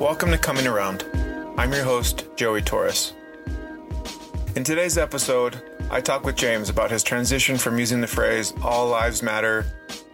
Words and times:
Welcome 0.00 0.32
to 0.32 0.38
Coming 0.38 0.66
Around. 0.66 1.04
I'm 1.56 1.72
your 1.72 1.84
host, 1.84 2.26
Joey 2.34 2.62
Torres. 2.62 3.12
In 4.56 4.64
today's 4.64 4.98
episode, 4.98 5.62
I 5.88 6.00
talk 6.00 6.24
with 6.24 6.34
James 6.34 6.68
about 6.68 6.90
his 6.90 7.04
transition 7.04 7.56
from 7.56 7.78
using 7.78 8.00
the 8.00 8.08
phrase 8.08 8.52
All 8.62 8.88
Lives 8.88 9.22
Matter 9.22 9.64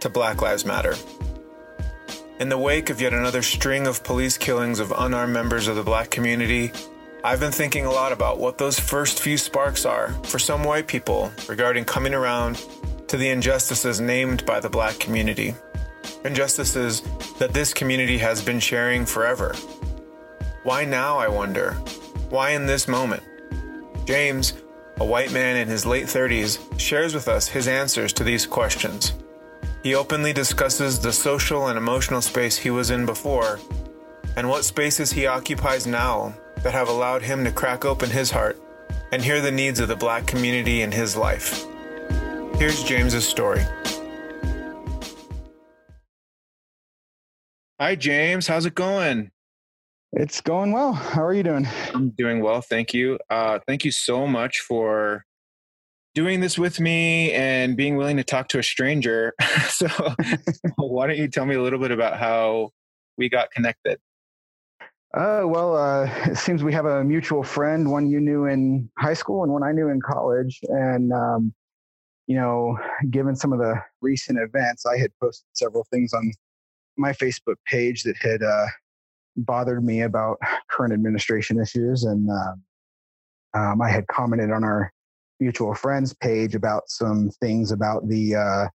to 0.00 0.10
Black 0.10 0.42
Lives 0.42 0.66
Matter. 0.66 0.96
In 2.40 2.50
the 2.50 2.58
wake 2.58 2.90
of 2.90 3.00
yet 3.00 3.14
another 3.14 3.40
string 3.40 3.86
of 3.86 4.04
police 4.04 4.36
killings 4.36 4.80
of 4.80 4.92
unarmed 4.96 5.32
members 5.32 5.66
of 5.66 5.76
the 5.76 5.82
black 5.82 6.10
community, 6.10 6.72
I've 7.24 7.40
been 7.40 7.50
thinking 7.50 7.86
a 7.86 7.90
lot 7.90 8.12
about 8.12 8.38
what 8.38 8.58
those 8.58 8.78
first 8.78 9.20
few 9.20 9.38
sparks 9.38 9.86
are 9.86 10.12
for 10.24 10.38
some 10.38 10.62
white 10.62 10.88
people 10.88 11.32
regarding 11.48 11.86
coming 11.86 12.12
around 12.12 12.62
to 13.08 13.16
the 13.16 13.30
injustices 13.30 13.98
named 13.98 14.44
by 14.44 14.60
the 14.60 14.70
black 14.70 14.98
community. 14.98 15.54
Injustices 16.24 17.02
that 17.38 17.52
this 17.52 17.72
community 17.72 18.18
has 18.18 18.42
been 18.42 18.60
sharing 18.60 19.06
forever. 19.06 19.54
Why 20.62 20.84
now, 20.84 21.18
I 21.18 21.28
wonder? 21.28 21.72
Why 22.28 22.50
in 22.50 22.66
this 22.66 22.86
moment? 22.86 23.22
James, 24.04 24.54
a 24.98 25.04
white 25.04 25.32
man 25.32 25.56
in 25.56 25.68
his 25.68 25.86
late 25.86 26.06
30s, 26.06 26.58
shares 26.78 27.14
with 27.14 27.28
us 27.28 27.48
his 27.48 27.68
answers 27.68 28.12
to 28.14 28.24
these 28.24 28.46
questions. 28.46 29.14
He 29.82 29.94
openly 29.94 30.32
discusses 30.32 30.98
the 30.98 31.12
social 31.12 31.68
and 31.68 31.78
emotional 31.78 32.20
space 32.20 32.56
he 32.56 32.70
was 32.70 32.90
in 32.90 33.06
before 33.06 33.58
and 34.36 34.48
what 34.48 34.64
spaces 34.64 35.10
he 35.10 35.26
occupies 35.26 35.86
now 35.86 36.34
that 36.62 36.74
have 36.74 36.88
allowed 36.88 37.22
him 37.22 37.44
to 37.44 37.52
crack 37.52 37.84
open 37.84 38.10
his 38.10 38.30
heart 38.30 38.60
and 39.12 39.22
hear 39.22 39.40
the 39.40 39.50
needs 39.50 39.80
of 39.80 39.88
the 39.88 39.96
black 39.96 40.26
community 40.26 40.82
in 40.82 40.92
his 40.92 41.16
life. 41.16 41.64
Here's 42.56 42.82
James's 42.84 43.26
story. 43.26 43.64
Hi, 47.80 47.94
James. 47.94 48.46
How's 48.46 48.66
it 48.66 48.74
going? 48.74 49.30
It's 50.12 50.42
going 50.42 50.70
well. 50.70 50.92
How 50.92 51.24
are 51.24 51.32
you 51.32 51.42
doing? 51.42 51.66
I'm 51.94 52.10
doing 52.10 52.42
well. 52.42 52.60
Thank 52.60 52.92
you. 52.92 53.18
Uh, 53.30 53.58
thank 53.66 53.86
you 53.86 53.90
so 53.90 54.26
much 54.26 54.60
for 54.60 55.24
doing 56.14 56.40
this 56.40 56.58
with 56.58 56.78
me 56.78 57.32
and 57.32 57.78
being 57.78 57.96
willing 57.96 58.18
to 58.18 58.22
talk 58.22 58.48
to 58.48 58.58
a 58.58 58.62
stranger. 58.62 59.32
so, 59.70 59.88
why 60.76 61.06
don't 61.06 61.16
you 61.16 61.26
tell 61.26 61.46
me 61.46 61.54
a 61.54 61.62
little 61.62 61.78
bit 61.78 61.90
about 61.90 62.18
how 62.18 62.68
we 63.16 63.30
got 63.30 63.50
connected? 63.50 63.98
Uh, 65.14 65.44
well, 65.46 65.74
uh, 65.74 66.04
it 66.26 66.36
seems 66.36 66.62
we 66.62 66.74
have 66.74 66.84
a 66.84 67.02
mutual 67.02 67.42
friend, 67.42 67.90
one 67.90 68.10
you 68.10 68.20
knew 68.20 68.44
in 68.44 68.90
high 68.98 69.14
school 69.14 69.42
and 69.42 69.50
one 69.50 69.62
I 69.62 69.72
knew 69.72 69.88
in 69.88 70.02
college. 70.02 70.60
And, 70.64 71.14
um, 71.14 71.54
you 72.26 72.36
know, 72.36 72.78
given 73.08 73.34
some 73.34 73.54
of 73.54 73.58
the 73.58 73.80
recent 74.02 74.38
events, 74.38 74.84
I 74.84 74.98
had 74.98 75.12
posted 75.18 75.46
several 75.54 75.86
things 75.90 76.12
on 76.12 76.30
my 76.96 77.12
Facebook 77.12 77.56
page 77.66 78.02
that 78.02 78.16
had 78.20 78.42
uh, 78.42 78.66
bothered 79.36 79.84
me 79.84 80.02
about 80.02 80.38
current 80.70 80.92
administration 80.92 81.60
issues, 81.60 82.04
and 82.04 82.28
um, 82.30 82.62
um, 83.54 83.82
I 83.82 83.90
had 83.90 84.06
commented 84.08 84.50
on 84.50 84.64
our 84.64 84.92
mutual 85.40 85.74
friends 85.74 86.14
page 86.14 86.54
about 86.54 86.82
some 86.88 87.30
things 87.40 87.72
about 87.72 88.08
the 88.08 88.36
uh, 88.36 88.68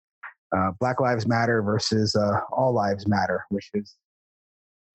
uh, 0.55 0.71
Black 0.79 0.99
Lives 0.99 1.27
Matter 1.27 1.61
versus 1.61 2.15
uh, 2.15 2.39
All 2.51 2.73
Lives 2.73 3.07
Matter, 3.07 3.45
which 3.49 3.69
is 3.73 3.95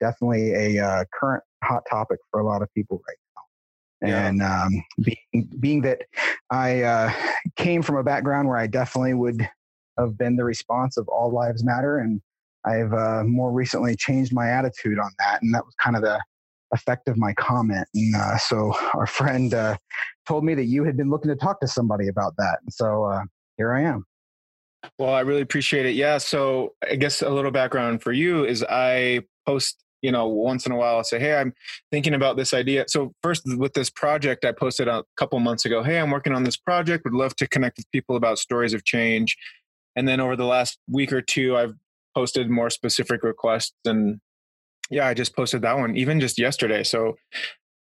definitely 0.00 0.55
a 0.55 0.84
uh, 0.84 1.05
current 1.12 1.42
hot 1.62 1.83
topic 1.89 2.19
for 2.30 2.41
a 2.41 2.46
lot 2.46 2.62
of 2.62 2.72
people 2.74 3.02
right 3.08 3.16
now. 3.36 4.08
Yeah. 4.08 4.28
And 4.28 4.42
um, 4.42 4.84
being, 5.02 5.50
being 5.58 5.83
that 5.83 6.02
I 6.50 6.83
uh, 6.83 7.12
came 7.56 7.83
from 7.83 7.96
a 7.96 8.05
background 8.05 8.48
where 8.48 8.56
I 8.56 8.66
definitely 8.66 9.14
would 9.14 9.48
have 9.98 10.16
been 10.16 10.36
the 10.36 10.44
response 10.44 10.96
of 10.96 11.08
all 11.08 11.33
lives 11.33 11.64
matter 11.64 11.98
and 11.98 12.20
I've 12.69 12.92
uh, 12.92 13.24
more 13.24 13.50
recently 13.50 13.97
changed 13.97 14.33
my 14.33 14.48
attitude 14.50 14.98
on 14.98 15.11
that, 15.19 15.42
and 15.42 15.55
that 15.55 15.64
was 15.64 15.74
kind 15.77 15.97
of 15.97 16.02
the 16.02 16.20
effect 16.72 17.08
of 17.08 17.16
my 17.16 17.33
comment. 17.34 17.88
And 17.94 18.14
uh, 18.14 18.36
so 18.36 18.74
our 18.94 19.06
friend 19.06 19.55
uh, 19.55 19.77
told 20.27 20.45
me 20.45 20.55
that 20.55 20.64
you 20.64 20.84
had 20.84 20.96
been 20.96 21.11
looking 21.11 21.30
to 21.30 21.36
talk 21.36 21.61
to 21.61 21.68
somebody 21.68 22.08
about 22.08 22.34
that, 22.36 22.58
and 22.62 22.73
so 22.73 23.05
uh, 23.05 23.23
here 23.56 23.73
I 23.73 23.83
am. 23.83 24.05
Well, 24.98 25.12
I 25.12 25.20
really 25.20 25.40
appreciate 25.40 25.86
it. 25.86 25.96
Yeah. 25.96 26.18
So 26.18 26.74
I 26.89 26.95
guess 26.95 27.23
a 27.23 27.30
little 27.30 27.51
background 27.51 28.02
for 28.02 28.12
you 28.12 28.45
is 28.45 28.64
I 28.68 29.23
post 29.46 29.83
you 30.02 30.12
know 30.12 30.27
once 30.29 30.64
in 30.67 30.73
a 30.73 30.77
while 30.77 30.98
i 30.98 31.02
say 31.02 31.18
hey 31.18 31.36
i'm 31.36 31.52
thinking 31.90 32.14
about 32.14 32.36
this 32.36 32.55
idea 32.55 32.85
so 32.86 33.12
first 33.23 33.42
with 33.58 33.73
this 33.73 33.90
project 33.90 34.45
i 34.45 34.52
posted 34.52 34.86
a 34.86 35.02
couple 35.17 35.39
months 35.40 35.64
ago 35.64 35.83
hey 35.83 35.98
i'm 35.98 36.11
working 36.11 36.33
on 36.33 36.45
this 36.45 36.56
project 36.56 37.05
would 37.05 37.14
love 37.14 37.35
to 37.35 37.48
connect 37.48 37.79
with 37.79 37.90
people 37.90 38.14
about 38.14 38.39
stories 38.39 38.73
of 38.73 38.85
change 38.85 39.36
and 39.96 40.06
then 40.06 40.20
over 40.20 40.36
the 40.36 40.45
last 40.45 40.79
week 40.89 41.12
or 41.12 41.20
two 41.20 41.56
i've 41.56 41.74
posted 42.18 42.51
more 42.51 42.68
specific 42.68 43.23
requests 43.23 43.77
and 43.84 44.18
yeah 44.90 45.06
i 45.06 45.14
just 45.14 45.36
posted 45.36 45.62
that 45.62 45.79
one 45.79 45.96
even 45.96 46.18
just 46.18 46.36
yesterday. 46.36 46.83
So 46.83 47.14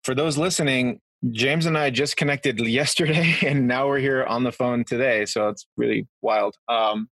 for 0.04 0.16
those 0.16 0.40
listening 0.40 1.00
james 1.32 1.68
and 1.68 1.78
i 1.78 1.92
just 1.92 2.18
connected 2.18 2.60
yesterday 2.82 3.36
and 3.46 3.68
now 3.68 3.88
we're 3.88 4.00
here 4.00 4.24
on 4.24 4.44
the 4.44 4.52
phone 4.52 4.86
today. 4.86 5.26
So 5.26 5.50
it's 5.50 5.68
really 5.78 6.08
wild. 6.24 6.56
Um, 6.68 7.10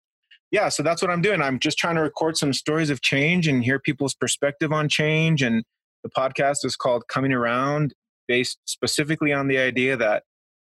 yeah 0.51 0.69
so 0.69 0.83
that's 0.83 1.01
what 1.01 1.09
i'm 1.09 1.23
doing. 1.23 1.41
I'm 1.41 1.57
just 1.57 1.79
trying 1.79 1.95
to 1.95 2.03
record 2.03 2.37
some 2.37 2.53
stories 2.53 2.91
of 2.91 3.01
change 3.01 3.47
and 3.47 3.63
hear 3.63 3.79
people's 3.79 4.13
perspective 4.13 4.71
on 4.71 4.87
change. 4.87 5.41
And 5.41 5.63
the 6.03 6.11
podcast 6.11 6.63
is 6.65 6.75
called 6.75 7.07
coming 7.07 7.33
around 7.33 7.95
based 8.27 8.59
specifically 8.65 9.33
on 9.33 9.47
the 9.47 9.57
idea 9.57 9.97
that 9.97 10.21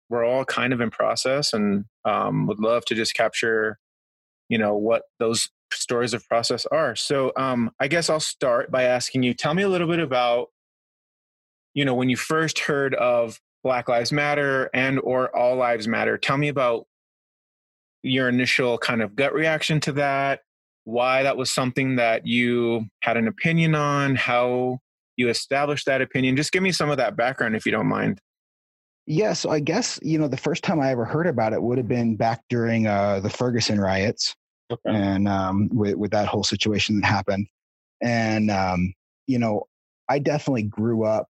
we're 0.09 0.23
all 0.23 0.45
kind 0.45 0.73
of 0.73 0.79
in 0.79 0.91
process 0.91 1.53
and 1.53 1.85
um, 2.06 2.45
would 2.45 2.59
love 2.59 2.85
to 2.85 2.94
just 2.94 3.16
capture 3.16 3.79
you 4.47 4.59
know 4.59 4.75
what 4.75 5.01
those 5.17 5.50
stories 5.71 6.13
of 6.13 6.27
process 6.27 6.65
are. 6.67 6.95
So 6.95 7.31
um, 7.35 7.71
I 7.79 7.87
guess 7.87 8.09
I'll 8.09 8.19
start 8.19 8.71
by 8.71 8.83
asking 8.83 9.23
you, 9.23 9.33
tell 9.33 9.53
me 9.53 9.63
a 9.63 9.69
little 9.69 9.87
bit 9.87 9.99
about, 9.99 10.47
you 11.73 11.85
know, 11.85 11.93
when 11.93 12.09
you 12.09 12.17
first 12.17 12.59
heard 12.59 12.95
of 12.95 13.39
Black 13.65 13.89
Lives 13.89 14.11
Matter 14.11 14.69
and 14.75 14.99
or 14.99 15.35
All 15.35 15.55
Lives 15.55 15.87
Matter. 15.87 16.19
Tell 16.19 16.37
me 16.37 16.49
about 16.49 16.85
your 18.03 18.29
initial 18.29 18.77
kind 18.77 19.01
of 19.01 19.15
gut 19.15 19.33
reaction 19.33 19.79
to 19.81 19.91
that, 19.93 20.41
why 20.83 21.23
that 21.23 21.35
was 21.35 21.49
something 21.49 21.95
that 21.95 22.27
you 22.27 22.85
had 23.01 23.17
an 23.17 23.27
opinion 23.27 23.73
on, 23.73 24.15
how 24.15 24.77
you 25.17 25.29
established 25.29 25.87
that 25.87 25.99
opinion. 25.99 26.35
Just 26.35 26.51
give 26.51 26.61
me 26.61 26.71
some 26.71 26.91
of 26.91 26.97
that 26.97 27.17
background 27.17 27.55
if 27.55 27.65
you 27.65 27.71
don't 27.71 27.87
mind. 27.87 28.21
Yeah, 29.07 29.33
so 29.33 29.49
I 29.49 29.59
guess 29.59 29.99
you 30.03 30.19
know 30.19 30.27
the 30.27 30.37
first 30.37 30.63
time 30.63 30.79
I 30.79 30.91
ever 30.91 31.05
heard 31.05 31.25
about 31.25 31.53
it 31.53 31.61
would 31.61 31.79
have 31.79 31.87
been 31.87 32.15
back 32.15 32.43
during 32.49 32.85
uh, 32.85 33.19
the 33.19 33.29
Ferguson 33.31 33.79
riots, 33.79 34.35
okay. 34.71 34.81
and 34.85 35.27
um, 35.27 35.69
with 35.71 35.95
with 35.95 36.11
that 36.11 36.27
whole 36.27 36.43
situation 36.43 36.99
that 36.99 37.07
happened. 37.07 37.47
And 38.01 38.51
um, 38.51 38.93
you 39.27 39.39
know, 39.39 39.67
I 40.09 40.19
definitely 40.19 40.63
grew 40.63 41.05
up 41.05 41.27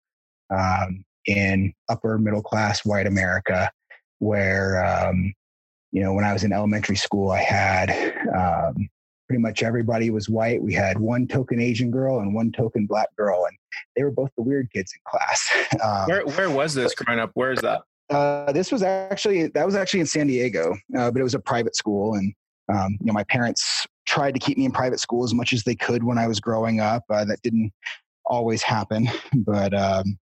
um, 0.50 1.04
in 1.26 1.74
upper 1.90 2.18
middle 2.18 2.42
class 2.42 2.86
white 2.86 3.08
America, 3.08 3.72
where 4.20 4.84
um, 4.84 5.34
you 5.92 6.02
know 6.02 6.14
when 6.14 6.26
I 6.26 6.34
was 6.34 6.44
in 6.44 6.54
elementary 6.54 6.96
school, 6.96 7.32
I 7.32 7.42
had 7.42 7.90
um, 8.36 8.90
pretty 9.28 9.42
much 9.42 9.64
everybody 9.64 10.10
was 10.10 10.30
white. 10.30 10.62
We 10.62 10.74
had 10.74 11.00
one 11.00 11.28
token 11.28 11.60
Asian 11.60 11.92
girl 11.92 12.20
and 12.20 12.34
one 12.34 12.52
token 12.52 12.86
black 12.86 13.08
girl, 13.16 13.46
and 13.46 13.58
they 13.96 14.04
were 14.04 14.12
both 14.12 14.30
the 14.38 14.44
weird 14.44 14.72
kids 14.72 14.94
in 14.94 15.00
class. 15.08 15.50
Um, 15.84 16.06
where 16.06 16.26
where 16.26 16.50
was 16.52 16.76
this 16.76 16.94
growing 16.94 17.20
up? 17.20 17.32
Where 17.34 17.52
is 17.52 17.60
that? 17.62 17.82
Uh, 18.10 18.52
this 18.52 18.72
was 18.72 18.84
actually 18.84 19.48
that 19.48 19.66
was 19.66 19.76
actually 19.76 20.02
in 20.02 20.06
San 20.06 20.28
Diego, 20.28 20.76
uh, 20.96 21.10
but 21.10 21.20
it 21.20 21.24
was 21.24 21.34
a 21.34 21.40
private 21.40 21.76
school, 21.76 22.14
and 22.14 22.32
um, 22.72 22.98
you 23.00 23.08
know, 23.08 23.14
my 23.14 23.24
parents 23.24 23.86
tried 24.06 24.34
to 24.34 24.40
keep 24.40 24.58
me 24.58 24.66
in 24.66 24.72
private 24.72 25.00
school 25.00 25.24
as 25.24 25.34
much 25.34 25.54
as 25.54 25.64
they 25.64 25.76
could 25.76 26.04
when 26.04 26.18
I 26.18 26.28
was 26.28 26.40
growing 26.40 26.80
up. 26.80 27.04
Uh, 27.10 27.26
that 27.26 27.42
didn't 27.42 27.72
always 28.26 28.62
happen, 28.62 29.10
but 29.34 29.74
um, 29.74 30.18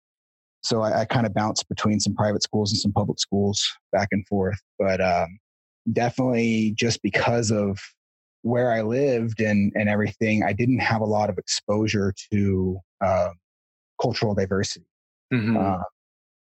so 0.62 0.82
I, 0.82 1.00
I 1.00 1.04
kind 1.04 1.26
of 1.26 1.34
bounced 1.34 1.68
between 1.68 2.00
some 2.00 2.14
private 2.14 2.42
schools 2.42 2.72
and 2.72 2.78
some 2.78 2.92
public 2.92 3.18
schools 3.18 3.64
back 3.92 4.08
and 4.12 4.26
forth. 4.26 4.58
But 4.78 5.00
um, 5.00 5.38
definitely, 5.92 6.74
just 6.76 7.02
because 7.02 7.50
of 7.50 7.78
where 8.42 8.72
I 8.72 8.82
lived 8.82 9.40
and 9.40 9.72
and 9.76 9.88
everything, 9.88 10.42
I 10.42 10.52
didn't 10.52 10.80
have 10.80 11.00
a 11.00 11.06
lot 11.06 11.30
of 11.30 11.38
exposure 11.38 12.12
to 12.32 12.78
uh, 13.00 13.30
cultural 14.00 14.34
diversity. 14.34 14.86
Mm-hmm. 15.32 15.56
Uh, 15.56 15.82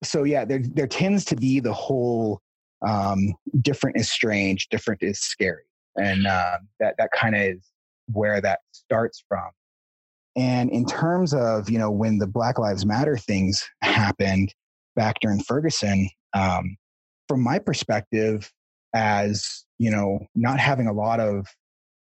so 0.03 0.24
yeah, 0.24 0.45
there 0.45 0.63
there 0.74 0.88
tends 0.88 1.25
to 1.25 1.36
be 1.36 1.59
the 1.59 1.74
whole 1.74 2.42
um, 2.81 3.36
different 3.62 3.98
is 3.98 4.12
strange, 4.12 4.68
different 4.69 5.03
is 5.03 5.19
scary 5.19 5.62
and 5.97 6.27
uh, 6.27 6.57
that 6.79 6.95
that 6.97 7.09
kind 7.11 7.35
of 7.35 7.41
is 7.41 7.67
where 8.07 8.41
that 8.41 8.59
starts 8.71 9.23
from. 9.27 9.49
And 10.35 10.69
in 10.69 10.85
terms 10.85 11.33
of 11.33 11.69
you 11.69 11.77
know 11.77 11.91
when 11.91 12.17
the 12.17 12.27
Black 12.27 12.57
Lives 12.57 12.85
Matter 12.85 13.17
things 13.17 13.67
happened 13.81 14.53
back 14.95 15.17
during 15.21 15.41
Ferguson, 15.41 16.09
um, 16.33 16.77
from 17.27 17.41
my 17.41 17.59
perspective, 17.59 18.51
as 18.93 19.65
you 19.77 19.91
know, 19.91 20.25
not 20.35 20.59
having 20.59 20.88
a 20.88 20.93
lot 20.93 21.19
of 21.19 21.47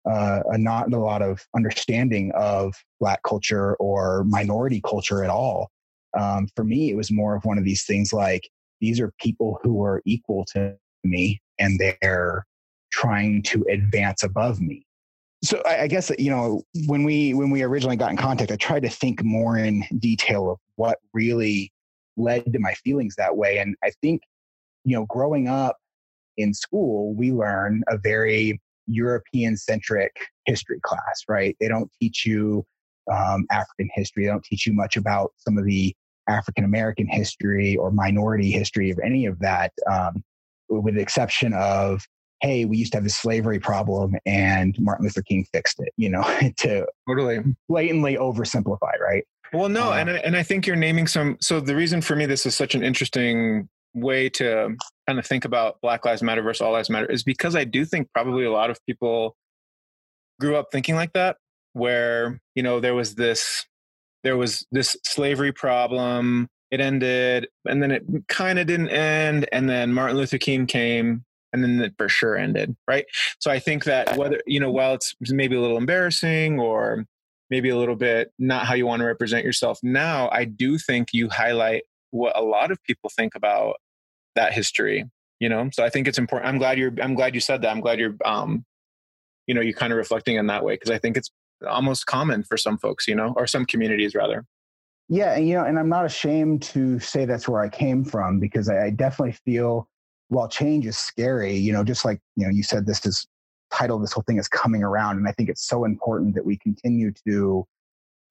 uh, 0.10 0.42
a 0.52 0.58
not 0.58 0.92
a 0.92 1.00
lot 1.00 1.22
of 1.22 1.46
understanding 1.56 2.32
of 2.36 2.74
Black 3.00 3.22
culture 3.24 3.76
or 3.76 4.24
minority 4.26 4.82
culture 4.82 5.24
at 5.24 5.30
all. 5.30 5.70
Um, 6.18 6.48
for 6.56 6.64
me, 6.64 6.90
it 6.90 6.96
was 6.96 7.12
more 7.12 7.36
of 7.36 7.46
one 7.46 7.58
of 7.58 7.64
these 7.64 7.86
things 7.86 8.12
like 8.12 8.50
these 8.82 9.00
are 9.00 9.14
people 9.20 9.60
who 9.64 9.84
are 9.84 10.02
equal 10.06 10.46
to 10.54 10.76
me 11.04 11.40
and 11.60 11.80
they're 11.80 12.46
trying 12.92 13.44
to 13.44 13.66
advance 13.70 14.24
above 14.24 14.62
me. 14.62 14.86
so 15.44 15.62
I, 15.66 15.88
guess 15.88 16.12
you 16.20 16.30
know 16.30 16.64
when 16.88 17.04
we 17.04 17.34
when 17.34 17.50
we 17.50 17.64
originally 17.64 17.96
got 17.96 18.12
in 18.12 18.18
contact, 18.18 18.52
I 18.52 18.58
tried 18.58 18.84
to 18.84 18.90
think 18.90 19.24
more 19.24 19.58
in 19.58 19.84
detail 20.00 20.52
of 20.52 20.60
what 20.76 21.00
really 21.14 21.72
led 22.18 22.52
to 22.54 22.60
my 22.60 22.74
feelings 22.76 23.16
that 23.16 23.36
way, 23.36 23.58
and 23.58 23.76
I 23.84 23.92
think 24.02 24.22
you 24.84 24.96
know 24.96 25.06
growing 25.06 25.48
up 25.48 25.78
in 26.38 26.54
school, 26.54 27.14
we 27.14 27.32
learn 27.32 27.84
a 27.88 27.98
very 27.98 28.60
European 28.88 29.58
centric 29.58 30.12
history 30.46 30.80
class, 30.84 31.24
right? 31.28 31.56
They 31.60 31.68
don't 31.68 31.92
teach 32.00 32.26
you 32.26 32.66
um, 33.12 33.46
African 33.52 33.90
history. 33.94 34.26
They 34.26 34.32
don't 34.32 34.44
teach 34.44 34.66
you 34.68 34.74
much 34.74 34.98
about 34.98 35.32
some 35.38 35.58
of 35.58 35.66
the 35.66 35.96
African 36.28 36.64
American 36.64 37.08
history 37.08 37.76
or 37.78 37.92
minority 37.92 38.52
history 38.52 38.92
of 38.92 39.00
any 39.04 39.26
of 39.26 39.40
that, 39.40 39.72
um, 39.90 40.24
with 40.70 40.96
the 40.96 41.02
exception 41.02 41.54
of, 41.54 42.06
hey, 42.42 42.66
we 42.66 42.78
used 42.78 42.92
to 42.92 42.98
have 42.98 43.06
a 43.06 43.10
slavery 43.10 43.60
problem 43.60 44.16
and 44.26 44.76
Martin 44.80 45.06
Luther 45.06 45.22
King 45.22 45.46
fixed 45.54 45.80
it, 45.80 45.94
you 45.96 46.10
know, 46.10 46.24
to 46.58 46.86
totally 47.08 47.40
blatantly 47.70 48.18
oversimplify, 48.18 49.00
right? 49.00 49.24
Well, 49.54 49.70
no, 49.70 49.92
uh, 49.92 49.96
and 49.96 50.10
I, 50.10 50.14
and 50.18 50.38
I 50.38 50.44
think 50.44 50.66
you're 50.66 50.76
naming 50.76 51.08
some. 51.08 51.38
So 51.42 51.60
the 51.60 51.76
reason 51.76 52.02
for 52.02 52.16
me 52.16 52.26
this 52.26 52.46
is 52.46 52.56
such 52.56 52.74
an 52.74 52.84
interesting 52.84 53.70
way 53.94 54.30
to 54.30 54.76
kind 55.08 55.20
of 55.20 55.26
think 55.26 55.46
about 55.46 55.80
Black 55.82 56.06
Lives 56.06 56.24
Matter 56.24 56.42
versus 56.42 56.62
All 56.62 56.72
Lives 56.72 56.90
Matter 56.90 57.12
is 57.12 57.24
because 57.24 57.56
I 57.56 57.66
do 57.66 57.84
think 57.86 58.08
probably 58.14 58.46
a 58.46 58.52
lot 58.52 58.70
of 58.70 58.80
people 58.86 59.36
grew 60.40 60.56
up 60.56 60.68
thinking 60.72 60.96
like 60.96 61.14
that, 61.14 61.38
where 61.74 62.40
you 62.56 62.64
know 62.64 62.80
there 62.80 62.96
was 62.96 63.16
this 63.16 63.66
there 64.24 64.38
was 64.38 64.66
this 64.72 64.96
slavery 65.04 65.52
problem. 65.52 66.48
It 66.72 66.80
ended, 66.80 67.50
and 67.66 67.84
then 67.84 67.92
it 67.92 68.04
kind 68.30 68.58
of 68.58 68.66
didn't 68.66 68.90
end, 68.90 69.50
and 69.52 69.70
then 69.70 69.92
Martin 69.92 70.16
Luther 70.16 70.38
King 70.38 70.66
came, 70.66 71.26
and 71.54 71.64
then 71.64 71.82
it 71.82 71.94
for 71.98 72.10
sure 72.10 72.38
ended, 72.38 72.76
right? 72.88 73.06
So 73.40 73.52
I 73.52 73.60
think 73.60 73.84
that 73.86 74.18
whether 74.18 74.42
you 74.46 74.60
know, 74.60 74.72
while 74.72 74.94
it's 74.94 75.16
maybe 75.30 75.56
a 75.56 75.62
little 75.62 75.78
embarrassing 75.78 76.60
or 76.60 77.06
maybe 77.50 77.70
a 77.70 77.78
little 77.78 77.96
bit 77.96 78.32
not 78.40 78.66
how 78.66 78.74
you 78.74 78.88
want 78.88 79.02
to 79.02 79.06
represent 79.06 79.46
yourself 79.46 79.80
now, 79.84 80.30
I 80.32 80.46
do 80.46 80.78
think 80.78 81.10
you 81.14 81.30
highlight 81.30 81.84
what 82.12 82.38
a 82.38 82.42
lot 82.42 82.72
of 82.72 82.82
people 82.84 83.10
think 83.16 83.36
about 83.36 83.78
that 84.36 84.54
history 84.54 85.06
you 85.42 85.50
know? 85.50 85.70
So 85.74 85.84
i 85.84 85.90
think 85.90 86.08
it's 86.08 86.20
important 86.20 86.48
i'm 86.48 86.58
glad 86.58 86.78
you're 86.78 86.94
i'm 87.02 87.16
glad 87.16 87.36
you 87.36 87.42
said 87.42 87.64
that. 87.64 87.72
I'm 87.72 87.82
glad 87.82 88.00
you're 88.00 88.16
um 88.24 88.64
you 89.48 89.54
know 89.54 89.60
you're 89.60 89.74
kind 89.74 89.92
of 89.92 89.98
reflecting 89.98 90.38
in 90.38 90.48
that 90.48 90.64
way 90.64 90.76
because 90.76 90.92
i 90.92 90.98
think 90.98 91.18
it's 91.18 91.30
almost 91.68 92.06
common 92.06 92.44
for 92.44 92.56
some 92.56 92.78
folks 92.78 93.08
you 93.08 93.16
know 93.16 93.34
or 93.36 93.46
some 93.46 93.66
communities 93.66 94.16
rather. 94.16 94.46
Yeah 95.10 95.34
and 95.34 95.48
you 95.50 95.56
know 95.56 95.66
and 95.66 95.78
i'm 95.78 95.90
not 95.90 96.06
ashamed 96.06 96.62
to 96.64 97.00
say 97.00 97.26
that's 97.26 97.50
where 97.50 97.62
i 97.62 97.68
came 97.68 98.06
from 98.06 98.40
because 98.40 98.70
i, 98.70 98.86
I 98.86 98.90
definitely 98.92 99.34
feel 99.44 99.90
while 100.32 100.48
change 100.48 100.86
is 100.86 100.98
scary 100.98 101.56
you 101.56 101.74
know 101.74 101.84
just 101.84 102.06
like 102.06 102.20
you 102.36 102.46
know 102.46 102.52
you 102.52 102.64
said 102.64 102.86
this 102.86 103.06
is 103.06 103.28
title 103.72 104.00
this 104.00 104.12
whole 104.12 104.24
thing 104.28 104.38
is 104.38 104.48
coming 104.48 104.84
around 104.84 105.18
and 105.18 105.28
i 105.28 105.32
think 105.32 105.50
it's 105.50 105.68
so 105.68 105.86
important 105.86 106.36
that 106.36 106.46
we 106.46 106.58
continue 106.58 107.12
to 107.28 107.66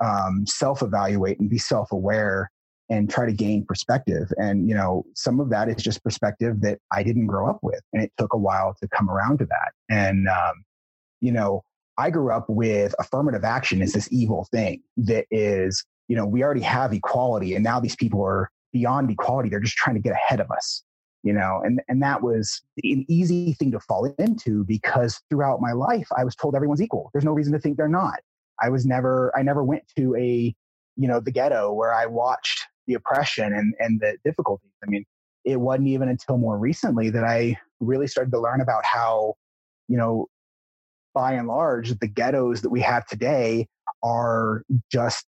um, 0.01 0.47
self-evaluate 0.47 1.39
and 1.41 1.51
be 1.51 1.59
self-aware 1.59 2.51
and 2.91 3.09
try 3.09 3.25
to 3.25 3.33
gain 3.33 3.65
perspective. 3.65 4.33
And, 4.37 4.69
you 4.69 4.75
know, 4.75 5.05
some 5.15 5.39
of 5.39 5.49
that 5.51 5.69
is 5.69 5.77
just 5.77 6.03
perspective 6.03 6.61
that 6.63 6.79
I 6.93 7.03
didn't 7.03 7.27
grow 7.27 7.49
up 7.49 7.61
with. 7.63 7.81
And 7.93 8.03
it 8.03 8.13
took 8.19 8.33
a 8.33 8.39
while 8.39 8.75
to 8.81 8.89
come 8.89 9.09
around 9.09 9.39
to 9.39 9.47
that. 9.47 9.73
And, 9.89 10.29
um, 10.29 10.65
you 11.21 11.31
know, 11.31 11.63
I 11.99 12.11
grew 12.11 12.33
up 12.33 12.47
with 12.49 12.95
affirmative 12.99 13.45
action 13.45 13.81
is 13.81 13.93
this 13.93 14.09
evil 14.11 14.49
thing 14.51 14.83
that 14.97 15.27
is, 15.31 15.85
you 16.09 16.17
know, 16.17 16.27
we 16.27 16.43
already 16.43 16.63
have 16.63 16.93
equality 16.93 17.55
and 17.55 17.63
now 17.63 17.79
these 17.79 17.95
people 17.95 18.25
are 18.25 18.51
beyond 18.73 19.11
equality. 19.11 19.49
They're 19.49 19.61
just 19.61 19.77
trying 19.77 19.97
to 19.97 20.03
get 20.03 20.13
ahead 20.13 20.41
of 20.41 20.51
us, 20.51 20.83
you 21.23 21.33
know, 21.33 21.61
and, 21.65 21.81
and 21.89 22.03
that 22.03 22.23
was 22.23 22.63
an 22.83 23.05
easy 23.09 23.53
thing 23.55 23.71
to 23.73 23.81
fall 23.81 24.07
into 24.19 24.65
because 24.65 25.21
throughout 25.29 25.61
my 25.61 25.73
life, 25.73 26.09
I 26.17 26.25
was 26.25 26.35
told 26.35 26.55
everyone's 26.55 26.81
equal. 26.81 27.11
There's 27.13 27.25
no 27.25 27.33
reason 27.33 27.53
to 27.53 27.59
think 27.59 27.77
they're 27.77 27.89
not. 27.89 28.21
I 28.63 28.71
was 28.71 28.87
never, 28.87 29.33
I 29.37 29.43
never 29.43 29.63
went 29.63 29.85
to 29.97 30.17
a, 30.17 30.55
you 30.97 31.09
know, 31.09 31.21
the 31.21 31.31
ghetto 31.31 31.73
where 31.73 31.93
I 31.93 32.07
watched 32.07 32.67
the 32.87 32.95
oppression 32.95 33.53
and, 33.53 33.75
and 33.79 34.01
the 34.01 34.17
difficulties. 34.25 34.71
I 34.83 34.89
mean, 34.89 35.05
it 35.45 35.61
wasn't 35.61 35.89
even 35.89 36.09
until 36.09 36.39
more 36.39 36.59
recently 36.59 37.11
that 37.11 37.25
I 37.25 37.57
really 37.81 38.07
started 38.07 38.31
to 38.33 38.41
learn 38.41 38.61
about 38.61 38.85
how, 38.85 39.35
you 39.89 39.97
know, 39.97 40.27
by 41.15 41.33
and 41.33 41.49
large, 41.49 41.99
the 41.99 42.07
ghettos 42.07 42.63
that 42.63 42.71
we 42.71 42.81
have 42.81 43.07
today 43.07 43.67
are 44.03 44.63
just 44.93 45.27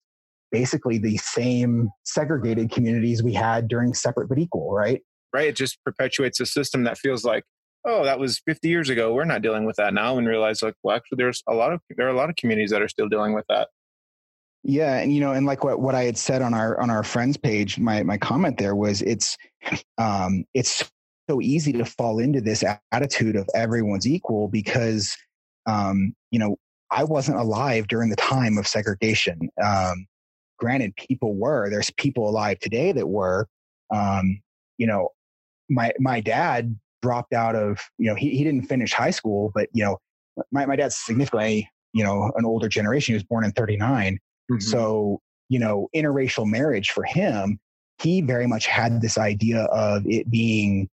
basically 0.51 0.99
the 0.99 1.17
same 1.17 1.91
segregated 2.05 2.71
communities 2.71 3.23
we 3.23 3.33
had 3.33 3.69
during 3.69 3.95
separate 3.95 4.29
but 4.29 4.39
equal, 4.39 4.73
right? 4.73 5.03
Right. 5.33 5.49
It 5.49 5.57
just 5.57 5.83
perpetuates 5.85 6.41
a 6.41 6.47
system 6.47 6.85
that 6.85 6.99
feels 6.99 7.25
like, 7.25 7.45
oh, 7.85 8.05
that 8.05 8.19
was 8.19 8.41
50 8.47 8.69
years 8.69 8.91
ago. 8.91 9.13
We're 9.13 9.25
not 9.25 9.43
dealing 9.43 9.65
with 9.65 9.77
that 9.77 9.95
now, 9.95 10.19
and 10.19 10.27
realize 10.29 10.63
like, 10.63 10.75
well, 10.83 10.97
actually, 10.97 11.17
there's 11.17 11.43
a 11.49 11.55
lot 11.55 11.73
of 11.73 11.81
there 11.97 12.07
are 12.07 12.11
a 12.11 12.17
lot 12.17 12.31
of 12.31 12.37
communities 12.37 12.71
that 12.71 12.83
are 12.83 12.89
still 12.89 13.09
dealing 13.09 13.33
with 13.33 13.45
that. 13.49 13.69
Yeah, 14.65 14.99
and 14.99 15.13
you 15.13 15.21
know, 15.21 15.33
and 15.33 15.45
like 15.45 15.65
what 15.65 15.81
what 15.81 15.95
I 15.95 16.05
had 16.05 16.17
said 16.17 16.41
on 16.41 16.55
our 16.55 16.81
on 16.81 16.89
our 16.89 17.03
friends 17.03 17.37
page, 17.37 17.79
my 17.79 18.03
my 18.05 18.17
comment 18.17 18.59
there 18.59 18.77
was 18.77 19.03
it's 19.03 19.37
um 19.99 20.45
it's 20.55 20.89
so 21.29 21.41
easy 21.41 21.73
to 21.73 21.85
fall 21.85 22.19
into 22.19 22.41
this 22.41 22.63
attitude 22.93 23.37
of 23.37 23.49
everyone's 23.55 24.07
equal 24.07 24.49
because 24.49 25.17
um 25.67 26.15
you 26.31 26.39
know, 26.39 26.57
I 26.91 27.05
wasn't 27.05 27.39
alive 27.39 27.89
during 27.89 28.11
the 28.11 28.17
time 28.17 28.57
of 28.57 28.69
segregation. 28.69 29.49
Um 29.63 30.07
granted 30.59 30.95
people 30.95 31.35
were. 31.35 31.69
There's 31.69 31.91
people 31.97 32.29
alive 32.29 32.61
today 32.61 32.93
that 32.93 33.09
were 33.09 33.49
um 33.93 34.41
you 34.79 34.87
know, 34.87 35.09
my 35.73 35.93
my 35.99 36.21
dad 36.21 36.79
dropped 37.03 37.33
out 37.33 37.57
of, 37.57 37.81
you 37.99 38.09
know, 38.09 38.15
he 38.15 38.31
he 38.31 38.45
didn't 38.45 38.63
finish 38.63 38.93
high 38.93 39.11
school, 39.11 39.51
but 39.55 39.69
you 39.73 39.85
know, 39.85 39.99
my 40.51 40.67
my 40.67 40.77
dad's 40.77 40.97
significantly, 40.97 41.69
you 41.93 42.05
know, 42.05 42.33
an 42.37 42.45
older 42.45 42.69
generation. 42.69 43.13
He 43.13 43.17
was 43.17 43.25
born 43.25 43.45
in 43.45 43.53
39 43.53 44.19
Mm-hmm. 44.51 44.61
So, 44.61 45.21
you 45.49 45.59
know, 45.59 45.89
interracial 45.95 46.47
marriage 46.47 46.91
for 46.91 47.05
him, 47.05 47.59
he 48.01 48.21
very 48.21 48.47
much 48.47 48.67
had 48.67 49.01
this 49.01 49.19
idea 49.19 49.65
of 49.65 50.07
it 50.07 50.31
being 50.31 50.89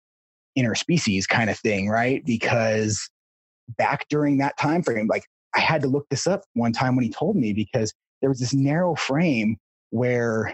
interspecies 0.58 1.28
kind 1.28 1.50
of 1.50 1.58
thing, 1.58 1.88
right? 1.88 2.24
Because 2.24 3.08
back 3.76 4.06
during 4.08 4.38
that 4.38 4.56
time 4.58 4.82
frame, 4.82 5.06
like 5.06 5.24
I 5.54 5.60
had 5.60 5.82
to 5.82 5.88
look 5.88 6.06
this 6.10 6.26
up 6.26 6.42
one 6.54 6.72
time 6.72 6.96
when 6.96 7.04
he 7.04 7.10
told 7.10 7.36
me 7.36 7.52
because 7.52 7.92
there 8.20 8.30
was 8.30 8.40
this 8.40 8.54
narrow 8.54 8.94
frame 8.94 9.56
where 9.90 10.52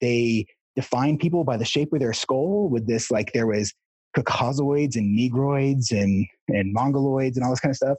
they 0.00 0.46
defined 0.78 1.18
people 1.18 1.42
by 1.42 1.56
the 1.56 1.64
shape 1.64 1.92
of 1.92 1.98
their 1.98 2.12
skull 2.12 2.68
with 2.68 2.86
this 2.86 3.10
like 3.10 3.32
there 3.32 3.48
was 3.48 3.74
caucasoids 4.16 4.94
and 4.94 5.18
negroids 5.18 5.90
and 5.90 6.24
and 6.46 6.72
mongoloids 6.72 7.34
and 7.34 7.42
all 7.42 7.50
this 7.50 7.58
kind 7.58 7.72
of 7.72 7.76
stuff. 7.76 7.98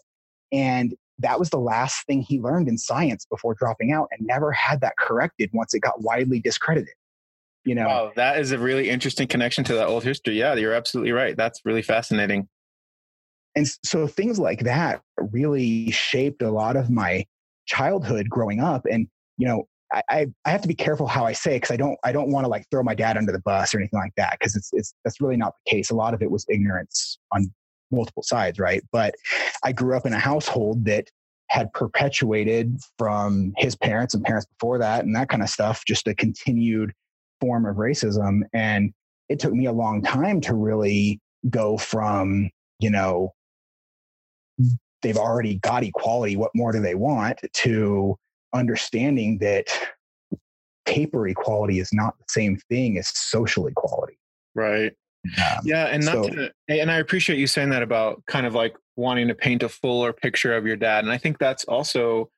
And 0.54 0.96
that 1.18 1.38
was 1.38 1.50
the 1.50 1.60
last 1.60 2.06
thing 2.08 2.22
he 2.22 2.40
learned 2.40 2.70
in 2.70 2.78
science 2.78 3.26
before 3.30 3.54
dropping 3.54 3.92
out 3.92 4.08
and 4.12 4.26
never 4.26 4.54
had 4.54 4.80
that 4.80 4.94
corrected 4.98 5.50
once 5.52 5.74
it 5.74 5.82
got 5.82 6.02
widely 6.02 6.40
discredited 6.40 6.94
you 7.66 7.76
know? 7.76 7.88
Wow, 7.88 8.12
that 8.16 8.40
is 8.40 8.54
a 8.54 8.58
really 8.58 8.90
interesting 8.90 9.28
connection 9.28 9.66
to 9.66 9.74
that 9.76 9.88
old 9.88 10.06
history. 10.06 10.40
Yeah 10.40 10.56
you're 10.56 10.74
absolutely 10.74 11.12
right. 11.12 11.36
That's 11.36 11.60
really 11.66 11.82
fascinating. 11.82 12.48
And 13.56 13.68
so 13.84 14.08
things 14.08 14.40
like 14.40 14.62
that 14.62 15.02
really 15.18 15.92
shaped 15.92 16.42
a 16.42 16.50
lot 16.50 16.78
of 16.78 16.90
my 16.90 17.26
childhood 17.66 18.30
growing 18.30 18.62
up. 18.62 18.86
And 18.90 19.10
you 19.38 19.48
know 19.48 19.68
I, 19.92 20.28
I 20.46 20.50
have 20.50 20.62
to 20.62 20.68
be 20.68 20.76
careful 20.76 21.08
how 21.08 21.26
I 21.26 21.34
say 21.34 21.56
it 21.56 21.62
because 21.62 21.72
I 21.72 21.78
don't 21.78 21.98
I 22.04 22.12
don't 22.12 22.30
want 22.30 22.46
to 22.46 22.50
like 22.50 22.66
throw 22.70 22.84
my 22.84 22.94
dad 22.94 23.18
under 23.18 23.32
the 23.32 23.42
bus 23.42 23.74
or 23.74 23.80
anything 23.80 24.00
like 24.00 24.14
that 24.18 24.38
because 24.40 24.56
it's 24.56 24.70
it's 24.74 24.94
that's 25.04 25.20
really 25.20 25.38
not 25.38 25.54
the 25.66 25.72
case. 25.72 25.90
A 25.90 25.96
lot 25.96 26.14
of 26.14 26.22
it 26.22 26.30
was 26.30 26.46
ignorance 26.48 27.18
on 27.32 27.52
multiple 27.92 28.24
sides, 28.24 28.60
right? 28.60 28.84
But 28.92 29.16
I 29.64 29.72
grew 29.72 29.98
up 29.98 30.06
in 30.06 30.14
a 30.14 30.20
household 30.20 30.86
that 30.86 31.08
had 31.50 31.74
perpetuated 31.74 32.78
from 32.98 33.54
his 33.58 33.76
parents 33.76 34.14
and 34.14 34.24
parents 34.24 34.46
before 34.46 34.78
that 34.78 35.04
and 35.04 35.16
that 35.16 35.30
kind 35.30 35.42
of 35.42 35.50
stuff, 35.50 35.84
just 35.88 36.08
a 36.08 36.14
continued 36.14 36.94
form 37.42 37.66
of 37.66 37.78
racism. 37.78 38.42
And 38.54 38.94
it 39.30 39.40
took 39.40 39.54
me 39.54 39.66
a 39.66 39.72
long 39.72 40.04
time 40.04 40.42
to 40.42 40.54
really 40.54 41.20
go 41.50 41.78
from, 41.78 42.52
you 42.80 42.92
know, 42.92 43.34
they've 45.02 45.18
already 45.18 45.56
got 45.56 45.84
equality. 45.84 46.36
What 46.36 46.52
more 46.54 46.72
do 46.72 46.82
they 46.82 46.96
want? 46.96 47.40
To 47.52 48.16
understanding 48.54 49.38
that 49.40 49.68
paper 50.86 51.28
equality 51.28 51.80
is 51.80 51.90
not 51.94 52.18
the 52.18 52.26
same 52.28 52.58
thing 52.70 52.98
as 52.98 53.08
social 53.16 53.68
equality. 53.68 54.18
Right. 54.56 54.94
Um, 55.38 55.60
yeah, 55.64 55.88
and 55.88 56.04
not 56.06 56.14
so, 56.14 56.30
to, 56.30 56.52
and 56.70 56.90
I 56.90 56.96
appreciate 56.96 57.40
you 57.40 57.48
saying 57.48 57.70
that 57.72 57.84
about 57.84 58.24
kind 58.26 58.46
of 58.46 58.56
like 58.56 58.76
wanting 58.96 59.28
to 59.28 59.36
paint 59.36 59.64
a 59.64 59.70
fuller 59.70 60.14
picture 60.14 60.56
of 60.56 60.66
your 60.66 60.78
dad, 60.78 61.04
and 61.04 61.12
I 61.12 61.18
think 61.18 61.40
that's 61.40 61.66
also, 61.66 62.30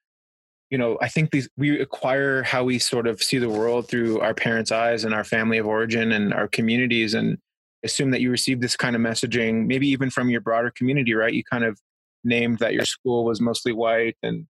you 0.72 0.80
know, 0.80 0.98
I 1.00 1.08
think 1.08 1.30
these 1.30 1.48
we 1.58 1.80
acquire 1.80 2.41
how 2.41 2.63
we 2.63 2.80
sort 2.80 3.06
of 3.06 3.22
see 3.22 3.38
the 3.38 3.50
world 3.50 3.88
through 3.88 4.20
our 4.22 4.34
parents' 4.34 4.72
eyes 4.72 5.03
and 5.03 5.13
our 5.13 5.24
family 5.24 5.60
of 5.60 5.68
origin 5.68 6.12
and 6.12 6.34
our 6.34 6.48
communities, 6.48 7.13
and 7.13 7.38
assume 7.84 8.10
that 8.12 8.22
you 8.22 8.32
received 8.32 8.62
this 8.62 8.75
kind 8.75 8.96
of 8.96 9.01
messaging, 9.01 9.68
maybe 9.68 9.88
even 9.88 10.10
from 10.10 10.30
your 10.30 10.41
broader 10.41 10.72
community, 10.75 11.13
right? 11.13 11.34
You 11.34 11.44
kind 11.44 11.63
of 11.63 11.80
named 12.24 12.58
that 12.60 12.74
your 12.74 12.86
school 12.86 13.25
was 13.25 13.39
mostly 13.39 13.74
white, 13.74 14.18
and 14.24 14.48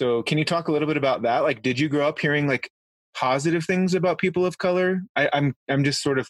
so 0.00 0.22
can 0.22 0.38
you 0.38 0.44
talk 0.44 0.68
a 0.68 0.72
little 0.72 0.88
bit 0.88 0.96
about 0.96 1.22
that? 1.22 1.40
Like, 1.40 1.62
did 1.62 1.78
you 1.78 1.88
grow 1.88 2.08
up 2.08 2.18
hearing 2.18 2.46
like 2.46 2.70
positive 3.14 3.64
things 3.64 3.94
about 3.94 4.18
people 4.18 4.46
of 4.46 4.58
color? 4.58 5.02
I, 5.16 5.28
I'm 5.32 5.54
I'm 5.68 5.84
just 5.84 6.02
sort 6.02 6.18
of 6.18 6.28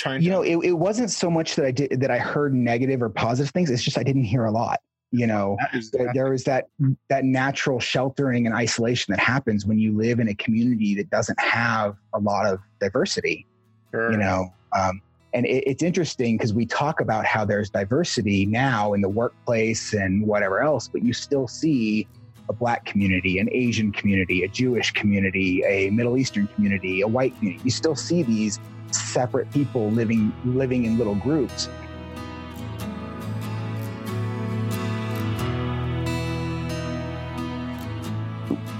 trying 0.00 0.20
To- 0.20 0.24
you 0.24 0.30
know 0.30 0.42
it, 0.42 0.56
it 0.64 0.72
wasn't 0.72 1.10
so 1.10 1.30
much 1.30 1.54
that 1.56 1.66
i 1.66 1.70
did 1.70 2.00
that 2.00 2.10
i 2.10 2.18
heard 2.18 2.54
negative 2.54 3.02
or 3.02 3.10
positive 3.10 3.52
things 3.52 3.70
it's 3.70 3.82
just 3.82 3.98
i 3.98 4.02
didn't 4.02 4.24
hear 4.24 4.46
a 4.46 4.50
lot 4.50 4.80
you 5.12 5.26
know 5.26 5.56
there, 5.92 6.10
there 6.14 6.32
is 6.32 6.44
that 6.44 6.66
that 7.08 7.24
natural 7.24 7.78
sheltering 7.78 8.46
and 8.46 8.54
isolation 8.54 9.12
that 9.12 9.20
happens 9.20 9.66
when 9.66 9.78
you 9.78 9.96
live 9.96 10.18
in 10.18 10.28
a 10.28 10.34
community 10.34 10.94
that 10.94 11.10
doesn't 11.10 11.38
have 11.38 11.96
a 12.14 12.18
lot 12.18 12.46
of 12.46 12.60
diversity 12.80 13.46
sure. 13.90 14.10
you 14.10 14.18
know 14.18 14.52
um, 14.76 15.00
and 15.34 15.46
it, 15.46 15.64
it's 15.66 15.82
interesting 15.82 16.36
because 16.36 16.54
we 16.54 16.64
talk 16.64 17.00
about 17.00 17.26
how 17.26 17.44
there's 17.44 17.70
diversity 17.70 18.46
now 18.46 18.94
in 18.94 19.00
the 19.00 19.08
workplace 19.08 19.92
and 19.92 20.26
whatever 20.26 20.62
else 20.62 20.88
but 20.88 21.02
you 21.02 21.12
still 21.12 21.46
see 21.46 22.06
a 22.50 22.52
black 22.52 22.84
community 22.84 23.38
an 23.38 23.48
asian 23.52 23.92
community 23.92 24.42
a 24.42 24.48
jewish 24.48 24.90
community 24.90 25.62
a 25.64 25.88
middle 25.90 26.16
eastern 26.16 26.48
community 26.48 27.00
a 27.00 27.06
white 27.06 27.34
community 27.38 27.62
you 27.64 27.70
still 27.70 27.94
see 27.94 28.22
these 28.24 28.58
separate 28.90 29.48
people 29.52 29.88
living 29.92 30.32
living 30.44 30.84
in 30.84 30.98
little 30.98 31.14
groups 31.14 31.68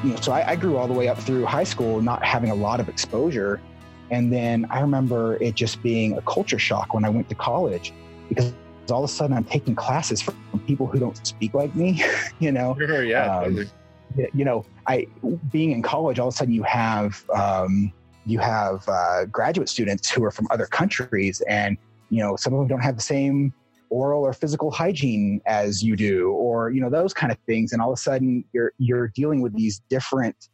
you 0.03 0.11
know, 0.11 0.17
so 0.17 0.33
I, 0.33 0.50
I, 0.50 0.57
grew 0.57 0.77
all 0.79 0.89
the 0.89 0.95
way 0.95 1.09
up 1.09 1.19
through 1.19 1.45
high 1.45 1.65
school, 1.65 2.00
not 2.00 2.25
having 2.25 2.50
a 2.50 2.55
lot 2.55 2.81
of 2.81 2.89
exposure. 2.89 3.61
And 4.11 4.33
then 4.33 4.67
I 4.71 4.81
remember 4.81 5.37
it 5.43 5.55
just 5.55 5.83
being 5.83 6.17
a 6.17 6.23
culture 6.23 6.59
shock 6.59 6.95
when 6.95 7.05
I 7.05 7.11
went 7.11 7.29
to 7.29 7.35
college 7.35 7.93
because 8.29 8.53
all 8.91 9.05
of 9.05 9.11
a 9.11 9.12
sudden 9.12 9.37
I'm 9.37 9.45
taking 9.45 9.75
classes 9.75 10.21
from 10.21 10.35
people 10.71 10.87
who 10.87 11.00
don't 11.00 11.27
speak 11.27 11.53
like 11.53 11.75
me, 11.75 12.00
you 12.39 12.53
know? 12.53 12.77
Sure, 12.79 13.03
yeah. 13.03 13.41
Um, 13.41 13.69
you 14.33 14.45
know, 14.45 14.65
I, 14.87 15.09
being 15.50 15.73
in 15.73 15.83
college, 15.83 16.21
all 16.21 16.29
of 16.29 16.35
a 16.35 16.37
sudden 16.37 16.55
you 16.55 16.62
have, 16.62 17.25
um, 17.35 17.93
you 18.25 18.39
have 18.39 18.89
uh, 18.89 19.25
graduate 19.27 19.69
students 19.69 20.09
who 20.09 20.23
are 20.23 20.31
from 20.31 20.47
other 20.50 20.67
countries 20.67 21.43
and, 21.49 21.77
you 22.09 22.23
know, 22.23 22.37
some 22.37 22.53
of 22.55 22.61
them 22.61 22.69
don't 22.69 22.83
have 22.83 22.95
the 22.95 23.03
same 23.03 23.53
oral 23.89 24.23
or 24.23 24.33
physical 24.33 24.71
hygiene 24.71 25.41
as 25.47 25.83
you 25.83 25.97
do 25.97 26.31
or 26.31 26.71
you 26.71 26.81
know 26.81 26.89
those 26.89 27.12
kind 27.12 27.33
of 27.33 27.39
things 27.45 27.73
and 27.73 27.83
all 27.83 27.91
of 27.91 27.99
a 27.99 28.00
sudden 28.00 28.45
you're 28.53 28.73
you're 28.79 29.09
dealing 29.09 29.41
with 29.41 29.53
these 29.57 29.83
different 29.91 30.49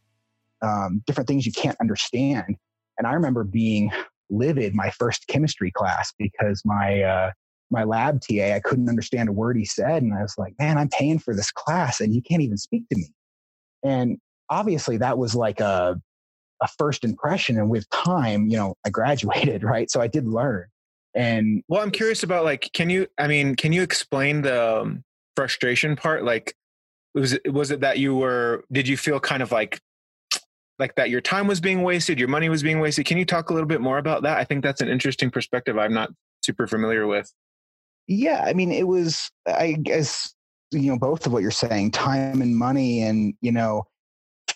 um, 0.62 1.02
different 1.06 1.28
things 1.28 1.44
you 1.44 1.52
can't 1.52 1.76
understand 1.78 2.56
and 2.96 3.06
i 3.06 3.12
remember 3.12 3.44
being 3.44 3.90
livid 4.30 4.74
my 4.74 4.88
first 4.88 5.26
chemistry 5.26 5.70
class 5.70 6.14
because 6.18 6.62
my 6.64 7.02
uh, 7.02 7.30
my 7.70 7.84
lab 7.84 8.20
ta 8.20 8.54
i 8.54 8.60
couldn't 8.60 8.88
understand 8.88 9.28
a 9.28 9.32
word 9.32 9.56
he 9.56 9.64
said 9.64 10.02
and 10.02 10.14
i 10.14 10.22
was 10.22 10.34
like 10.38 10.54
man 10.58 10.78
i'm 10.78 10.88
paying 10.88 11.18
for 11.18 11.34
this 11.34 11.50
class 11.50 12.00
and 12.00 12.14
you 12.14 12.22
can't 12.22 12.42
even 12.42 12.56
speak 12.56 12.88
to 12.88 12.96
me 12.96 13.08
and 13.84 14.18
obviously 14.50 14.96
that 14.96 15.18
was 15.18 15.34
like 15.34 15.60
a 15.60 16.00
a 16.62 16.68
first 16.78 17.04
impression 17.04 17.58
and 17.58 17.68
with 17.68 17.88
time 17.90 18.48
you 18.48 18.56
know 18.56 18.74
i 18.84 18.90
graduated 18.90 19.62
right 19.62 19.90
so 19.90 20.00
i 20.00 20.06
did 20.06 20.26
learn 20.26 20.66
and 21.16 21.64
well, 21.66 21.82
I'm 21.82 21.90
curious 21.90 22.22
about 22.22 22.44
like, 22.44 22.70
can 22.74 22.90
you? 22.90 23.08
I 23.18 23.26
mean, 23.26 23.56
can 23.56 23.72
you 23.72 23.82
explain 23.82 24.42
the 24.42 24.82
um, 24.82 25.02
frustration 25.34 25.96
part? 25.96 26.24
Like, 26.24 26.54
was 27.14 27.32
it 27.32 27.52
was 27.52 27.70
it 27.70 27.80
that 27.80 27.98
you 27.98 28.14
were? 28.14 28.64
Did 28.70 28.86
you 28.86 28.98
feel 28.98 29.18
kind 29.18 29.42
of 29.42 29.50
like 29.50 29.80
like 30.78 30.94
that 30.96 31.08
your 31.08 31.22
time 31.22 31.46
was 31.46 31.58
being 31.58 31.82
wasted, 31.82 32.18
your 32.18 32.28
money 32.28 32.50
was 32.50 32.62
being 32.62 32.80
wasted? 32.80 33.06
Can 33.06 33.16
you 33.16 33.24
talk 33.24 33.48
a 33.48 33.54
little 33.54 33.66
bit 33.66 33.80
more 33.80 33.96
about 33.96 34.24
that? 34.24 34.36
I 34.36 34.44
think 34.44 34.62
that's 34.62 34.82
an 34.82 34.88
interesting 34.88 35.30
perspective. 35.30 35.78
I'm 35.78 35.94
not 35.94 36.10
super 36.44 36.66
familiar 36.66 37.06
with. 37.06 37.32
Yeah, 38.06 38.44
I 38.44 38.52
mean, 38.52 38.72
it 38.72 38.86
was. 38.86 39.30
I 39.46 39.72
guess 39.72 40.34
you 40.72 40.90
know 40.90 40.98
both 40.98 41.26
of 41.26 41.32
what 41.32 41.42
you're 41.42 41.50
saying, 41.50 41.92
time 41.92 42.40
and 42.42 42.56
money, 42.56 43.02
and 43.02 43.34
you 43.40 43.52
know, 43.52 43.84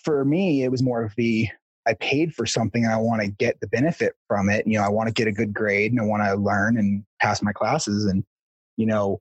for 0.04 0.24
me, 0.24 0.62
it 0.62 0.70
was 0.70 0.82
more 0.82 1.02
of 1.02 1.14
the 1.16 1.48
I 1.86 1.94
paid 1.94 2.34
for 2.34 2.46
something 2.46 2.84
and 2.84 2.92
I 2.92 2.98
want 2.98 3.22
to 3.22 3.28
get 3.28 3.60
the 3.60 3.66
benefit 3.66 4.14
from 4.28 4.48
it. 4.48 4.66
You 4.66 4.78
know, 4.78 4.84
I 4.84 4.88
want 4.88 5.08
to 5.08 5.14
get 5.14 5.28
a 5.28 5.32
good 5.32 5.52
grade 5.52 5.92
and 5.92 6.00
I 6.00 6.04
want 6.04 6.22
to 6.22 6.34
learn 6.34 6.76
and 6.76 7.04
pass 7.20 7.42
my 7.42 7.52
classes. 7.52 8.04
And, 8.04 8.24
you 8.76 8.86
know, 8.86 9.20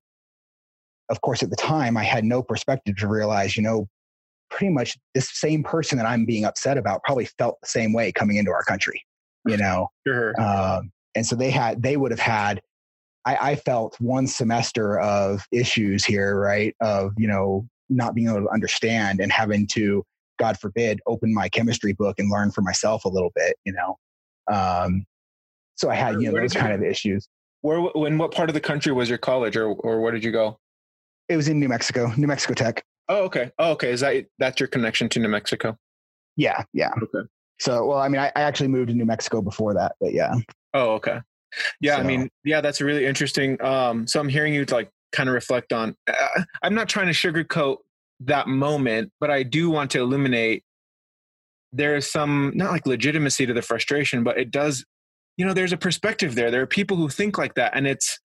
of 1.09 1.21
course, 1.21 1.41
at 1.41 1.49
the 1.49 1.55
time, 1.55 1.97
I 1.97 2.03
had 2.03 2.23
no 2.23 2.43
perspective 2.43 2.97
to 2.97 3.07
realize, 3.07 3.55
you 3.55 3.63
know, 3.63 3.87
pretty 4.51 4.71
much 4.71 4.97
this 5.15 5.29
same 5.31 5.63
person 5.63 5.97
that 5.97 6.07
I'm 6.07 6.25
being 6.25 6.45
upset 6.45 6.77
about 6.77 7.03
probably 7.03 7.25
felt 7.25 7.59
the 7.61 7.67
same 7.67 7.93
way 7.93 8.11
coming 8.11 8.37
into 8.37 8.51
our 8.51 8.63
country, 8.63 9.03
you 9.45 9.57
know? 9.57 9.87
Sure. 10.05 10.39
Um, 10.39 10.91
and 11.15 11.25
so 11.25 11.35
they 11.35 11.49
had, 11.49 11.81
they 11.81 11.97
would 11.97 12.11
have 12.11 12.19
had, 12.19 12.61
I, 13.25 13.51
I 13.51 13.55
felt 13.55 13.99
one 13.99 14.27
semester 14.27 14.99
of 14.99 15.45
issues 15.51 16.05
here, 16.05 16.39
right? 16.39 16.75
Of, 16.81 17.13
you 17.17 17.27
know, 17.27 17.67
not 17.89 18.15
being 18.15 18.27
able 18.27 18.41
to 18.41 18.49
understand 18.49 19.19
and 19.19 19.31
having 19.31 19.67
to 19.67 20.03
God 20.37 20.57
forbid, 20.57 21.01
open 21.05 21.33
my 21.33 21.49
chemistry 21.49 21.93
book 21.93 22.17
and 22.17 22.31
learn 22.31 22.51
for 22.51 22.61
myself 22.61 23.05
a 23.05 23.09
little 23.09 23.31
bit, 23.35 23.57
you 23.65 23.73
know. 23.73 23.97
Um, 24.51 25.05
so 25.75 25.89
I 25.89 25.95
had, 25.95 26.21
you 26.21 26.27
know, 26.27 26.33
where 26.33 26.41
those 26.43 26.53
kind 26.53 26.73
of 26.73 26.81
issues. 26.81 27.27
Where, 27.61 27.81
when, 27.81 28.17
what 28.17 28.31
part 28.31 28.49
of 28.49 28.53
the 28.53 28.61
country 28.61 28.93
was 28.93 29.09
your 29.09 29.17
college 29.17 29.57
or, 29.57 29.67
or 29.67 29.99
where 29.99 30.11
did 30.11 30.23
you 30.23 30.31
go? 30.31 30.57
It 31.27 31.35
was 31.35 31.49
in 31.49 31.59
New 31.59 31.67
Mexico, 31.67 32.11
New 32.15 32.27
Mexico 32.27 32.53
Tech. 32.53 32.83
Oh, 33.09 33.23
okay. 33.23 33.51
Oh, 33.59 33.71
okay. 33.71 33.91
Is 33.91 33.99
that, 33.99 34.25
that's 34.39 34.59
your 34.59 34.67
connection 34.67 35.09
to 35.09 35.19
New 35.19 35.29
Mexico? 35.29 35.77
Yeah. 36.37 36.63
Yeah. 36.73 36.91
Okay. 37.01 37.27
So, 37.59 37.85
well, 37.87 37.97
I 37.97 38.07
mean, 38.07 38.21
I, 38.21 38.31
I 38.35 38.41
actually 38.41 38.69
moved 38.69 38.89
to 38.89 38.95
New 38.95 39.05
Mexico 39.05 39.41
before 39.41 39.73
that, 39.73 39.95
but 39.99 40.13
yeah. 40.13 40.33
Oh, 40.73 40.91
okay. 40.91 41.19
Yeah. 41.81 41.95
So. 41.95 42.01
I 42.01 42.03
mean, 42.03 42.29
yeah, 42.43 42.61
that's 42.61 42.81
really 42.81 43.05
interesting. 43.05 43.61
Um, 43.61 44.07
so 44.07 44.19
I'm 44.19 44.29
hearing 44.29 44.53
you 44.53 44.65
like 44.65 44.89
kind 45.11 45.29
of 45.29 45.35
reflect 45.35 45.73
on, 45.73 45.95
uh, 46.07 46.43
I'm 46.61 46.75
not 46.75 46.89
trying 46.89 47.07
to 47.07 47.13
sugarcoat 47.13 47.77
that 48.21 48.47
moment, 48.47 49.11
but 49.19 49.31
I 49.31 49.43
do 49.43 49.69
want 49.69 49.91
to 49.91 49.99
illuminate 49.99 50.63
there 51.71 51.95
is 51.95 52.11
some 52.11 52.51
not 52.55 52.71
like 52.71 52.85
legitimacy 52.85 53.45
to 53.45 53.53
the 53.53 53.61
frustration, 53.61 54.23
but 54.23 54.37
it 54.37 54.51
does, 54.51 54.85
you 55.37 55.45
know, 55.45 55.53
there's 55.53 55.71
a 55.71 55.77
perspective 55.77 56.35
there. 56.35 56.51
There 56.51 56.61
are 56.61 56.67
people 56.67 56.97
who 56.97 57.09
think 57.09 57.37
like 57.37 57.55
that, 57.55 57.75
and 57.75 57.87
it's 57.87 58.19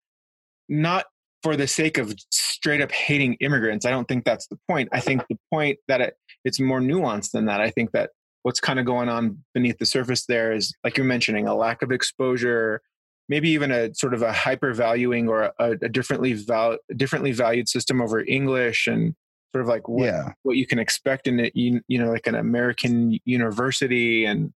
not 0.67 1.05
for 1.43 1.55
the 1.55 1.67
sake 1.67 1.97
of 1.97 2.13
straight 2.31 2.81
up 2.81 2.91
hating 2.91 3.35
immigrants. 3.35 3.85
I 3.85 3.91
don't 3.91 4.07
think 4.07 4.25
that's 4.25 4.47
the 4.47 4.57
point. 4.67 4.89
I 4.91 4.99
think 4.99 5.23
the 5.29 5.37
point 5.53 5.77
that 5.87 6.01
it, 6.01 6.15
it's 6.43 6.59
more 6.59 6.81
nuanced 6.81 7.31
than 7.31 7.45
that. 7.45 7.61
I 7.61 7.69
think 7.69 7.91
that 7.91 8.09
what's 8.41 8.59
kind 8.59 8.79
of 8.79 8.85
going 8.85 9.09
on 9.09 9.43
beneath 9.53 9.77
the 9.77 9.85
surface 9.85 10.25
there 10.25 10.51
is, 10.51 10.73
like 10.83 10.97
you're 10.97 11.05
mentioning, 11.05 11.47
a 11.47 11.55
lack 11.55 11.83
of 11.83 11.91
exposure, 11.91 12.81
maybe 13.27 13.49
even 13.49 13.71
a 13.71 13.93
sort 13.95 14.13
of 14.13 14.21
a 14.21 14.31
hyper 14.31 14.73
valuing 14.73 15.27
or 15.27 15.51
a, 15.59 15.71
a 15.81 15.89
differently 15.89 16.33
val- 16.33 16.77
differently 16.95 17.31
valued 17.31 17.67
system 17.67 18.01
over 18.01 18.23
English 18.25 18.87
and 18.87 19.15
sort 19.53 19.63
of 19.63 19.67
like 19.67 19.87
what, 19.87 20.05
yeah. 20.05 20.31
what 20.43 20.57
you 20.57 20.67
can 20.67 20.79
expect 20.79 21.27
in 21.27 21.39
it, 21.39 21.55
you, 21.55 21.81
you 21.87 21.97
know, 21.97 22.11
like 22.11 22.27
an 22.27 22.35
American 22.35 23.17
university. 23.25 24.25
And 24.25 24.53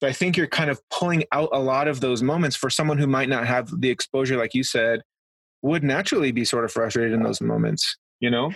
so 0.00 0.08
I 0.08 0.12
think 0.12 0.36
you're 0.36 0.46
kind 0.46 0.70
of 0.70 0.80
pulling 0.90 1.24
out 1.32 1.50
a 1.52 1.58
lot 1.58 1.86
of 1.86 2.00
those 2.00 2.22
moments 2.22 2.56
for 2.56 2.70
someone 2.70 2.98
who 2.98 3.06
might 3.06 3.28
not 3.28 3.46
have 3.46 3.80
the 3.80 3.90
exposure, 3.90 4.36
like 4.36 4.54
you 4.54 4.62
said, 4.62 5.02
would 5.62 5.84
naturally 5.84 6.32
be 6.32 6.44
sort 6.44 6.64
of 6.64 6.72
frustrated 6.72 7.12
in 7.12 7.22
those 7.22 7.40
moments, 7.40 7.96
you 8.20 8.30
know? 8.30 8.52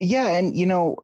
Yeah. 0.00 0.28
And, 0.28 0.56
you 0.56 0.66
know, 0.66 0.96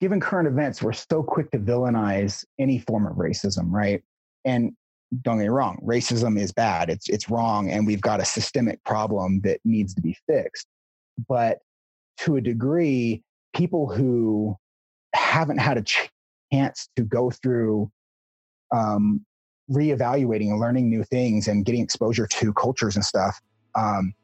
given 0.00 0.20
current 0.20 0.48
events, 0.48 0.82
we're 0.82 0.92
so 0.92 1.22
quick 1.22 1.50
to 1.52 1.58
villainize 1.58 2.44
any 2.58 2.78
form 2.80 3.06
of 3.06 3.16
racism, 3.16 3.70
right? 3.70 4.02
And 4.44 4.72
don't 5.22 5.38
get 5.38 5.44
me 5.44 5.48
wrong, 5.48 5.80
racism 5.84 6.38
is 6.38 6.52
bad. 6.52 6.90
It's 6.90 7.08
it's 7.08 7.30
wrong, 7.30 7.70
and 7.70 7.86
we've 7.86 8.00
got 8.00 8.20
a 8.20 8.24
systemic 8.24 8.82
problem 8.84 9.40
that 9.42 9.60
needs 9.64 9.94
to 9.94 10.02
be 10.02 10.16
fixed. 10.26 10.66
But 11.28 11.58
to 12.18 12.36
a 12.36 12.40
degree, 12.40 13.22
people 13.54 13.90
who 13.90 14.56
haven't 15.14 15.58
had 15.58 15.78
a 15.78 15.84
chance 16.52 16.88
to 16.96 17.02
go 17.02 17.30
through 17.30 17.90
um, 18.74 19.24
reevaluating 19.70 20.50
and 20.50 20.60
learning 20.60 20.88
new 20.88 21.04
things 21.04 21.48
and 21.48 21.64
getting 21.64 21.82
exposure 21.82 22.26
to 22.26 22.52
cultures 22.52 22.96
and 22.96 23.04
stuff, 23.04 23.40
um, 23.74 24.14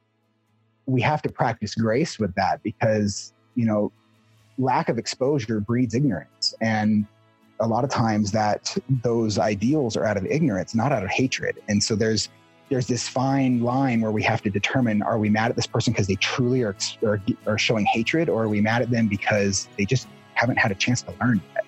we 0.86 1.00
have 1.00 1.22
to 1.22 1.30
practice 1.30 1.74
grace 1.74 2.18
with 2.18 2.34
that 2.34 2.62
because, 2.62 3.32
you 3.54 3.64
know, 3.64 3.92
lack 4.58 4.88
of 4.88 4.98
exposure 4.98 5.60
breeds 5.60 5.94
ignorance. 5.94 6.54
And 6.60 7.06
a 7.60 7.66
lot 7.66 7.84
of 7.84 7.90
times 7.90 8.32
that 8.32 8.76
those 9.02 9.38
ideals 9.38 9.96
are 9.96 10.04
out 10.04 10.16
of 10.16 10.26
ignorance, 10.26 10.74
not 10.74 10.92
out 10.92 11.02
of 11.04 11.10
hatred. 11.10 11.56
And 11.68 11.82
so 11.82 11.94
there's 11.94 12.28
there's 12.70 12.86
this 12.86 13.06
fine 13.06 13.60
line 13.60 14.00
where 14.00 14.10
we 14.10 14.22
have 14.22 14.42
to 14.42 14.50
determine 14.50 15.02
are 15.02 15.18
we 15.18 15.28
mad 15.28 15.50
at 15.50 15.56
this 15.56 15.66
person 15.66 15.92
because 15.92 16.06
they 16.06 16.16
truly 16.16 16.62
are, 16.62 16.74
are, 17.04 17.20
are 17.46 17.58
showing 17.58 17.84
hatred 17.84 18.28
or 18.28 18.44
are 18.44 18.48
we 18.48 18.60
mad 18.60 18.82
at 18.82 18.90
them 18.90 19.06
because 19.06 19.68
they 19.76 19.84
just 19.84 20.08
haven't 20.32 20.56
had 20.56 20.72
a 20.72 20.74
chance 20.74 21.02
to 21.02 21.14
learn 21.20 21.40
yet 21.54 21.64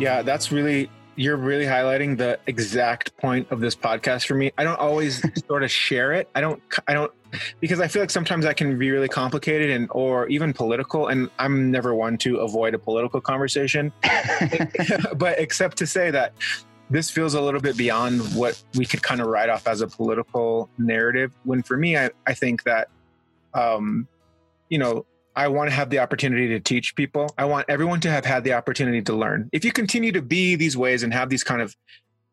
yeah 0.00 0.20
that's 0.20 0.50
really 0.50 0.90
you're 1.18 1.36
really 1.36 1.64
highlighting 1.64 2.16
the 2.16 2.38
exact 2.46 3.16
point 3.16 3.50
of 3.50 3.60
this 3.60 3.74
podcast 3.74 4.26
for 4.26 4.34
me 4.34 4.52
i 4.56 4.64
don't 4.64 4.78
always 4.78 5.22
sort 5.46 5.62
of 5.62 5.70
share 5.70 6.12
it 6.12 6.28
i 6.34 6.40
don't 6.40 6.62
i 6.86 6.94
don't 6.94 7.12
because 7.60 7.80
I 7.80 7.88
feel 7.88 8.02
like 8.02 8.10
sometimes 8.10 8.44
that 8.44 8.56
can 8.56 8.78
be 8.78 8.90
really 8.90 9.08
complicated 9.08 9.70
and 9.70 9.88
or 9.90 10.26
even 10.28 10.52
political. 10.52 11.08
And 11.08 11.30
I'm 11.38 11.70
never 11.70 11.94
one 11.94 12.16
to 12.18 12.38
avoid 12.38 12.74
a 12.74 12.78
political 12.78 13.20
conversation, 13.20 13.92
but 15.16 15.38
except 15.38 15.76
to 15.78 15.86
say 15.86 16.10
that 16.10 16.32
this 16.90 17.10
feels 17.10 17.34
a 17.34 17.40
little 17.40 17.60
bit 17.60 17.76
beyond 17.76 18.20
what 18.34 18.62
we 18.74 18.86
could 18.86 19.02
kind 19.02 19.20
of 19.20 19.26
write 19.26 19.50
off 19.50 19.66
as 19.66 19.82
a 19.82 19.86
political 19.86 20.70
narrative. 20.78 21.32
When 21.44 21.62
for 21.62 21.76
me, 21.76 21.96
I, 21.98 22.10
I 22.26 22.34
think 22.34 22.62
that, 22.62 22.88
um, 23.52 24.08
you 24.70 24.78
know, 24.78 25.04
I 25.38 25.46
want 25.46 25.70
to 25.70 25.76
have 25.76 25.88
the 25.88 26.00
opportunity 26.00 26.48
to 26.48 26.58
teach 26.58 26.96
people. 26.96 27.32
I 27.38 27.44
want 27.44 27.66
everyone 27.68 28.00
to 28.00 28.10
have 28.10 28.24
had 28.24 28.42
the 28.42 28.54
opportunity 28.54 29.00
to 29.02 29.12
learn. 29.12 29.48
If 29.52 29.64
you 29.64 29.70
continue 29.70 30.10
to 30.10 30.20
be 30.20 30.56
these 30.56 30.76
ways 30.76 31.04
and 31.04 31.14
have 31.14 31.30
these 31.30 31.44
kind 31.44 31.62
of 31.62 31.76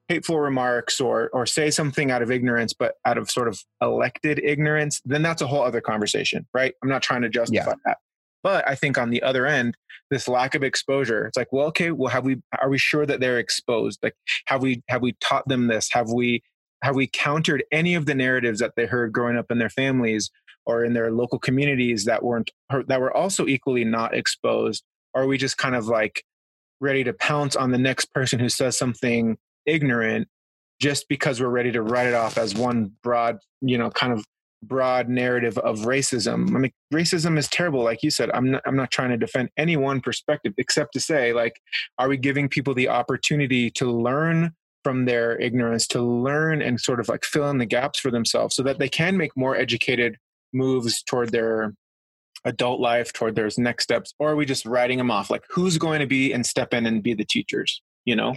hateful 0.08 0.40
remarks 0.40 1.00
or 1.00 1.30
or 1.30 1.46
say 1.46 1.70
something 1.70 2.12
out 2.12 2.22
of 2.22 2.30
ignorance 2.30 2.74
but 2.74 2.94
out 3.06 3.18
of 3.18 3.30
sort 3.30 3.48
of 3.48 3.60
elected 3.82 4.40
ignorance 4.44 5.02
then 5.04 5.24
that's 5.24 5.42
a 5.42 5.48
whole 5.48 5.64
other 5.64 5.82
conversation 5.82 6.46
right 6.54 6.76
i'm 6.84 6.90
not 6.90 7.02
trying 7.02 7.24
to 7.24 7.30
justify 7.30 7.72
yeah. 7.72 7.76
that 7.86 7.98
but 8.44 8.68
i 8.70 8.76
think 8.76 9.00
on 9.00 9.10
the 9.10 9.24
other 9.24 9.48
end 9.48 9.76
this 10.12 10.28
lack 10.28 10.54
of 10.54 10.62
exposure 10.62 11.26
it's 11.26 11.36
like 11.36 11.52
well 11.52 11.66
okay 11.66 11.90
well 11.90 12.12
have 12.12 12.24
we 12.24 12.40
are 12.62 12.70
we 12.70 12.78
sure 12.78 13.04
that 13.04 13.20
they're 13.20 13.40
exposed 13.40 13.98
like 14.04 14.14
have 14.46 14.62
we 14.62 14.84
have 14.90 15.02
we 15.02 15.14
taught 15.22 15.48
them 15.48 15.66
this 15.66 15.90
have 15.92 16.12
we 16.12 16.44
have 16.84 16.96
we 16.96 17.08
countered 17.08 17.64
any 17.72 17.96
of 17.96 18.06
the 18.06 18.14
narratives 18.14 18.60
that 18.60 18.74
they 18.76 18.86
heard 18.86 19.12
growing 19.12 19.36
up 19.36 19.50
in 19.50 19.58
their 19.58 19.72
families 19.72 20.30
or 20.66 20.84
in 20.84 20.94
their 20.94 21.12
local 21.12 21.40
communities 21.40 22.06
that 22.06 22.24
weren't 22.24 22.52
that 22.88 23.00
were 23.00 23.16
also 23.16 23.46
equally 23.48 23.84
not 23.84 24.14
exposed 24.14 24.84
are 25.16 25.26
we 25.26 25.38
just 25.38 25.58
kind 25.58 25.76
of 25.76 25.88
like 25.88 26.24
ready 26.82 27.04
to 27.04 27.14
pounce 27.14 27.56
on 27.56 27.72
the 27.72 27.78
next 27.78 28.14
person 28.14 28.40
who 28.40 28.50
says 28.50 28.78
something 28.78 29.38
ignorant 29.66 30.28
just 30.80 31.08
because 31.08 31.42
we're 31.42 31.48
ready 31.48 31.72
to 31.72 31.82
write 31.82 32.08
it 32.08 32.14
off 32.14 32.38
as 32.38 32.54
one 32.54 32.92
broad, 33.02 33.38
you 33.62 33.78
know, 33.78 33.90
kind 33.90 34.12
of 34.12 34.26
broad 34.62 35.08
narrative 35.08 35.58
of 35.60 35.80
racism. 35.80 36.54
I 36.56 36.60
mean, 36.60 36.72
racism 36.94 37.38
is 37.38 37.48
terrible, 37.48 37.84
like 37.84 38.04
you 38.04 38.12
said. 38.12 38.30
I'm 38.34 38.52
not, 38.52 38.62
I'm 38.66 38.76
not 38.76 38.92
trying 38.92 39.12
to 39.12 39.18
defend 39.18 39.50
any 39.58 39.78
one 39.78 40.02
perspective, 40.02 40.54
except 40.58 40.94
to 40.94 41.00
say, 41.00 41.34
like, 41.34 41.62
are 41.98 42.10
we 42.10 42.18
giving 42.18 42.50
people 42.50 42.74
the 42.74 42.90
opportunity 42.90 43.70
to 43.72 43.90
learn 43.90 44.52
from 44.84 45.06
their 45.06 45.40
ignorance, 45.40 45.88
to 45.88 46.02
learn 46.02 46.62
and 46.62 46.80
sort 46.80 47.00
of 47.00 47.10
like 47.10 47.26
fill 47.26 47.50
in 47.50 47.58
the 47.58 47.66
gaps 47.66 48.00
for 48.00 48.12
themselves, 48.12 48.56
so 48.56 48.62
that 48.64 48.78
they 48.78 48.90
can 48.90 49.18
make 49.18 49.32
more 49.36 49.56
educated 49.56 50.18
moves 50.56 51.04
toward 51.04 51.32
their 51.32 51.74
adult 52.46 52.80
life, 52.80 53.12
toward 53.14 53.36
their 53.36 53.50
next 53.58 53.84
steps, 53.84 54.14
or 54.20 54.32
are 54.32 54.36
we 54.36 54.46
just 54.46 54.66
writing 54.66 54.98
them 54.98 55.12
off? 55.12 55.30
Like, 55.30 55.44
who's 55.50 55.78
going 55.78 56.00
to 56.00 56.08
be 56.08 56.32
and 56.32 56.46
step 56.46 56.74
in 56.74 56.86
and 56.86 57.04
be 57.04 57.14
the 57.14 57.26
teachers? 57.26 57.82
You 58.06 58.16
know? 58.16 58.36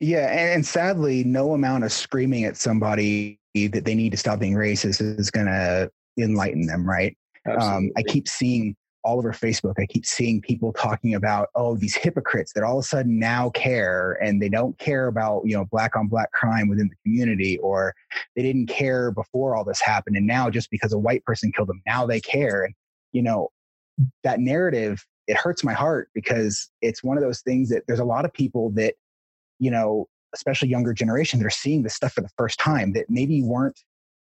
Yeah, 0.00 0.28
and, 0.30 0.54
and 0.56 0.66
sadly, 0.66 1.24
no 1.24 1.52
amount 1.52 1.84
of 1.84 1.92
screaming 1.92 2.44
at 2.44 2.56
somebody 2.56 3.38
that 3.54 3.84
they 3.84 3.94
need 3.94 4.10
to 4.10 4.18
stop 4.18 4.38
being 4.38 4.54
racist 4.54 5.00
is 5.18 5.30
going 5.30 5.46
to 5.46 5.90
enlighten 6.18 6.66
them, 6.66 6.86
right? 6.86 7.16
Um, 7.60 7.90
I 7.96 8.02
keep 8.02 8.28
seeing 8.28 8.76
all 9.06 9.18
over 9.18 9.32
Facebook, 9.32 9.74
I 9.78 9.86
keep 9.86 10.04
seeing 10.04 10.40
people 10.40 10.72
talking 10.72 11.14
about, 11.14 11.48
oh, 11.54 11.76
these 11.76 11.94
hypocrites 11.94 12.52
that 12.54 12.64
all 12.64 12.78
of 12.78 12.84
a 12.84 12.88
sudden 12.88 13.18
now 13.18 13.50
care 13.50 14.18
and 14.22 14.42
they 14.42 14.48
don't 14.48 14.76
care 14.78 15.06
about, 15.06 15.42
you 15.44 15.56
know, 15.56 15.64
black 15.64 15.96
on 15.96 16.08
black 16.08 16.32
crime 16.32 16.68
within 16.68 16.88
the 16.88 16.96
community, 17.04 17.58
or 17.58 17.94
they 18.34 18.42
didn't 18.42 18.66
care 18.66 19.10
before 19.10 19.56
all 19.56 19.64
this 19.64 19.80
happened. 19.80 20.16
And 20.16 20.26
now 20.26 20.50
just 20.50 20.70
because 20.70 20.92
a 20.92 20.98
white 20.98 21.24
person 21.24 21.52
killed 21.52 21.68
them, 21.68 21.82
now 21.86 22.04
they 22.04 22.20
care. 22.20 22.64
And, 22.64 22.74
you 23.12 23.22
know, 23.22 23.48
that 24.24 24.40
narrative, 24.40 25.06
it 25.26 25.36
hurts 25.36 25.64
my 25.64 25.72
heart 25.72 26.10
because 26.14 26.70
it's 26.82 27.02
one 27.02 27.16
of 27.16 27.22
those 27.22 27.40
things 27.40 27.68
that 27.70 27.84
there's 27.86 28.00
a 28.00 28.04
lot 28.04 28.24
of 28.24 28.32
people 28.32 28.70
that 28.72 28.94
you 29.58 29.70
know, 29.70 30.08
especially 30.34 30.68
younger 30.68 30.92
generation 30.92 31.38
that 31.38 31.46
are 31.46 31.50
seeing 31.50 31.82
this 31.82 31.94
stuff 31.94 32.12
for 32.12 32.20
the 32.20 32.30
first 32.36 32.58
time 32.58 32.92
that 32.92 33.08
maybe 33.08 33.42
weren't, 33.42 33.80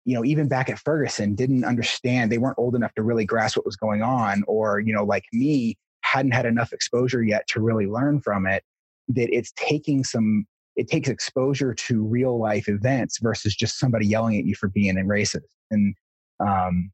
you 0.09 0.15
know, 0.15 0.25
even 0.25 0.47
back 0.47 0.71
at 0.71 0.79
Ferguson 0.79 1.35
didn't 1.35 1.63
understand. 1.63 2.31
They 2.31 2.39
weren't 2.39 2.57
old 2.57 2.75
enough 2.75 2.95
to 2.95 3.03
really 3.03 3.25
grasp 3.25 3.57
what 3.57 3.65
was 3.65 3.75
going 3.75 4.01
on, 4.01 4.43
or, 4.47 4.79
you 4.79 4.91
know, 4.91 5.03
like 5.03 5.25
me, 5.31 5.77
hadn't 6.01 6.31
had 6.31 6.47
enough 6.47 6.73
exposure 6.73 7.21
yet 7.21 7.45
to 7.49 7.61
really 7.61 7.85
learn 7.85 8.19
from 8.19 8.47
it. 8.47 8.63
That 9.09 9.29
it's 9.31 9.51
taking 9.55 10.03
some, 10.03 10.47
it 10.75 10.87
takes 10.87 11.09
exposure 11.09 11.75
to 11.75 12.03
real 12.03 12.39
life 12.39 12.67
events 12.67 13.19
versus 13.19 13.55
just 13.55 13.77
somebody 13.77 14.07
yelling 14.07 14.39
at 14.39 14.45
you 14.45 14.55
for 14.55 14.67
being 14.69 14.97
a 14.97 15.01
racist. 15.01 15.43
And, 15.69 15.93
um, 16.39 16.91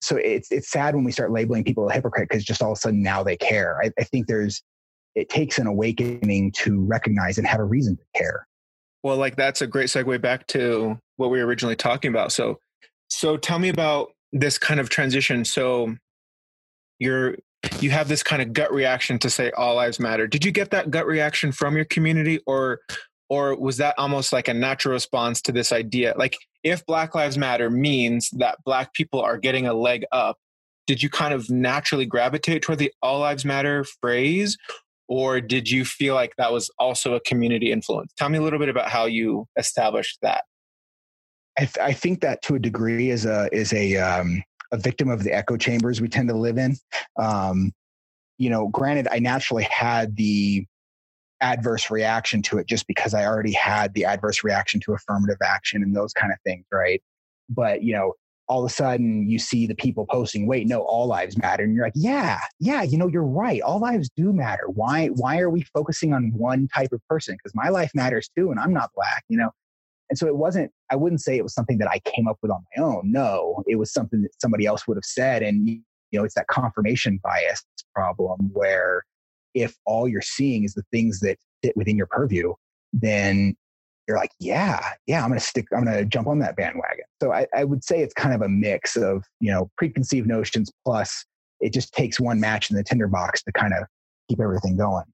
so 0.00 0.16
it's 0.16 0.50
it's 0.50 0.70
sad 0.70 0.94
when 0.94 1.04
we 1.04 1.12
start 1.12 1.32
labeling 1.32 1.64
people 1.64 1.86
a 1.90 1.92
hypocrite 1.92 2.30
because 2.30 2.44
just 2.44 2.62
all 2.62 2.72
of 2.72 2.78
a 2.78 2.80
sudden 2.80 3.02
now 3.02 3.22
they 3.22 3.36
care. 3.36 3.78
I, 3.82 3.90
I 3.98 4.04
think 4.04 4.26
there's 4.26 4.62
it 5.14 5.28
takes 5.28 5.58
an 5.58 5.66
awakening 5.66 6.52
to 6.52 6.80
recognize 6.80 7.36
and 7.36 7.46
have 7.46 7.60
a 7.60 7.64
reason 7.64 7.96
to 7.96 8.04
care. 8.14 8.46
Well, 9.02 9.16
like 9.18 9.36
that's 9.36 9.60
a 9.60 9.66
great 9.66 9.88
segue 9.88 10.20
back 10.22 10.46
to 10.48 10.98
what 11.16 11.30
we 11.30 11.38
were 11.38 11.46
originally 11.46 11.76
talking 11.76 12.10
about. 12.10 12.32
So, 12.32 12.58
so 13.08 13.36
tell 13.36 13.58
me 13.58 13.68
about 13.68 14.08
this 14.32 14.58
kind 14.58 14.80
of 14.80 14.88
transition. 14.88 15.44
So, 15.44 15.94
you're 16.98 17.36
you 17.80 17.90
have 17.90 18.08
this 18.08 18.22
kind 18.22 18.40
of 18.40 18.52
gut 18.52 18.72
reaction 18.72 19.18
to 19.18 19.30
say 19.30 19.50
all 19.56 19.74
lives 19.74 19.98
matter. 19.98 20.26
Did 20.26 20.44
you 20.44 20.52
get 20.52 20.70
that 20.70 20.90
gut 20.90 21.06
reaction 21.06 21.52
from 21.52 21.76
your 21.76 21.84
community, 21.84 22.40
or 22.46 22.80
or 23.28 23.58
was 23.58 23.78
that 23.78 23.94
almost 23.98 24.32
like 24.32 24.48
a 24.48 24.54
natural 24.54 24.92
response 24.92 25.40
to 25.42 25.52
this 25.52 25.72
idea? 25.72 26.14
Like, 26.16 26.36
if 26.62 26.86
Black 26.86 27.14
Lives 27.14 27.36
Matter 27.36 27.70
means 27.70 28.30
that 28.38 28.58
Black 28.64 28.92
people 28.92 29.20
are 29.20 29.36
getting 29.36 29.66
a 29.66 29.74
leg 29.74 30.04
up, 30.12 30.36
did 30.86 31.02
you 31.02 31.10
kind 31.10 31.34
of 31.34 31.50
naturally 31.50 32.06
gravitate 32.06 32.62
toward 32.62 32.78
the 32.78 32.92
all 33.02 33.18
lives 33.20 33.44
matter 33.44 33.84
phrase 34.00 34.56
or 35.08 35.40
did 35.40 35.70
you 35.70 35.84
feel 35.84 36.14
like 36.14 36.34
that 36.36 36.52
was 36.52 36.70
also 36.78 37.14
a 37.14 37.20
community 37.20 37.70
influence? 37.70 38.12
Tell 38.16 38.28
me 38.28 38.38
a 38.38 38.42
little 38.42 38.58
bit 38.58 38.68
about 38.68 38.88
how 38.88 39.06
you 39.06 39.46
established 39.56 40.18
that. 40.22 40.44
I, 41.58 41.60
th- 41.62 41.78
I 41.80 41.92
think 41.92 42.20
that 42.20 42.42
to 42.42 42.54
a 42.54 42.58
degree 42.58 43.10
is 43.10 43.24
a 43.24 43.48
is 43.52 43.72
a 43.72 43.96
um, 43.96 44.42
a 44.72 44.76
victim 44.76 45.08
of 45.08 45.24
the 45.24 45.32
echo 45.32 45.56
chambers 45.56 46.00
we 46.00 46.08
tend 46.08 46.28
to 46.28 46.36
live 46.36 46.58
in. 46.58 46.76
Um, 47.18 47.72
you 48.38 48.50
know, 48.50 48.68
granted, 48.68 49.08
I 49.10 49.18
naturally 49.18 49.64
had 49.64 50.16
the 50.16 50.66
adverse 51.40 51.90
reaction 51.90 52.42
to 52.42 52.58
it 52.58 52.66
just 52.66 52.86
because 52.86 53.14
I 53.14 53.24
already 53.24 53.52
had 53.52 53.94
the 53.94 54.04
adverse 54.04 54.42
reaction 54.44 54.80
to 54.80 54.94
affirmative 54.94 55.38
action 55.42 55.82
and 55.82 55.94
those 55.94 56.12
kind 56.12 56.32
of 56.32 56.38
things, 56.44 56.64
right? 56.72 57.02
But 57.48 57.82
you 57.82 57.92
know, 57.94 58.14
all 58.48 58.64
of 58.64 58.70
a 58.70 58.74
sudden 58.74 59.28
you 59.28 59.38
see 59.38 59.66
the 59.66 59.74
people 59.74 60.06
posting, 60.10 60.46
wait, 60.46 60.66
no, 60.66 60.82
all 60.82 61.06
lives 61.06 61.36
matter. 61.36 61.64
And 61.64 61.74
you're 61.74 61.84
like, 61.86 61.92
yeah, 61.96 62.38
yeah, 62.60 62.82
you 62.82 62.96
know, 62.96 63.08
you're 63.08 63.24
right. 63.24 63.60
All 63.60 63.80
lives 63.80 64.08
do 64.16 64.32
matter. 64.32 64.64
Why, 64.68 65.08
why 65.08 65.38
are 65.40 65.50
we 65.50 65.62
focusing 65.62 66.12
on 66.12 66.32
one 66.34 66.68
type 66.68 66.92
of 66.92 67.00
person? 67.08 67.34
Because 67.34 67.54
my 67.54 67.68
life 67.68 67.90
matters 67.94 68.30
too, 68.36 68.50
and 68.50 68.60
I'm 68.60 68.72
not 68.72 68.90
black, 68.94 69.24
you 69.28 69.36
know? 69.36 69.50
And 70.08 70.18
so 70.18 70.26
it 70.26 70.36
wasn't, 70.36 70.70
I 70.90 70.96
wouldn't 70.96 71.20
say 71.20 71.36
it 71.36 71.42
was 71.42 71.54
something 71.54 71.78
that 71.78 71.88
I 71.88 71.98
came 72.00 72.28
up 72.28 72.38
with 72.42 72.50
on 72.50 72.64
my 72.76 72.82
own. 72.82 73.10
No, 73.10 73.62
it 73.66 73.76
was 73.76 73.92
something 73.92 74.22
that 74.22 74.30
somebody 74.40 74.66
else 74.66 74.86
would 74.86 74.96
have 74.96 75.04
said. 75.04 75.42
And, 75.42 75.68
you 75.68 75.80
know, 76.12 76.24
it's 76.24 76.34
that 76.34 76.46
confirmation 76.46 77.18
bias 77.22 77.64
problem 77.94 78.50
where 78.52 79.02
if 79.54 79.76
all 79.84 80.06
you're 80.06 80.20
seeing 80.20 80.64
is 80.64 80.74
the 80.74 80.84
things 80.92 81.20
that 81.20 81.38
fit 81.62 81.76
within 81.76 81.96
your 81.96 82.06
purview, 82.06 82.52
then 82.92 83.56
you're 84.06 84.16
like, 84.16 84.30
yeah, 84.38 84.92
yeah, 85.06 85.22
I'm 85.22 85.28
going 85.28 85.40
to 85.40 85.44
stick, 85.44 85.66
I'm 85.76 85.84
going 85.84 85.96
to 85.96 86.04
jump 86.04 86.28
on 86.28 86.38
that 86.38 86.56
bandwagon. 86.56 87.04
So 87.20 87.32
I, 87.32 87.46
I 87.54 87.64
would 87.64 87.82
say 87.82 88.02
it's 88.02 88.14
kind 88.14 88.34
of 88.34 88.42
a 88.42 88.48
mix 88.48 88.96
of, 88.96 89.24
you 89.40 89.50
know, 89.50 89.70
preconceived 89.76 90.28
notions 90.28 90.70
plus 90.84 91.24
it 91.60 91.72
just 91.72 91.92
takes 91.92 92.20
one 92.20 92.38
match 92.38 92.70
in 92.70 92.76
the 92.76 92.84
tinderbox 92.84 93.42
to 93.42 93.52
kind 93.52 93.72
of 93.72 93.84
keep 94.28 94.40
everything 94.40 94.76
going. 94.76 95.04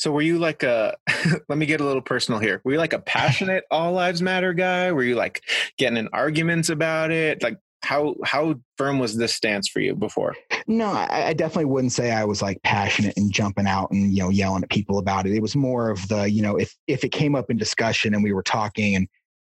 So 0.00 0.10
were 0.10 0.22
you 0.22 0.38
like 0.38 0.62
a 0.62 0.96
let 1.50 1.58
me 1.58 1.66
get 1.66 1.82
a 1.82 1.84
little 1.84 2.00
personal 2.00 2.40
here. 2.40 2.62
Were 2.64 2.72
you 2.72 2.78
like 2.78 2.94
a 2.94 2.98
passionate 2.98 3.64
all 3.70 3.92
lives 3.92 4.22
matter 4.22 4.54
guy? 4.54 4.90
Were 4.92 5.02
you 5.02 5.14
like 5.14 5.42
getting 5.76 5.98
in 5.98 6.08
arguments 6.14 6.70
about 6.70 7.10
it? 7.10 7.42
Like 7.42 7.58
how 7.82 8.14
how 8.24 8.54
firm 8.78 8.98
was 8.98 9.18
this 9.18 9.34
stance 9.34 9.68
for 9.68 9.80
you 9.80 9.94
before? 9.94 10.34
No, 10.66 10.86
I, 10.86 11.28
I, 11.28 11.32
definitely 11.34 11.66
wouldn't 11.66 11.92
say 11.92 12.12
I 12.12 12.24
was 12.24 12.40
like 12.40 12.62
passionate 12.62 13.14
and 13.18 13.30
jumping 13.30 13.66
out 13.66 13.90
and 13.90 14.10
you 14.10 14.22
know 14.22 14.30
yelling 14.30 14.62
at 14.62 14.70
people 14.70 14.98
about 14.98 15.26
it. 15.26 15.34
It 15.34 15.42
was 15.42 15.54
more 15.54 15.90
of 15.90 16.08
the 16.08 16.30
you 16.30 16.40
know 16.40 16.56
if 16.56 16.74
if 16.86 17.04
it 17.04 17.10
came 17.10 17.34
up 17.34 17.50
in 17.50 17.58
discussion 17.58 18.14
and 18.14 18.24
we 18.24 18.32
were 18.32 18.42
talking 18.42 18.96
and 18.96 19.06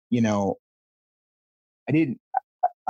you 0.08 0.22
know 0.22 0.56
I 1.86 1.92
didn't. 1.92 2.18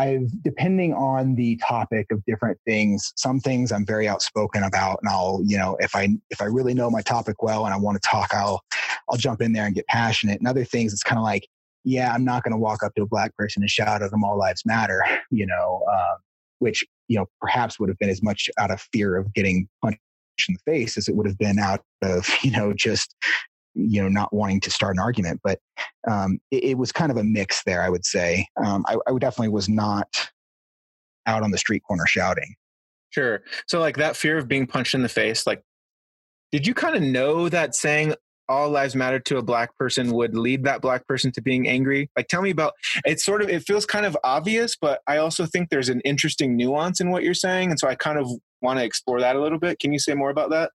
I've 0.01 0.43
depending 0.43 0.95
on 0.95 1.35
the 1.35 1.57
topic 1.57 2.07
of 2.11 2.25
different 2.25 2.59
things. 2.67 3.13
Some 3.17 3.41
things 3.41 3.71
I'm 3.71 3.85
very 3.85 4.09
outspoken 4.09 4.63
about, 4.63 4.99
and 5.03 5.11
I'll 5.11 5.43
you 5.45 5.59
know 5.59 5.77
if 5.81 5.95
I 5.95 6.09
if 6.31 6.41
I 6.41 6.47
really 6.47 6.75
know 6.75 6.91
my 6.91 7.03
topic 7.03 7.43
well 7.43 7.67
and 7.67 7.75
I 7.75 7.77
want 7.77 8.01
to 8.01 8.09
talk, 8.09 8.33
I'll 8.33 8.63
I'll 9.09 9.19
jump 9.19 9.41
in 9.43 9.53
there 9.53 9.67
and 9.67 9.75
get 9.75 9.87
passionate. 9.87 10.39
And 10.39 10.49
other 10.49 10.65
things, 10.65 10.93
it's 10.93 11.03
kind 11.03 11.19
of 11.19 11.25
like 11.25 11.47
yeah, 11.85 12.13
I'm 12.13 12.25
not 12.25 12.43
going 12.43 12.53
to 12.53 12.59
walk 12.59 12.83
up 12.83 12.95
to 12.95 13.03
a 13.03 13.07
black 13.07 13.35
person 13.37 13.63
and 13.63 13.71
shout 13.71 14.03
at 14.03 14.11
them 14.11 14.25
all 14.25 14.39
lives 14.39 14.63
matter, 14.67 15.03
you 15.31 15.47
know, 15.47 15.83
uh, 15.91 16.17
which, 16.59 16.85
you 17.09 17.19
know, 17.19 17.27
perhaps 17.41 17.79
would 17.81 17.89
have 17.89 17.99
been 17.99 18.11
as 18.11 18.23
much 18.23 18.51
out 18.59 18.71
of 18.71 18.81
fear 18.93 19.17
of 19.17 19.33
getting 19.35 19.69
punched 19.83 20.01
in 20.49 20.55
the 20.55 20.73
face 20.73 20.97
as 20.97 21.09
it 21.09 21.17
would 21.17 21.27
have 21.27 21.39
been 21.39 21.59
out 21.59 21.81
of, 22.03 22.29
you 22.43 22.51
know, 22.51 22.73
just, 22.73 23.15
you 23.75 24.03
know, 24.03 24.09
not 24.09 24.33
wanting 24.33 24.61
to 24.61 24.71
start 24.71 24.97
an 24.97 25.01
argument. 25.01 25.41
But 25.43 25.61
um, 26.11 26.39
it, 26.51 26.65
it, 26.65 26.79
was 26.79 26.93
kind 26.93 27.11
of 27.11 27.17
a 27.17 27.25
mix 27.25 27.63
there, 27.65 27.83
I 27.83 27.89
would 27.89 28.05
say. 28.05 28.47
Um, 28.65 28.85
I, 28.89 28.97
I 29.07 29.19
definitely 29.19 29.49
was 29.49 29.69
not 29.69 30.31
out 31.27 31.43
on 31.43 31.51
the 31.51 31.59
street 31.59 31.83
corner 31.87 32.07
shouting. 32.07 32.55
Sure. 33.11 33.43
So, 33.67 33.81
like 33.81 33.97
that 33.97 34.17
fear 34.17 34.39
of 34.39 34.49
being 34.49 34.67
punched 34.67 34.95
in 34.95 35.03
the 35.03 35.09
face, 35.09 35.47
like, 35.47 35.63
did 36.53 36.67
you 36.67 36.75
kind 36.75 36.97
of 36.97 37.03
know 37.03 37.49
that 37.49 37.75
saying 37.75 38.15
all 38.51 38.69
lives 38.69 38.97
matter 38.97 39.21
to 39.21 39.39
a 39.39 39.43
black 39.43 39.77
person 39.79 40.11
would 40.11 40.37
lead 40.37 40.65
that 40.65 40.83
black 40.83 41.07
person 41.07 41.31
to 41.31 41.41
being 41.41 41.69
angry 41.69 42.11
like 42.17 42.27
tell 42.27 42.43
me 42.43 42.51
about 42.51 42.73
it's 43.05 43.25
sort 43.25 43.41
of 43.43 43.49
it 43.49 43.63
feels 43.63 43.87
kind 43.87 44.05
of 44.05 44.17
obvious 44.25 44.77
but 44.77 45.01
i 45.07 45.17
also 45.19 45.47
think 45.47 45.71
there's 45.71 45.89
an 45.89 46.01
interesting 46.01 46.57
nuance 46.57 47.01
in 47.01 47.11
what 47.11 47.23
you're 47.23 47.33
saying 47.33 47.71
and 47.71 47.79
so 47.79 47.87
i 47.87 47.95
kind 47.95 48.19
of 48.19 48.29
want 48.61 48.77
to 48.77 48.85
explore 48.85 49.21
that 49.21 49.37
a 49.37 49.41
little 49.41 49.59
bit 49.59 49.79
can 49.79 49.93
you 49.93 50.01
say 50.01 50.15
more 50.15 50.31
about 50.31 50.51
that 50.51 50.73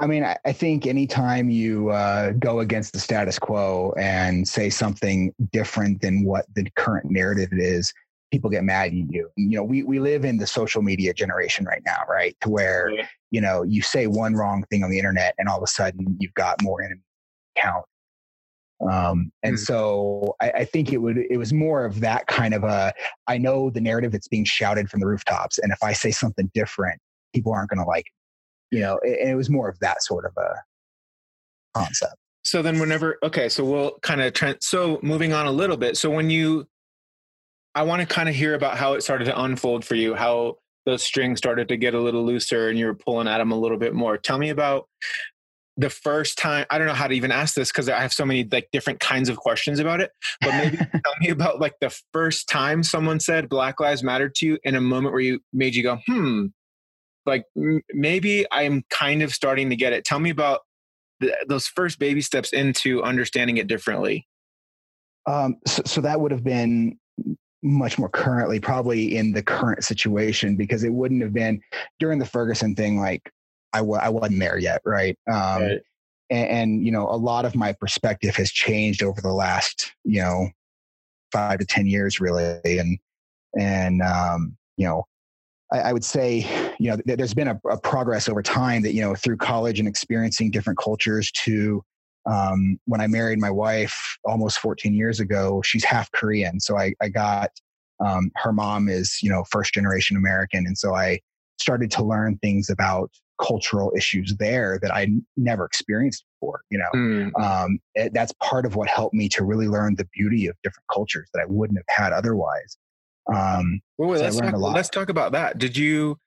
I 0.00 0.06
mean, 0.06 0.24
I, 0.24 0.52
think 0.52 0.86
anytime 0.86 1.50
you 1.50 1.90
uh, 1.90 2.32
go 2.32 2.58
against 2.58 2.92
the 2.92 2.98
status 2.98 3.38
quo 3.38 3.94
and 3.96 4.46
say 4.46 4.68
something 4.68 5.32
different 5.52 6.00
than 6.00 6.24
what 6.24 6.46
the 6.56 6.68
current 6.74 7.10
narrative 7.10 7.50
is, 7.52 7.92
people 8.32 8.50
get 8.50 8.64
mad 8.64 8.86
at 8.86 8.92
you. 8.92 9.30
You 9.36 9.56
know, 9.56 9.62
we, 9.62 9.84
we 9.84 10.00
live 10.00 10.24
in 10.24 10.38
the 10.38 10.48
social 10.48 10.82
media 10.82 11.14
generation 11.14 11.64
right 11.64 11.82
now, 11.86 12.00
right? 12.08 12.36
To 12.40 12.50
where, 12.50 12.90
yeah. 12.90 13.06
you 13.30 13.40
know, 13.40 13.62
you 13.62 13.82
say 13.82 14.08
one 14.08 14.34
wrong 14.34 14.64
thing 14.68 14.82
on 14.82 14.90
the 14.90 14.98
internet 14.98 15.36
and 15.38 15.48
all 15.48 15.58
of 15.58 15.62
a 15.62 15.68
sudden 15.68 16.16
you've 16.18 16.34
got 16.34 16.60
more 16.60 16.82
enemy 16.82 17.02
count. 17.56 17.84
Um, 18.90 19.30
and 19.44 19.54
mm. 19.54 19.58
so 19.58 20.34
I, 20.42 20.50
I, 20.50 20.64
think 20.64 20.92
it 20.92 20.98
would 20.98 21.16
it 21.16 21.38
was 21.38 21.52
more 21.52 21.84
of 21.84 22.00
that 22.00 22.26
kind 22.26 22.52
of 22.52 22.64
a 22.64 22.92
I 23.28 23.38
know 23.38 23.70
the 23.70 23.80
narrative 23.80 24.10
that's 24.10 24.28
being 24.28 24.44
shouted 24.44 24.90
from 24.90 25.00
the 25.00 25.06
rooftops, 25.06 25.58
and 25.58 25.72
if 25.72 25.82
I 25.82 25.92
say 25.92 26.10
something 26.10 26.50
different, 26.54 27.00
people 27.32 27.52
aren't 27.52 27.70
going 27.70 27.78
to 27.78 27.88
like 27.88 28.06
it. 28.06 28.12
You 28.70 28.80
know, 28.80 29.00
and 29.02 29.30
it 29.30 29.36
was 29.36 29.50
more 29.50 29.68
of 29.68 29.78
that 29.80 30.02
sort 30.02 30.24
of 30.24 30.32
a 30.36 30.54
concept. 31.74 32.14
So 32.44 32.60
then, 32.60 32.78
whenever 32.78 33.18
okay, 33.22 33.48
so 33.48 33.64
we'll 33.64 33.98
kind 34.02 34.20
of 34.20 34.32
trend. 34.32 34.58
So 34.60 34.98
moving 35.02 35.32
on 35.32 35.46
a 35.46 35.52
little 35.52 35.76
bit. 35.76 35.96
So 35.96 36.10
when 36.10 36.30
you, 36.30 36.66
I 37.74 37.82
want 37.82 38.00
to 38.00 38.06
kind 38.06 38.28
of 38.28 38.34
hear 38.34 38.54
about 38.54 38.76
how 38.76 38.94
it 38.94 39.02
started 39.02 39.24
to 39.26 39.42
unfold 39.42 39.84
for 39.84 39.94
you, 39.94 40.14
how 40.14 40.56
those 40.86 41.02
strings 41.02 41.38
started 41.38 41.68
to 41.68 41.76
get 41.76 41.94
a 41.94 42.00
little 42.00 42.24
looser, 42.24 42.68
and 42.68 42.78
you 42.78 42.86
were 42.86 42.94
pulling 42.94 43.28
at 43.28 43.38
them 43.38 43.50
a 43.50 43.58
little 43.58 43.78
bit 43.78 43.94
more. 43.94 44.18
Tell 44.18 44.38
me 44.38 44.50
about 44.50 44.88
the 45.76 45.90
first 45.90 46.38
time 46.38 46.64
i 46.70 46.78
don't 46.78 46.86
know 46.86 46.94
how 46.94 47.06
to 47.06 47.14
even 47.14 47.32
ask 47.32 47.54
this 47.54 47.70
because 47.70 47.88
i 47.88 48.00
have 48.00 48.12
so 48.12 48.24
many 48.24 48.46
like 48.50 48.68
different 48.72 49.00
kinds 49.00 49.28
of 49.28 49.36
questions 49.36 49.80
about 49.80 50.00
it 50.00 50.12
but 50.40 50.52
maybe 50.52 50.76
tell 50.76 51.14
me 51.20 51.30
about 51.30 51.60
like 51.60 51.74
the 51.80 51.94
first 52.12 52.48
time 52.48 52.82
someone 52.82 53.18
said 53.18 53.48
black 53.48 53.80
lives 53.80 54.02
matter 54.02 54.28
to 54.28 54.46
you 54.46 54.58
in 54.64 54.76
a 54.76 54.80
moment 54.80 55.12
where 55.12 55.20
you 55.20 55.40
made 55.52 55.74
you 55.74 55.82
go 55.82 55.98
hmm 56.06 56.46
like 57.26 57.44
m- 57.56 57.82
maybe 57.92 58.46
i'm 58.50 58.82
kind 58.90 59.22
of 59.22 59.32
starting 59.32 59.70
to 59.70 59.76
get 59.76 59.92
it 59.92 60.04
tell 60.04 60.18
me 60.18 60.30
about 60.30 60.60
the, 61.20 61.34
those 61.48 61.66
first 61.66 61.98
baby 61.98 62.20
steps 62.20 62.52
into 62.52 63.02
understanding 63.02 63.56
it 63.56 63.66
differently 63.66 64.26
um, 65.26 65.56
so, 65.66 65.82
so 65.86 66.00
that 66.02 66.20
would 66.20 66.32
have 66.32 66.44
been 66.44 66.98
much 67.62 67.98
more 67.98 68.10
currently 68.10 68.60
probably 68.60 69.16
in 69.16 69.32
the 69.32 69.42
current 69.42 69.82
situation 69.82 70.54
because 70.54 70.84
it 70.84 70.92
wouldn't 70.92 71.22
have 71.22 71.32
been 71.32 71.62
during 71.98 72.18
the 72.18 72.26
ferguson 72.26 72.74
thing 72.74 73.00
like 73.00 73.32
I 73.74 73.78
w- 73.78 74.00
I 74.00 74.08
wasn't 74.08 74.38
there 74.38 74.56
yet, 74.56 74.80
right? 74.86 75.18
Um, 75.30 75.62
right. 75.62 75.80
And, 76.30 76.48
and, 76.48 76.86
you 76.86 76.92
know, 76.92 77.06
a 77.08 77.18
lot 77.18 77.44
of 77.44 77.54
my 77.54 77.72
perspective 77.72 78.34
has 78.36 78.50
changed 78.50 79.02
over 79.02 79.20
the 79.20 79.32
last, 79.32 79.92
you 80.04 80.22
know, 80.22 80.48
five 81.32 81.58
to 81.58 81.66
ten 81.66 81.86
years, 81.86 82.18
really, 82.20 82.78
and 82.78 82.98
and 83.58 84.00
um, 84.00 84.56
you 84.76 84.86
know, 84.86 85.04
I, 85.74 85.88
I, 85.88 85.92
would 85.92 86.04
say, 86.04 86.38
you 86.78 86.90
know, 86.90 86.96
th- 86.96 87.18
there's 87.18 87.34
been 87.34 87.48
a, 87.48 87.60
a, 87.68 87.78
progress 87.78 88.28
over 88.28 88.42
time 88.42 88.82
that 88.82 88.94
you 88.94 89.00
know 89.00 89.14
through 89.14 89.38
college 89.38 89.80
and 89.80 89.88
experiencing 89.88 90.50
different 90.52 90.78
cultures 90.78 91.32
to 91.32 91.82
um, 92.30 92.78
when 92.86 93.00
I 93.00 93.06
married 93.06 93.38
my 93.38 93.50
wife 93.50 94.16
almost 94.24 94.58
14 94.60 94.94
years 94.94 95.20
ago, 95.20 95.60
she's 95.62 95.84
half 95.84 96.10
Korean. 96.12 96.60
So 96.60 96.78
I, 96.78 96.94
I 97.02 97.08
got 97.08 97.50
um, 98.04 98.30
her 98.36 98.52
mom 98.52 98.88
is, 98.88 99.18
you 99.22 99.30
know, 99.30 99.44
first 99.50 99.74
generation 99.74 100.16
American. 100.16 100.66
And 100.66 100.78
so 100.78 100.94
I 100.94 101.20
started 101.58 101.90
to 101.92 102.04
learn 102.04 102.38
things 102.38 102.70
about 102.70 103.10
cultural 103.42 103.92
issues 103.96 104.34
there 104.38 104.78
that 104.80 104.94
I 104.94 105.08
never 105.36 105.64
experienced 105.64 106.24
before. 106.34 106.62
You 106.70 106.78
know, 106.78 106.98
mm. 106.98 107.40
um, 107.40 107.78
it, 107.94 108.14
that's 108.14 108.32
part 108.42 108.64
of 108.64 108.76
what 108.76 108.88
helped 108.88 109.14
me 109.14 109.28
to 109.30 109.44
really 109.44 109.68
learn 109.68 109.96
the 109.96 110.08
beauty 110.14 110.46
of 110.46 110.56
different 110.62 110.86
cultures 110.92 111.28
that 111.34 111.40
I 111.40 111.46
wouldn't 111.46 111.78
have 111.78 112.04
had 112.04 112.12
otherwise. 112.12 112.78
Um, 113.32 113.80
well, 113.98 114.10
wait, 114.10 114.20
let's, 114.20 114.38
talk, 114.38 114.54
let's 114.56 114.88
talk 114.88 115.08
about 115.08 115.32
that. 115.32 115.58
Did 115.58 115.76
you 115.76 116.18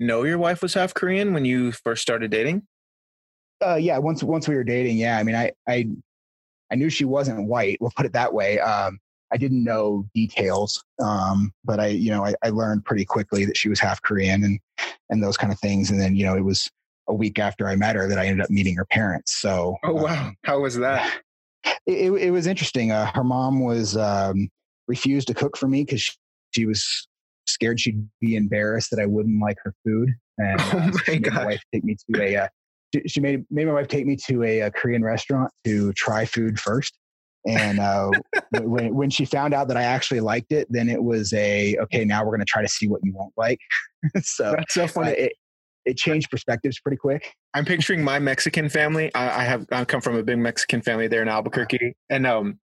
know 0.00 0.24
your 0.24 0.38
wife 0.38 0.62
was 0.62 0.74
half 0.74 0.94
Korean 0.94 1.32
when 1.32 1.44
you 1.44 1.72
first 1.72 2.02
started 2.02 2.30
dating? 2.30 2.62
Uh, 3.64 3.76
yeah, 3.76 3.98
once 3.98 4.22
once 4.22 4.48
we 4.48 4.54
were 4.54 4.64
dating, 4.64 4.98
yeah. 4.98 5.18
I 5.18 5.22
mean, 5.22 5.34
I 5.34 5.52
I 5.66 5.88
I 6.70 6.74
knew 6.74 6.90
she 6.90 7.04
wasn't 7.04 7.46
white. 7.48 7.78
We'll 7.80 7.92
put 7.96 8.06
it 8.06 8.12
that 8.12 8.32
way. 8.32 8.58
Um, 8.60 8.98
I 9.32 9.36
didn't 9.36 9.64
know 9.64 10.06
details, 10.14 10.84
um, 11.02 11.52
but 11.64 11.80
I, 11.80 11.88
you 11.88 12.10
know, 12.10 12.24
I, 12.24 12.34
I, 12.44 12.50
learned 12.50 12.84
pretty 12.84 13.04
quickly 13.04 13.44
that 13.44 13.56
she 13.56 13.68
was 13.68 13.80
half 13.80 14.00
Korean 14.02 14.44
and 14.44 14.60
and 15.10 15.22
those 15.22 15.36
kind 15.36 15.52
of 15.52 15.58
things. 15.58 15.90
And 15.90 16.00
then, 16.00 16.14
you 16.14 16.24
know, 16.24 16.36
it 16.36 16.44
was 16.44 16.70
a 17.08 17.14
week 17.14 17.38
after 17.40 17.68
I 17.68 17.74
met 17.74 17.96
her 17.96 18.08
that 18.08 18.18
I 18.18 18.26
ended 18.26 18.44
up 18.44 18.50
meeting 18.50 18.76
her 18.76 18.84
parents. 18.84 19.32
So, 19.34 19.76
oh 19.84 19.94
wow, 19.94 20.28
um, 20.28 20.36
how 20.44 20.60
was 20.60 20.76
that? 20.76 21.12
It, 21.84 22.12
it, 22.12 22.12
it 22.12 22.30
was 22.30 22.46
interesting. 22.46 22.92
Uh, 22.92 23.10
her 23.12 23.24
mom 23.24 23.64
was 23.64 23.96
um, 23.96 24.48
refused 24.86 25.26
to 25.28 25.34
cook 25.34 25.56
for 25.56 25.66
me 25.66 25.82
because 25.82 26.16
she, 26.56 26.62
she, 26.62 26.66
was 26.66 27.08
scared 27.46 27.80
she'd 27.80 28.08
be 28.20 28.36
embarrassed 28.36 28.90
that 28.90 29.00
I 29.00 29.06
wouldn't 29.06 29.40
like 29.40 29.56
her 29.62 29.74
food. 29.84 30.10
And 30.38 30.60
oh 30.60 30.78
uh, 30.78 30.90
my 31.06 31.16
god, 31.16 31.34
my 31.34 31.44
wife 31.46 31.62
take 31.72 31.84
me 31.84 31.96
to 32.10 32.22
a. 32.22 32.36
Uh, 32.36 32.48
she 33.06 33.20
made 33.20 33.44
made 33.50 33.66
my 33.66 33.74
wife 33.74 33.88
take 33.88 34.06
me 34.06 34.16
to 34.28 34.42
a, 34.42 34.60
a 34.60 34.70
Korean 34.70 35.02
restaurant 35.02 35.50
to 35.64 35.92
try 35.92 36.24
food 36.24 36.58
first. 36.58 36.96
And 37.46 37.78
uh, 37.78 38.10
when, 38.62 38.94
when 38.94 39.10
she 39.10 39.24
found 39.24 39.54
out 39.54 39.68
that 39.68 39.76
I 39.76 39.82
actually 39.82 40.20
liked 40.20 40.52
it, 40.52 40.66
then 40.70 40.88
it 40.88 41.02
was 41.02 41.32
a 41.32 41.76
okay. 41.82 42.04
Now 42.04 42.24
we're 42.24 42.30
going 42.30 42.40
to 42.40 42.46
try 42.46 42.62
to 42.62 42.68
see 42.68 42.88
what 42.88 43.00
you 43.04 43.12
won't 43.12 43.34
like. 43.36 43.60
so 44.22 44.54
that's 44.56 44.74
so 44.74 44.86
funny. 44.86 45.10
Uh, 45.10 45.24
it, 45.24 45.32
it 45.84 45.96
changed 45.96 46.30
perspectives 46.30 46.80
pretty 46.80 46.96
quick. 46.96 47.32
I'm 47.54 47.64
picturing 47.64 48.02
my 48.02 48.18
Mexican 48.18 48.68
family. 48.68 49.14
I, 49.14 49.42
I 49.42 49.44
have 49.44 49.66
I 49.70 49.84
come 49.84 50.00
from 50.00 50.16
a 50.16 50.22
big 50.22 50.38
Mexican 50.38 50.82
family 50.82 51.06
there 51.06 51.22
in 51.22 51.28
Albuquerque, 51.28 51.94
and 52.10 52.26
um, 52.26 52.58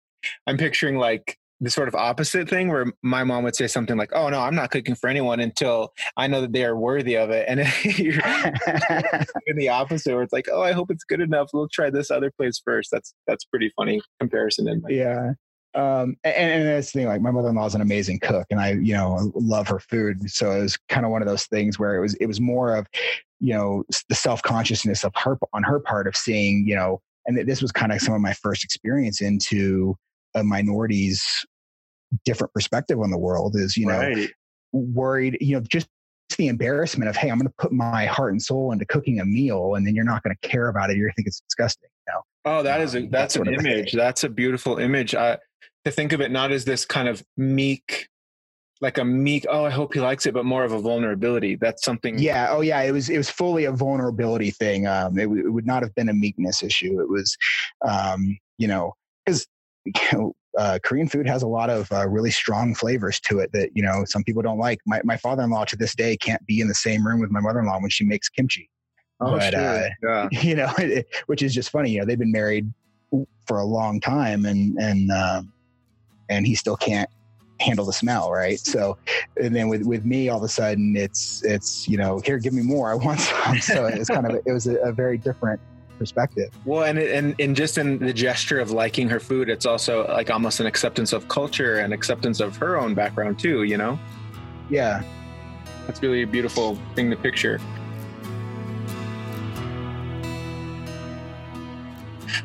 I'm 0.45 0.57
picturing 0.57 0.97
like 0.97 1.37
the 1.61 1.69
sort 1.69 1.87
of 1.87 1.95
opposite 1.95 2.49
thing 2.49 2.69
where 2.69 2.85
my 3.01 3.23
mom 3.23 3.43
would 3.43 3.55
say 3.55 3.67
something 3.67 3.97
like, 3.97 4.11
"Oh 4.13 4.29
no, 4.29 4.41
I'm 4.41 4.55
not 4.55 4.71
cooking 4.71 4.95
for 4.95 5.09
anyone 5.09 5.39
until 5.39 5.93
I 6.17 6.27
know 6.27 6.41
that 6.41 6.51
they 6.51 6.65
are 6.65 6.75
worthy 6.75 7.15
of 7.15 7.29
it," 7.29 7.45
and 7.47 7.59
you're 7.97 8.13
in 9.47 9.55
the 9.55 9.69
opposite 9.69 10.13
where 10.13 10.23
it's 10.23 10.33
like, 10.33 10.47
"Oh, 10.51 10.61
I 10.61 10.71
hope 10.71 10.91
it's 10.91 11.03
good 11.03 11.21
enough. 11.21 11.49
We'll 11.53 11.69
try 11.69 11.89
this 11.89 12.11
other 12.11 12.31
place 12.31 12.61
first. 12.63 12.89
That's 12.91 13.13
that's 13.27 13.45
pretty 13.45 13.71
funny 13.75 14.01
comparison. 14.19 14.67
In 14.67 14.83
yeah. 14.89 15.33
Um, 15.75 16.17
and, 16.23 16.35
and 16.35 16.67
that's 16.67 16.91
the 16.91 16.99
thing, 16.99 17.07
like 17.07 17.21
my 17.21 17.31
mother-in-law 17.31 17.65
is 17.65 17.75
an 17.75 17.81
amazing 17.81 18.19
cook 18.19 18.45
and 18.51 18.59
I, 18.59 18.73
you 18.73 18.93
know, 18.93 19.31
love 19.33 19.67
her 19.69 19.79
food. 19.79 20.29
So 20.29 20.51
it 20.51 20.61
was 20.61 20.77
kind 20.89 21.03
of 21.03 21.11
one 21.11 21.23
of 21.23 21.27
those 21.27 21.45
things 21.47 21.79
where 21.79 21.95
it 21.95 21.99
was, 21.99 22.13
it 22.15 22.27
was 22.27 22.39
more 22.39 22.75
of, 22.75 22.87
you 23.39 23.55
know, 23.55 23.83
the 24.07 24.13
self-consciousness 24.13 25.03
of 25.03 25.13
her 25.15 25.35
on 25.51 25.63
her 25.63 25.79
part 25.79 26.07
of 26.07 26.15
seeing, 26.15 26.67
you 26.67 26.75
know, 26.75 27.01
and 27.25 27.47
this 27.47 27.61
was 27.61 27.71
kind 27.71 27.91
of 27.91 28.01
some 28.01 28.13
of 28.13 28.21
my 28.21 28.33
first 28.33 28.63
experience 28.63 29.21
into 29.21 29.97
a 30.35 30.43
minority's 30.43 31.45
different 32.25 32.53
perspective 32.53 32.99
on 32.99 33.11
the 33.11 33.17
world 33.17 33.55
is, 33.55 33.75
you 33.77 33.87
know, 33.87 33.97
right. 33.97 34.29
worried, 34.71 35.37
you 35.41 35.55
know, 35.55 35.61
just 35.61 35.87
the 36.37 36.47
embarrassment 36.47 37.09
of, 37.09 37.15
hey, 37.15 37.29
I'm 37.29 37.37
going 37.37 37.47
to 37.47 37.53
put 37.57 37.71
my 37.71 38.05
heart 38.05 38.31
and 38.31 38.41
soul 38.41 38.71
into 38.71 38.85
cooking 38.85 39.19
a 39.19 39.25
meal, 39.25 39.75
and 39.75 39.85
then 39.85 39.95
you're 39.95 40.05
not 40.05 40.23
going 40.23 40.35
to 40.39 40.47
care 40.47 40.67
about 40.67 40.89
it. 40.89 40.97
You're 40.97 41.11
think 41.13 41.27
it's 41.27 41.41
disgusting. 41.41 41.89
You 42.07 42.13
know? 42.13 42.21
Oh, 42.45 42.63
that 42.63 42.81
is 42.81 42.95
a 42.95 42.99
um, 42.99 43.09
that's, 43.09 43.35
an 43.35 43.53
image. 43.53 43.93
That's 43.93 44.23
a 44.23 44.29
beautiful 44.29 44.77
image. 44.77 45.15
I, 45.15 45.37
to 45.85 45.91
think 45.91 46.13
of 46.13 46.21
it 46.21 46.31
not 46.31 46.51
as 46.51 46.65
this 46.65 46.85
kind 46.85 47.07
of 47.07 47.23
meek 47.37 48.07
like 48.81 48.97
a 48.97 49.05
meek 49.05 49.45
oh 49.49 49.65
i 49.65 49.69
hope 49.69 49.93
he 49.93 49.99
likes 49.99 50.25
it 50.25 50.33
but 50.33 50.45
more 50.45 50.63
of 50.63 50.71
a 50.71 50.79
vulnerability 50.79 51.55
that's 51.55 51.83
something 51.83 52.17
yeah 52.19 52.47
oh 52.49 52.61
yeah 52.61 52.81
it 52.81 52.91
was 52.91 53.09
it 53.09 53.17
was 53.17 53.29
fully 53.29 53.65
a 53.65 53.71
vulnerability 53.71 54.51
thing 54.51 54.87
um 54.87 55.17
it, 55.17 55.23
it 55.23 55.49
would 55.49 55.65
not 55.65 55.83
have 55.83 55.93
been 55.95 56.09
a 56.09 56.13
meekness 56.13 56.63
issue 56.63 56.99
it 56.99 57.07
was 57.07 57.37
um 57.87 58.37
you 58.57 58.67
know 58.67 58.93
because 59.25 59.47
you 59.85 59.93
know, 60.13 60.35
uh, 60.57 60.79
Korean 60.83 61.07
food 61.07 61.27
has 61.27 61.41
a 61.43 61.47
lot 61.47 61.69
of 61.69 61.91
uh, 61.91 62.07
really 62.07 62.31
strong 62.31 62.75
flavors 62.75 63.19
to 63.21 63.39
it 63.39 63.51
that 63.53 63.71
you 63.73 63.83
know 63.83 64.03
some 64.05 64.23
people 64.23 64.41
don't 64.41 64.59
like. 64.59 64.79
My 64.85 65.01
my 65.03 65.17
father 65.17 65.43
in 65.43 65.49
law 65.49 65.65
to 65.65 65.75
this 65.75 65.95
day 65.95 66.15
can't 66.15 66.45
be 66.45 66.59
in 66.59 66.67
the 66.67 66.75
same 66.75 67.05
room 67.05 67.19
with 67.19 67.31
my 67.31 67.39
mother 67.39 67.59
in 67.59 67.65
law 67.65 67.79
when 67.79 67.89
she 67.89 68.05
makes 68.05 68.29
kimchi. 68.29 68.69
Oh, 69.19 69.37
but, 69.37 69.53
uh, 69.53 69.89
yeah. 70.01 70.27
you 70.41 70.55
know, 70.55 70.71
which 71.27 71.41
is 71.41 71.53
just 71.53 71.69
funny. 71.69 71.91
You 71.91 71.99
know, 71.99 72.05
they've 72.05 72.19
been 72.19 72.31
married 72.31 72.71
for 73.45 73.59
a 73.59 73.65
long 73.65 73.99
time, 73.99 74.45
and 74.45 74.77
and 74.77 75.11
um, 75.11 75.51
and 76.29 76.45
he 76.45 76.55
still 76.55 76.77
can't 76.77 77.09
handle 77.59 77.85
the 77.85 77.93
smell, 77.93 78.31
right? 78.31 78.59
So, 78.59 78.97
and 79.41 79.55
then 79.55 79.69
with 79.69 79.83
with 79.83 80.05
me, 80.05 80.29
all 80.29 80.37
of 80.37 80.43
a 80.43 80.49
sudden, 80.49 80.95
it's 80.95 81.43
it's 81.43 81.87
you 81.87 81.97
know, 81.97 82.19
here, 82.19 82.37
give 82.37 82.53
me 82.53 82.61
more. 82.61 82.91
I 82.91 82.95
want 82.95 83.19
some. 83.19 83.59
So 83.59 83.85
it's 83.85 84.09
kind 84.09 84.29
of 84.29 84.39
it 84.45 84.51
was 84.51 84.67
a, 84.67 84.77
a 84.77 84.91
very 84.91 85.17
different 85.17 85.59
perspective. 86.03 86.49
Well, 86.65 86.83
and 86.83 86.99
and 86.99 87.33
and 87.39 87.55
just 87.55 87.77
in 87.77 87.97
the 87.97 88.11
gesture 88.13 88.59
of 88.59 88.71
liking 88.71 89.07
her 89.07 89.21
food, 89.21 89.47
it's 89.47 89.65
also 89.65 90.05
like 90.07 90.29
almost 90.29 90.59
an 90.59 90.65
acceptance 90.65 91.13
of 91.13 91.29
culture 91.29 91.75
and 91.77 91.93
acceptance 91.93 92.41
of 92.41 92.57
her 92.57 92.77
own 92.77 92.93
background 92.93 93.39
too. 93.39 93.63
You 93.63 93.77
know? 93.77 93.97
Yeah, 94.69 95.01
that's 95.87 96.01
really 96.01 96.23
a 96.23 96.27
beautiful 96.27 96.77
thing 96.95 97.09
to 97.09 97.15
picture. 97.15 97.61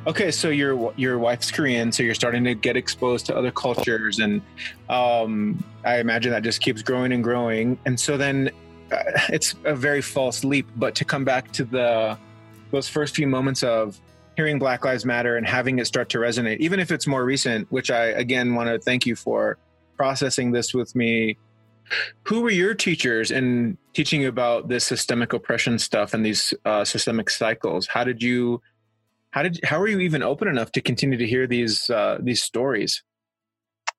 Okay, 0.06 0.30
so 0.30 0.50
your 0.50 0.92
your 0.96 1.18
wife's 1.18 1.50
Korean, 1.50 1.90
so 1.90 2.04
you're 2.04 2.14
starting 2.14 2.44
to 2.44 2.54
get 2.54 2.76
exposed 2.76 3.26
to 3.26 3.36
other 3.36 3.50
cultures, 3.50 4.20
and 4.20 4.40
um, 4.88 5.62
I 5.84 5.98
imagine 5.98 6.30
that 6.30 6.44
just 6.44 6.60
keeps 6.60 6.80
growing 6.80 7.12
and 7.12 7.24
growing. 7.24 7.76
And 7.86 7.98
so 7.98 8.16
then, 8.16 8.50
uh, 8.92 9.02
it's 9.30 9.56
a 9.64 9.74
very 9.74 10.00
false 10.00 10.44
leap. 10.44 10.68
But 10.76 10.94
to 10.94 11.04
come 11.04 11.24
back 11.24 11.50
to 11.58 11.64
the 11.64 12.16
those 12.70 12.88
first 12.88 13.14
few 13.14 13.26
moments 13.26 13.62
of 13.62 14.00
hearing 14.36 14.58
Black 14.58 14.84
Lives 14.84 15.04
Matter 15.04 15.36
and 15.36 15.46
having 15.46 15.78
it 15.78 15.86
start 15.86 16.08
to 16.10 16.18
resonate, 16.18 16.58
even 16.58 16.78
if 16.78 16.92
it's 16.92 17.06
more 17.06 17.24
recent, 17.24 17.70
which 17.72 17.90
I 17.90 18.06
again 18.06 18.54
want 18.54 18.68
to 18.68 18.78
thank 18.78 19.04
you 19.04 19.16
for 19.16 19.58
processing 19.96 20.52
this 20.52 20.72
with 20.72 20.94
me. 20.94 21.36
Who 22.24 22.42
were 22.42 22.50
your 22.50 22.74
teachers 22.74 23.30
in 23.30 23.78
teaching 23.94 24.20
you 24.20 24.28
about 24.28 24.68
this 24.68 24.84
systemic 24.84 25.32
oppression 25.32 25.78
stuff 25.78 26.14
and 26.14 26.24
these 26.24 26.54
uh, 26.64 26.84
systemic 26.84 27.30
cycles? 27.30 27.86
How 27.88 28.04
did 28.04 28.22
you, 28.22 28.62
how 29.30 29.42
did, 29.42 29.58
how 29.64 29.80
were 29.80 29.88
you 29.88 29.98
even 30.00 30.22
open 30.22 30.48
enough 30.48 30.70
to 30.72 30.80
continue 30.80 31.18
to 31.18 31.26
hear 31.26 31.46
these 31.46 31.90
uh, 31.90 32.18
these 32.20 32.42
stories? 32.42 33.02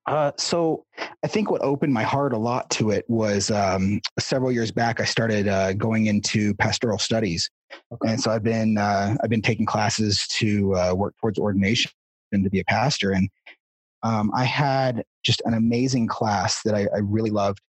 Uh, 0.06 0.32
so 0.38 0.84
I 1.22 1.28
think 1.28 1.50
what 1.50 1.62
opened 1.62 1.92
my 1.92 2.02
heart 2.02 2.32
a 2.32 2.38
lot 2.38 2.70
to 2.70 2.90
it 2.90 3.04
was 3.08 3.50
um, 3.50 4.00
several 4.18 4.50
years 4.50 4.72
back. 4.72 5.00
I 5.00 5.04
started 5.04 5.46
uh, 5.46 5.74
going 5.74 6.06
into 6.06 6.54
pastoral 6.54 6.98
studies, 6.98 7.50
okay. 7.92 8.12
and 8.12 8.20
so 8.20 8.30
I've 8.30 8.42
been 8.42 8.78
uh, 8.78 9.16
I've 9.22 9.30
been 9.30 9.42
taking 9.42 9.66
classes 9.66 10.26
to 10.38 10.74
uh, 10.74 10.94
work 10.94 11.14
towards 11.20 11.38
ordination. 11.38 11.92
been 12.30 12.42
to 12.44 12.50
be 12.50 12.60
a 12.60 12.64
pastor. 12.64 13.12
And 13.12 13.28
um, 14.02 14.30
I 14.34 14.44
had 14.44 15.04
just 15.22 15.42
an 15.44 15.54
amazing 15.54 16.06
class 16.06 16.62
that 16.64 16.74
I, 16.74 16.86
I 16.94 16.98
really 16.98 17.30
loved. 17.30 17.60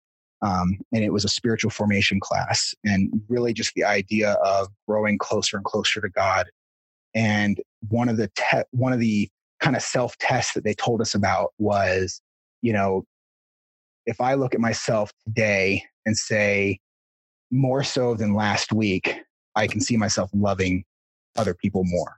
Um, 0.43 0.79
and 0.95 1.05
it 1.05 1.13
was 1.13 1.25
a 1.25 1.29
spiritual 1.29 1.71
formation 1.71 2.19
class 2.21 2.75
and 2.85 3.11
really 3.29 3.53
just 3.53 3.75
the 3.75 3.85
idea 3.85 4.33
of 4.45 4.69
growing 4.89 5.19
closer 5.19 5.57
and 5.57 5.65
closer 5.65 6.01
to 6.01 6.09
God. 6.09 6.47
And 7.15 7.61
one 7.89 8.09
of 8.09 8.17
the 8.17 8.31
te- 8.35 8.63
one 8.71 8.93
of 8.93 9.01
the 9.01 9.29
kind 9.61 9.77
of 9.77 9.83
self 9.83 10.17
test 10.19 10.55
that 10.55 10.65
they 10.65 10.75
told 10.75 11.01
us 11.01 11.15
about 11.15 11.53
was, 11.59 12.21
you 12.63 12.73
know, 12.73 13.05
if 14.07 14.21
I 14.21 14.35
look 14.35 14.55
at 14.55 14.61
myself 14.61 15.13
today 15.27 15.85
and 16.07 16.17
say, 16.17 16.81
more 17.51 17.83
so 17.83 18.15
than 18.15 18.35
last 18.35 18.73
week, 18.73 19.17
I 19.57 19.67
can 19.67 19.81
see 19.81 19.97
myself 19.97 20.31
loving 20.33 20.85
other 21.37 21.55
people 21.55 21.83
more. 21.85 22.17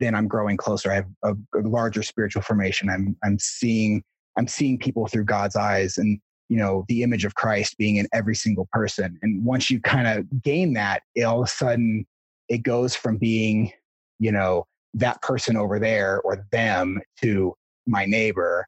Then 0.00 0.14
I'm 0.14 0.28
growing 0.28 0.56
closer. 0.56 0.92
I 0.92 0.96
have 0.96 1.08
a, 1.24 1.34
larger 1.54 2.02
spiritual 2.02 2.42
formation. 2.42 2.88
I'm 2.88 3.16
I'm 3.24 3.38
seeing 3.38 4.02
I'm 4.36 4.46
seeing 4.46 4.78
people 4.78 5.08
through 5.08 5.24
God's 5.24 5.56
eyes 5.56 5.98
and 5.98 6.20
you 6.48 6.56
know 6.56 6.84
the 6.88 7.02
image 7.02 7.24
of 7.24 7.34
Christ 7.34 7.76
being 7.78 7.96
in 7.96 8.06
every 8.12 8.36
single 8.36 8.68
person. 8.70 9.18
And 9.22 9.44
once 9.44 9.70
you 9.70 9.80
kind 9.80 10.06
of 10.06 10.42
gain 10.42 10.74
that, 10.74 11.02
all 11.26 11.42
of 11.42 11.48
a 11.48 11.50
sudden 11.50 12.06
it 12.48 12.62
goes 12.62 12.94
from 12.94 13.18
being 13.18 13.72
you 14.20 14.30
know 14.30 14.64
that 14.94 15.20
person 15.22 15.56
over 15.56 15.78
there 15.78 16.20
or 16.22 16.44
them 16.50 17.00
to 17.20 17.54
my 17.86 18.04
neighbor 18.04 18.66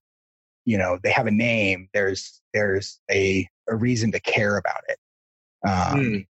you 0.64 0.76
know 0.76 0.98
they 1.02 1.10
have 1.10 1.26
a 1.26 1.30
name 1.30 1.88
there's 1.94 2.40
there's 2.52 3.00
a, 3.10 3.46
a 3.68 3.76
reason 3.76 4.12
to 4.12 4.20
care 4.20 4.56
about 4.56 4.82
it 4.88 4.98
um, 5.66 6.00
mm. 6.00 6.26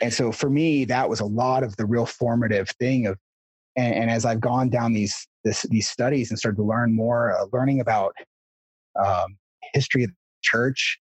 and 0.00 0.12
so 0.12 0.32
for 0.32 0.50
me 0.50 0.84
that 0.84 1.08
was 1.08 1.20
a 1.20 1.24
lot 1.24 1.62
of 1.62 1.76
the 1.76 1.86
real 1.86 2.06
formative 2.06 2.70
thing 2.78 3.06
of 3.06 3.18
and, 3.76 3.94
and 3.94 4.10
as 4.10 4.24
i've 4.24 4.40
gone 4.40 4.68
down 4.68 4.92
these 4.92 5.26
this, 5.44 5.62
these 5.70 5.88
studies 5.88 6.30
and 6.30 6.38
started 6.38 6.56
to 6.56 6.64
learn 6.64 6.94
more 6.94 7.38
uh, 7.38 7.46
learning 7.52 7.80
about 7.80 8.14
um, 9.02 9.36
history 9.74 10.02
of 10.02 10.10
the 10.10 10.16
church 10.42 10.98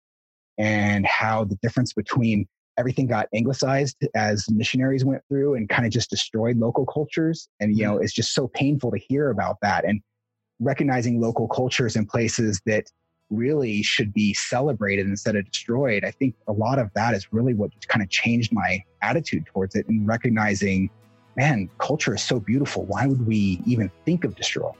and 0.57 1.05
how 1.05 1.43
the 1.43 1.57
difference 1.61 1.93
between 1.93 2.47
everything 2.77 3.07
got 3.07 3.27
anglicized 3.33 3.97
as 4.15 4.49
missionaries 4.49 5.05
went 5.05 5.21
through 5.29 5.55
and 5.55 5.69
kind 5.69 5.85
of 5.85 5.91
just 5.91 6.09
destroyed 6.09 6.57
local 6.57 6.85
cultures 6.85 7.47
and 7.59 7.77
you 7.77 7.85
know 7.85 7.97
mm. 7.97 8.03
it's 8.03 8.13
just 8.13 8.33
so 8.33 8.47
painful 8.49 8.91
to 8.91 8.97
hear 8.97 9.29
about 9.29 9.57
that 9.61 9.85
and 9.85 10.01
recognizing 10.59 11.19
local 11.19 11.47
cultures 11.47 11.95
and 11.95 12.07
places 12.07 12.61
that 12.65 12.85
really 13.29 13.81
should 13.81 14.13
be 14.13 14.33
celebrated 14.33 15.07
instead 15.07 15.35
of 15.35 15.45
destroyed. 15.45 16.03
I 16.03 16.11
think 16.11 16.35
a 16.47 16.53
lot 16.53 16.79
of 16.79 16.91
that 16.93 17.13
is 17.13 17.33
really 17.33 17.53
what 17.53 17.71
kind 17.87 18.03
of 18.03 18.09
changed 18.09 18.53
my 18.53 18.83
attitude 19.01 19.45
towards 19.47 19.75
it 19.75 19.87
and 19.87 20.07
recognizing, 20.07 20.89
man, 21.35 21.69
culture 21.79 22.15
is 22.15 22.23
so 22.23 22.39
beautiful. 22.39 22.85
Why 22.85 23.07
would 23.07 23.25
we 23.25 23.61
even 23.65 23.91
think 24.05 24.23
of 24.23 24.35
destroying 24.35 24.75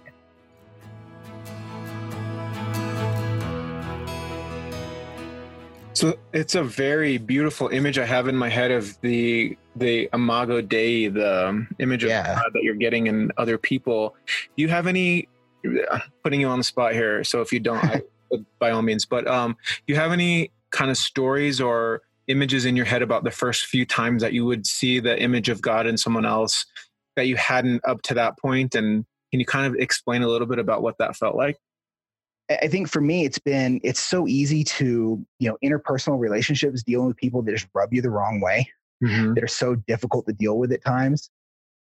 So 5.96 6.18
it's 6.34 6.56
a 6.56 6.64
very 6.64 7.18
beautiful 7.18 7.70
image 7.70 7.98
I 7.98 8.06
have 8.06 8.28
in 8.28 8.36
my 8.36 8.50
head 8.50 8.70
of 8.72 9.00
the 9.02 9.58
the 9.76 10.10
imago 10.14 10.62
Dei, 10.62 11.08
the 11.08 11.66
image 11.80 12.04
of 12.04 12.10
yeah. 12.10 12.36
God 12.36 12.52
that 12.54 12.64
you're 12.64 12.76
getting 12.76 13.08
in 13.08 13.32
other 13.38 13.58
people. 13.58 14.16
Do 14.56 14.62
you 14.62 14.70
have 14.70 14.88
any 14.88 15.28
putting 16.24 16.42
you 16.42 16.48
on 16.48 16.58
the 16.58 16.64
spot 16.64 16.94
here. 16.94 17.24
So 17.24 17.42
if 17.42 17.52
you 17.52 17.60
don't, 17.60 17.84
I, 17.84 18.02
by 18.60 18.72
all 18.72 18.82
means. 18.82 19.06
But 19.06 19.28
um, 19.28 19.58
you 19.88 19.96
have 19.96 20.12
any 20.12 20.52
kind 20.72 20.92
of 20.92 20.98
stories 20.98 21.62
or 21.62 22.02
images 22.28 22.66
in 22.66 22.76
your 22.76 22.86
head 22.86 23.02
about 23.02 23.24
the 23.24 23.32
first 23.32 23.66
few 23.66 23.86
times 23.86 24.22
that 24.22 24.34
you 24.34 24.46
would 24.46 24.66
see 24.66 25.00
the 25.00 25.20
image 25.22 25.50
of 25.50 25.62
God 25.62 25.88
in 25.88 25.98
someone 25.98 26.26
else 26.26 26.66
that 27.16 27.28
you 27.28 27.36
hadn't 27.36 27.82
up 27.86 28.02
to 28.04 28.14
that 28.16 28.38
point? 28.38 28.76
And 28.76 29.06
can 29.32 29.40
you 29.40 29.46
kind 29.46 29.68
of 29.68 29.80
explain 29.80 30.22
a 30.24 30.28
little 30.28 30.48
bit 30.48 30.60
about 30.60 30.82
what 30.82 30.98
that 30.98 31.16
felt 31.16 31.36
like? 31.36 31.58
I 32.50 32.68
think 32.68 32.90
for 32.90 33.02
me, 33.02 33.26
it's 33.26 33.40
been 33.40 33.80
it's 33.84 34.00
so 34.00 34.28
easy 34.28 34.64
to 34.64 35.26
you 35.40 35.50
know 35.50 35.58
interpersonal 35.64 36.20
relationships 36.20 36.84
dealing 36.84 37.08
with 37.08 37.18
people 37.18 37.42
that 37.42 37.52
just 37.52 37.68
rub 37.74 37.94
you 37.94 38.02
the 38.02 38.12
wrong 38.12 38.40
way, 38.40 38.70
mm-hmm. 39.04 39.34
that 39.34 39.44
are 39.44 39.48
so 39.48 39.76
difficult 39.88 40.28
to 40.28 40.34
deal 40.34 40.58
with 40.58 40.72
at 40.72 40.84
times, 40.84 41.30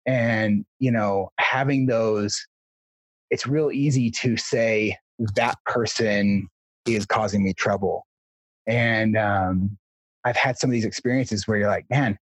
and 0.07 0.64
you 0.79 0.92
know 0.92 1.31
having 1.38 1.87
those 1.87 2.46
it's 3.33 3.46
real 3.46 3.72
easy 3.72 4.11
to 4.11 4.37
say 4.37 4.96
that 5.35 5.57
person 5.64 6.48
is 6.87 7.07
causing 7.07 7.42
me 7.42 7.55
trouble. 7.55 8.07
And 8.66 9.16
um, 9.16 9.79
I've 10.25 10.37
had 10.37 10.59
some 10.59 10.68
of 10.68 10.72
these 10.72 10.85
experiences 10.85 11.48
where 11.48 11.57
you're 11.59 11.68
like, 11.68 11.87
man, 11.90 12.18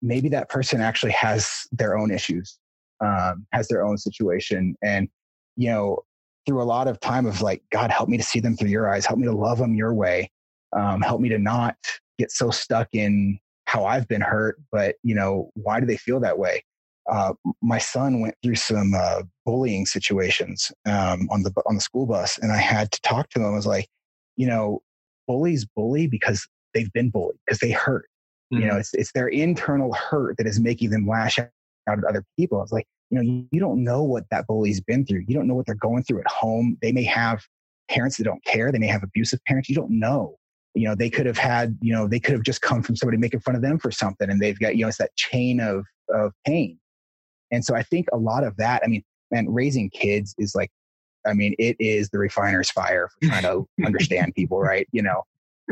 maybe 0.00 0.30
that 0.30 0.48
person 0.48 0.80
actually 0.80 1.12
has 1.12 1.66
their 1.72 1.96
own 1.96 2.10
issues, 2.10 2.58
um, 3.04 3.46
has 3.52 3.68
their 3.68 3.84
own 3.84 3.98
situation. 3.98 4.74
And, 4.82 5.08
you 5.56 5.68
know, 5.68 5.98
through 6.46 6.62
a 6.62 6.64
lot 6.64 6.88
of 6.88 7.00
time 7.00 7.26
of 7.26 7.40
like, 7.40 7.62
God, 7.70 7.90
help 7.90 8.08
me 8.08 8.16
to 8.16 8.22
see 8.22 8.40
them 8.40 8.56
through 8.56 8.70
your 8.70 8.92
eyes, 8.92 9.06
help 9.06 9.18
me 9.18 9.26
to 9.26 9.32
love 9.32 9.58
them 9.58 9.74
your 9.74 9.94
way, 9.94 10.30
um, 10.76 11.00
help 11.00 11.20
me 11.20 11.28
to 11.28 11.38
not 11.38 11.76
get 12.18 12.30
so 12.30 12.50
stuck 12.50 12.88
in 12.92 13.38
how 13.66 13.84
I've 13.86 14.06
been 14.06 14.20
hurt, 14.20 14.60
but, 14.70 14.96
you 15.02 15.14
know, 15.14 15.50
why 15.54 15.80
do 15.80 15.86
they 15.86 15.96
feel 15.96 16.20
that 16.20 16.38
way? 16.38 16.62
uh, 17.10 17.34
my 17.62 17.78
son 17.78 18.20
went 18.20 18.34
through 18.42 18.54
some 18.54 18.94
uh, 18.94 19.22
bullying 19.44 19.86
situations 19.86 20.72
um, 20.86 21.28
on 21.30 21.42
the 21.42 21.52
on 21.66 21.74
the 21.74 21.80
school 21.80 22.06
bus, 22.06 22.38
and 22.38 22.52
I 22.52 22.56
had 22.56 22.90
to 22.92 23.00
talk 23.02 23.28
to 23.30 23.40
him. 23.40 23.46
I 23.46 23.50
was 23.50 23.66
like, 23.66 23.88
you 24.36 24.46
know, 24.46 24.80
bullies 25.26 25.64
bully 25.64 26.06
because 26.06 26.46
they've 26.72 26.92
been 26.92 27.10
bullied 27.10 27.38
because 27.46 27.60
they 27.60 27.70
hurt. 27.70 28.08
Mm-hmm. 28.52 28.62
You 28.62 28.66
know, 28.66 28.72
mm-hmm. 28.72 28.80
it's 28.80 28.94
it's 28.94 29.12
their 29.12 29.28
internal 29.28 29.92
hurt 29.92 30.38
that 30.38 30.46
is 30.46 30.60
making 30.60 30.90
them 30.90 31.06
lash 31.06 31.38
out 31.38 31.48
at 31.86 32.04
other 32.04 32.24
people. 32.38 32.58
I 32.58 32.62
was 32.62 32.72
like, 32.72 32.86
you 33.14 33.22
know, 33.22 33.32
you, 33.32 33.46
you 33.52 33.60
don't 33.60 33.82
know 33.82 34.02
what 34.02 34.24
that 34.30 34.46
bully's 34.46 34.80
been 34.80 35.06
through. 35.06 35.24
You 35.28 35.34
don't 35.34 35.46
know 35.46 35.54
what 35.54 35.66
they're 35.66 35.74
going 35.74 36.02
through 36.02 36.20
at 36.20 36.28
home. 36.28 36.76
They 36.82 36.92
may 36.92 37.04
have 37.04 37.42
parents 37.88 38.16
that 38.16 38.24
don't 38.24 38.44
care. 38.44 38.72
They 38.72 38.78
may 38.78 38.86
have 38.86 39.02
abusive 39.02 39.40
parents. 39.46 39.68
You 39.68 39.76
don't 39.76 39.98
know 39.98 40.36
you 40.76 40.88
know 40.88 40.96
they 40.96 41.08
could 41.08 41.24
have 41.24 41.38
had 41.38 41.78
you 41.82 41.92
know 41.92 42.08
they 42.08 42.18
could 42.18 42.32
have 42.32 42.42
just 42.42 42.60
come 42.60 42.82
from 42.82 42.96
somebody 42.96 43.16
making 43.16 43.38
fun 43.38 43.54
of 43.54 43.62
them 43.62 43.78
for 43.78 43.92
something 43.92 44.28
and 44.28 44.40
they've 44.40 44.58
got 44.58 44.74
you 44.74 44.82
know 44.82 44.88
it's 44.88 44.98
that 44.98 45.14
chain 45.14 45.60
of 45.60 45.84
of 46.08 46.32
pain 46.44 46.76
and 47.54 47.64
so 47.64 47.74
I 47.74 47.82
think 47.82 48.08
a 48.12 48.16
lot 48.16 48.44
of 48.44 48.56
that, 48.56 48.82
I 48.84 48.88
mean, 48.88 49.02
man, 49.30 49.48
raising 49.48 49.88
kids 49.90 50.34
is 50.38 50.54
like, 50.54 50.70
I 51.26 51.32
mean, 51.32 51.54
it 51.58 51.76
is 51.78 52.10
the 52.10 52.18
refiner's 52.18 52.70
fire 52.70 53.08
for 53.08 53.28
trying 53.28 53.42
to 53.44 53.66
understand 53.86 54.34
people, 54.34 54.60
right? 54.60 54.86
You 54.92 55.02
know, 55.02 55.22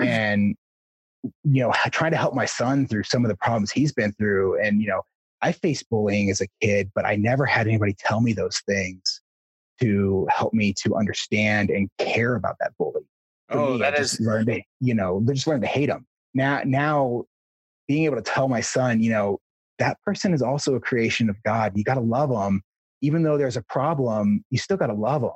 and, 0.01 0.57
you 1.23 1.63
know, 1.63 1.73
trying 1.91 2.13
to 2.13 2.17
help 2.17 2.35
my 2.35 2.47
son 2.47 2.87
through 2.87 3.03
some 3.03 3.25
of 3.25 3.29
the 3.29 3.37
problems 3.37 3.71
he's 3.71 3.93
been 3.93 4.13
through. 4.13 4.61
And, 4.61 4.81
you 4.81 4.89
know, 4.89 5.03
I 5.43 5.53
faced 5.53 5.91
bullying 5.91 6.31
as 6.31 6.41
a 6.41 6.47
kid, 6.61 6.91
but 6.95 7.05
I 7.05 7.17
never 7.17 7.45
had 7.45 7.67
anybody 7.67 7.95
tell 7.99 8.21
me 8.21 8.33
those 8.33 8.61
things 8.61 9.21
to 9.81 10.27
help 10.31 10.55
me 10.55 10.73
to 10.85 10.95
understand 10.95 11.71
and 11.71 11.91
care 11.99 12.37
about 12.37 12.57
that 12.61 12.73
bully. 12.79 13.03
For 13.51 13.59
oh, 13.59 13.73
me, 13.73 13.79
that 13.79 13.99
is 13.99 14.21
learned 14.21 14.47
to, 14.47 14.63
you 14.81 14.95
know, 14.95 15.21
they 15.25 15.35
just 15.35 15.47
learned 15.49 15.63
to 15.63 15.69
hate 15.69 15.87
them. 15.87 16.07
Now, 16.33 16.63
now 16.65 17.25
being 17.89 18.05
able 18.05 18.17
to 18.17 18.23
tell 18.23 18.49
my 18.49 18.61
son, 18.61 19.03
you 19.03 19.11
know, 19.11 19.41
that 19.79 20.01
person 20.03 20.33
is 20.33 20.43
also 20.43 20.77
a 20.77 20.81
creation 20.81 21.29
of 21.29 21.43
God. 21.43 21.73
You 21.75 21.83
got 21.83 21.95
to 21.95 22.01
love 22.01 22.31
them. 22.31 22.63
Even 23.01 23.25
though 23.25 23.37
there's 23.37 23.57
a 23.57 23.63
problem, 23.63 24.45
you 24.51 24.59
still 24.59 24.77
got 24.77 24.87
to 24.87 24.95
love 24.95 25.23
them, 25.23 25.33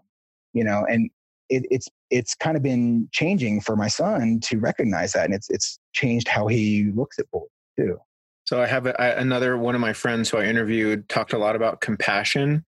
you 0.52 0.62
know, 0.62 0.86
and 0.88 1.10
it, 1.48 1.66
it's, 1.68 1.88
it's 2.10 2.36
kind 2.36 2.56
of 2.56 2.62
been 2.62 3.08
changing 3.10 3.60
for 3.60 3.74
my 3.74 3.88
son 3.88 4.38
to 4.44 4.58
recognize 4.60 5.12
that. 5.12 5.24
And 5.24 5.34
it's, 5.34 5.50
it's 5.50 5.80
changed 5.92 6.28
how 6.28 6.46
he 6.46 6.92
looks 6.94 7.18
at 7.18 7.28
bullying 7.32 7.48
too. 7.76 7.98
So 8.46 8.62
I 8.62 8.66
have 8.66 8.86
a, 8.86 9.00
I, 9.00 9.08
another 9.08 9.58
one 9.58 9.74
of 9.74 9.80
my 9.80 9.92
friends 9.92 10.30
who 10.30 10.38
I 10.38 10.44
interviewed 10.44 11.08
talked 11.08 11.32
a 11.32 11.38
lot 11.38 11.56
about 11.56 11.80
compassion 11.80 12.64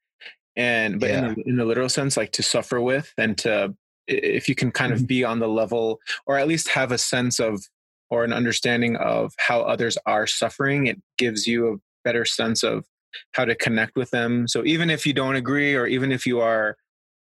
and, 0.57 0.99
but 0.99 1.11
yeah. 1.11 1.19
in, 1.19 1.35
the, 1.35 1.49
in 1.49 1.57
the 1.57 1.64
literal 1.64 1.88
sense, 1.88 2.17
like 2.17 2.33
to 2.33 2.43
suffer 2.43 2.81
with 2.81 3.12
and 3.17 3.38
to, 3.38 3.75
if 4.09 4.49
you 4.49 4.55
can 4.55 4.73
kind 4.73 4.93
of 4.93 4.99
mm-hmm. 4.99 5.07
be 5.07 5.25
on 5.25 5.38
the 5.38 5.49
level 5.49 6.01
or 6.27 6.37
at 6.37 6.49
least 6.49 6.69
have 6.69 6.91
a 6.91 6.99
sense 6.99 7.38
of 7.38 7.62
or 8.11 8.25
an 8.25 8.33
understanding 8.33 8.97
of 8.97 9.33
how 9.38 9.61
others 9.61 9.97
are 10.07 10.27
suffering, 10.27 10.87
it 10.87 11.01
gives 11.17 11.47
you 11.47 11.73
a 11.73 11.77
better 12.05 12.25
sense 12.25 12.62
of 12.62 12.87
how 13.33 13.45
to 13.45 13.55
connect 13.55 13.97
with 13.97 14.11
them. 14.11 14.49
So 14.49 14.64
even 14.64 14.91
if 14.91 15.07
you 15.07 15.12
don't 15.12 15.37
agree, 15.37 15.75
or 15.75 15.87
even 15.87 16.11
if 16.11 16.27
you 16.27 16.41
are 16.41 16.77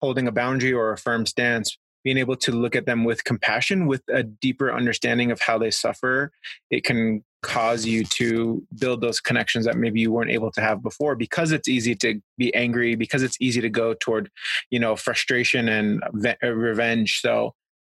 holding 0.02 0.28
a 0.28 0.32
boundary 0.32 0.74
or 0.74 0.92
a 0.92 0.98
firm 0.98 1.26
stance, 1.26 1.78
being 2.04 2.18
able 2.18 2.36
to 2.36 2.52
look 2.52 2.76
at 2.76 2.86
them 2.86 3.04
with 3.04 3.24
compassion, 3.24 3.88
with 3.88 4.02
a 4.10 4.24
deeper 4.24 4.74
understanding 4.74 5.32
of 5.32 5.42
how 5.42 5.58
they 5.58 5.72
suffer, 5.72 6.32
it 6.70 6.84
can 6.84 7.24
cause 7.42 7.86
you 7.86 8.06
to 8.06 8.66
build 8.80 9.02
those 9.02 9.20
connections 9.20 9.66
that 9.66 9.76
maybe 9.76 10.00
you 10.00 10.12
weren't 10.12 10.32
able 10.32 10.50
to 10.50 10.62
have 10.62 10.82
before 10.82 11.16
because 11.16 11.52
it's 11.52 11.68
easy 11.68 11.94
to 11.94 12.22
be 12.38 12.54
angry 12.56 12.96
because 12.96 13.22
it's 13.22 13.38
easy 13.42 13.60
to 13.60 13.70
go 13.70 13.94
toward 13.94 14.32
you 14.70 14.80
know 14.80 14.96
frustration 14.96 15.68
and 15.68 16.02
revenge 16.42 17.20
so 17.20 17.54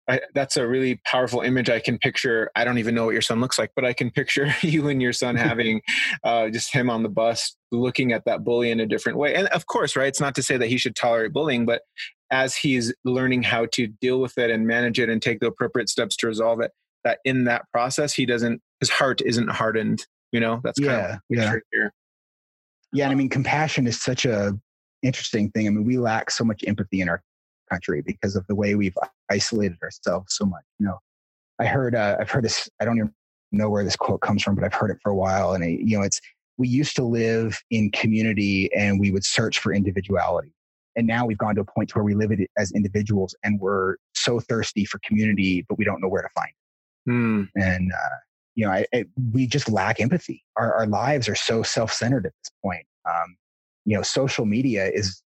I, 0.09 0.21
that's 0.35 0.57
a 0.57 0.67
really 0.67 1.01
powerful 1.07 1.41
image. 1.41 1.71
I 1.71 1.81
can 1.81 1.99
picture. 1.99 2.51
I 2.55 2.65
don't 2.65 2.79
even 2.79 2.95
know 2.95 3.07
what 3.07 3.13
your 3.13 3.23
son 3.23 3.41
looks 3.41 3.59
like, 3.59 3.71
but 3.75 3.85
I 3.85 3.95
can 3.95 4.11
picture 4.11 4.55
you 4.63 4.89
and 4.89 5.01
your 5.01 5.13
son 5.13 5.37
having 5.37 5.81
uh, 6.23 6.51
just 6.51 6.73
him 6.73 6.91
on 6.91 7.03
the 7.03 7.09
bus, 7.09 7.57
looking 7.73 8.13
at 8.13 8.25
that 8.27 8.45
bully 8.45 8.71
in 8.71 8.81
a 8.81 8.87
different 8.87 9.19
way. 9.19 9.35
And 9.35 9.49
of 9.49 9.67
course, 9.67 9.97
right? 9.97 10.09
It's 10.09 10.21
not 10.21 10.35
to 10.35 10.43
say 10.43 10.57
that 10.57 10.69
he 10.69 10.77
should 10.77 10.95
tolerate 10.95 11.33
bullying, 11.33 11.65
but 11.65 11.83
as 12.31 12.57
he's 12.57 12.93
learning 13.05 13.43
how 13.43 13.67
to 13.73 13.87
deal 13.87 14.21
with 14.21 14.39
it 14.39 14.51
and 14.51 14.67
manage 14.67 14.99
it 14.99 15.09
and 15.09 15.21
take 15.21 15.41
the 15.41 15.47
appropriate 15.47 15.89
steps 15.89 16.17
to 16.17 16.27
resolve 16.27 16.61
it, 16.61 16.73
that 17.05 17.19
in 17.25 17.45
that 17.45 17.63
process, 17.73 18.13
he 18.13 18.27
doesn't. 18.27 18.61
His 18.81 18.91
heart 18.91 19.21
isn't 19.21 19.49
hardened. 19.49 20.07
You 20.33 20.41
know, 20.41 20.61
that's 20.65 20.81
yeah, 20.81 21.19
yeah. 21.29 21.55
Here. 21.73 21.93
Yeah, 22.93 23.05
and 23.05 23.13
I 23.13 23.15
mean, 23.15 23.29
compassion 23.29 23.87
is 23.87 24.01
such 24.01 24.25
a 24.25 24.59
interesting 25.03 25.51
thing. 25.51 25.67
I 25.67 25.71
mean, 25.71 25.85
we 25.85 25.99
lack 25.99 26.31
so 26.31 26.45
much 26.45 26.65
empathy 26.67 27.01
in 27.01 27.09
our 27.09 27.23
country 27.71 28.03
because 28.03 28.37
of 28.37 28.47
the 28.47 28.55
way 28.55 28.75
we've 28.75 28.97
isolated 29.31 29.79
ourselves 29.83 30.35
so 30.35 30.45
much. 30.45 30.63
You 30.79 30.87
know, 30.87 30.99
I 31.59 31.67
heard, 31.67 31.95
uh, 31.95 32.17
I've 32.19 32.31
heard 32.31 32.45
this, 32.45 32.69
I 32.81 32.85
don't 32.85 32.97
even 32.97 33.15
know 33.53 33.69
where 33.69 33.85
this 33.85 33.97
quote 33.97 34.21
comes 34.21 34.43
from, 34.43 34.55
but 34.55 34.65
I've 34.65 34.75
heard 34.75 34.91
it 34.91 34.99
for 35.03 35.11
a 35.11 35.15
while. 35.15 35.53
And, 35.53 35.63
it, 35.63 35.81
you 35.81 35.97
know, 35.97 36.03
it's, 36.03 36.21
we 36.57 36.69
used 36.69 36.97
to 36.97 37.05
live 37.05 37.61
in 37.71 37.91
community 37.91 38.73
and 38.75 38.99
we 38.99 39.11
would 39.11 39.25
search 39.25 39.59
for 39.59 39.73
individuality. 39.73 40.53
And 40.97 41.07
now 41.07 41.27
we've 41.27 41.39
gone 41.39 41.55
to 41.57 41.63
a 41.63 41.65
point 41.65 41.89
to 41.91 41.95
where 41.97 42.05
we 42.05 42.15
live 42.15 42.31
it 42.31 42.49
as 42.57 42.71
individuals 42.73 43.35
and 43.43 43.61
we're 43.61 43.97
so 44.15 44.41
thirsty 44.41 44.85
for 44.85 45.01
community, 45.05 45.65
but 45.69 45.77
we 45.79 45.85
don't 45.85 46.01
know 46.01 46.09
where 46.09 46.23
to 46.23 46.29
find 46.35 46.51
it. 46.51 47.11
Mm. 47.11 47.49
And, 47.57 47.93
uh, 47.93 48.17
you 48.55 48.65
know, 48.65 48.73
I, 48.73 48.87
I, 48.95 49.05
we 49.33 49.47
just 49.47 49.69
lack 49.69 50.01
empathy. 50.01 50.45
Our, 50.57 50.73
our 50.75 50.87
lives 50.87 51.29
are 51.29 51.35
so 51.35 51.63
self-centered 51.63 52.27
at 52.27 52.33
this 52.43 52.51
point. 52.63 52.87
Um, 53.09 53.37
you 53.85 53.97
know, 53.97 54.03
social 54.03 54.47
media 54.47 54.89
is, 54.89 55.21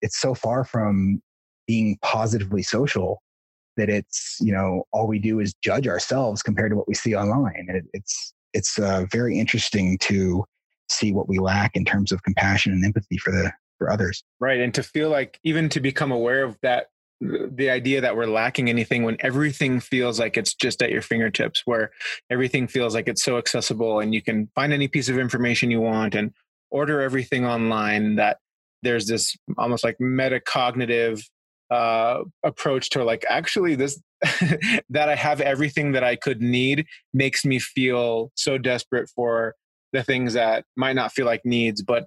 it's 0.00 0.20
so 0.20 0.34
far 0.34 0.64
from 0.64 1.20
being 1.66 1.98
positively 2.02 2.62
social 2.62 3.20
that 3.76 3.88
it's, 3.88 4.38
you 4.40 4.52
know, 4.52 4.84
all 4.92 5.06
we 5.06 5.18
do 5.18 5.40
is 5.40 5.54
judge 5.62 5.86
ourselves 5.88 6.42
compared 6.42 6.70
to 6.70 6.76
what 6.76 6.88
we 6.88 6.94
see 6.94 7.14
online. 7.14 7.66
It, 7.68 7.84
it's, 7.92 8.32
it's 8.54 8.78
uh, 8.78 9.04
very 9.10 9.38
interesting 9.38 9.98
to 9.98 10.44
see 10.88 11.12
what 11.12 11.28
we 11.28 11.38
lack 11.38 11.72
in 11.74 11.84
terms 11.84 12.12
of 12.12 12.22
compassion 12.22 12.72
and 12.72 12.84
empathy 12.84 13.18
for 13.18 13.30
the 13.30 13.52
for 13.78 13.90
others. 13.90 14.22
Right. 14.40 14.60
And 14.60 14.74
to 14.74 14.82
feel 14.82 15.08
like 15.08 15.38
even 15.44 15.68
to 15.70 15.80
become 15.80 16.12
aware 16.12 16.44
of 16.44 16.58
that 16.62 16.88
the 17.20 17.68
idea 17.68 18.00
that 18.00 18.16
we're 18.16 18.26
lacking 18.26 18.68
anything 18.68 19.02
when 19.02 19.16
everything 19.20 19.80
feels 19.80 20.20
like 20.20 20.36
it's 20.36 20.54
just 20.54 20.82
at 20.82 20.90
your 20.90 21.02
fingertips 21.02 21.62
where 21.64 21.90
everything 22.30 22.68
feels 22.68 22.94
like 22.94 23.08
it's 23.08 23.24
so 23.24 23.38
accessible 23.38 23.98
and 23.98 24.14
you 24.14 24.22
can 24.22 24.48
find 24.54 24.72
any 24.72 24.86
piece 24.86 25.08
of 25.08 25.18
information 25.18 25.70
you 25.70 25.80
want 25.80 26.14
and 26.14 26.32
order 26.70 27.00
everything 27.00 27.44
online 27.44 28.16
that 28.16 28.38
there's 28.82 29.06
this 29.06 29.36
almost 29.56 29.82
like 29.82 29.98
metacognitive 29.98 31.20
uh, 31.70 32.22
approach 32.44 32.88
to 32.90 33.02
like 33.02 33.24
actually 33.28 33.74
this 33.74 34.00
that 34.88 35.08
i 35.08 35.14
have 35.14 35.40
everything 35.40 35.92
that 35.92 36.04
i 36.04 36.14
could 36.14 36.40
need 36.40 36.86
makes 37.12 37.44
me 37.44 37.58
feel 37.58 38.30
so 38.36 38.58
desperate 38.58 39.10
for 39.14 39.54
the 39.92 40.02
things 40.02 40.34
that 40.34 40.64
might 40.76 40.94
not 40.94 41.12
feel 41.12 41.26
like 41.26 41.44
needs 41.44 41.82
but 41.82 42.06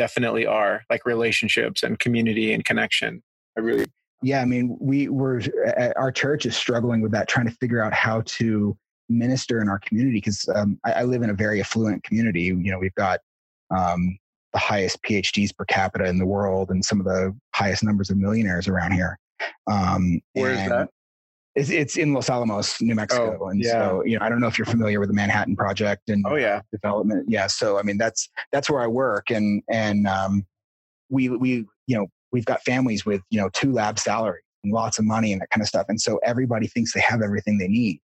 definitely 0.00 0.46
are 0.46 0.82
like 0.88 1.04
relationships 1.04 1.82
and 1.82 1.98
community 1.98 2.54
and 2.54 2.64
connection. 2.64 3.22
I 3.54 3.60
really 3.60 3.84
yeah, 4.22 4.40
I 4.40 4.46
mean, 4.46 4.76
we 4.80 5.08
were 5.08 5.42
our 5.96 6.10
church 6.10 6.46
is 6.46 6.56
struggling 6.56 7.02
with 7.02 7.12
that, 7.12 7.28
trying 7.28 7.46
to 7.46 7.52
figure 7.52 7.82
out 7.82 7.92
how 7.92 8.22
to 8.38 8.76
minister 9.10 9.60
in 9.60 9.68
our 9.68 9.78
community 9.78 10.18
because 10.18 10.48
um, 10.54 10.78
I, 10.86 10.92
I, 10.92 11.02
live 11.02 11.22
in 11.22 11.30
a 11.30 11.34
very 11.34 11.60
affluent 11.60 12.04
community. 12.04 12.42
You 12.42 12.70
know, 12.70 12.78
we've 12.78 12.94
got 12.94 13.20
um, 13.76 14.18
the 14.52 14.58
highest 14.58 15.02
PhDs 15.02 15.54
per 15.54 15.64
capita 15.64 16.04
in 16.04 16.18
the 16.18 16.26
world 16.26 16.70
and 16.70 16.84
some 16.84 17.00
of 17.00 17.06
the 17.06 17.36
highest 17.54 17.82
numbers 17.82 18.10
of 18.10 18.18
millionaires 18.18 18.68
around 18.68 18.92
here. 18.92 19.18
Um, 19.70 20.20
Where 20.34 20.52
is 20.52 20.68
that? 20.68 20.90
It's, 21.60 21.68
it's 21.68 21.96
in 21.98 22.14
Los 22.14 22.30
Alamos, 22.30 22.80
New 22.80 22.94
Mexico, 22.94 23.38
oh, 23.38 23.48
and 23.48 23.62
yeah. 23.62 23.72
so 23.72 24.02
you 24.06 24.18
know 24.18 24.24
I 24.24 24.30
don't 24.30 24.40
know 24.40 24.46
if 24.46 24.56
you're 24.56 24.64
familiar 24.64 24.98
with 24.98 25.10
the 25.10 25.14
Manhattan 25.14 25.56
Project 25.56 26.08
and 26.08 26.24
oh 26.26 26.36
yeah. 26.36 26.62
development. 26.72 27.26
Yeah, 27.28 27.48
so 27.48 27.78
I 27.78 27.82
mean 27.82 27.98
that's 27.98 28.30
that's 28.50 28.70
where 28.70 28.80
I 28.80 28.86
work, 28.86 29.30
and 29.30 29.62
and 29.70 30.06
um, 30.06 30.46
we 31.10 31.28
we 31.28 31.66
you 31.86 31.98
know 31.98 32.06
we've 32.32 32.46
got 32.46 32.62
families 32.62 33.04
with 33.04 33.20
you 33.28 33.38
know 33.38 33.50
two 33.52 33.72
lab 33.72 33.98
salary 33.98 34.40
and 34.64 34.72
lots 34.72 34.98
of 34.98 35.04
money 35.04 35.32
and 35.32 35.42
that 35.42 35.50
kind 35.50 35.60
of 35.60 35.68
stuff, 35.68 35.84
and 35.90 36.00
so 36.00 36.18
everybody 36.24 36.66
thinks 36.66 36.94
they 36.94 37.00
have 37.00 37.20
everything 37.20 37.58
they 37.58 37.68
need, 37.68 38.00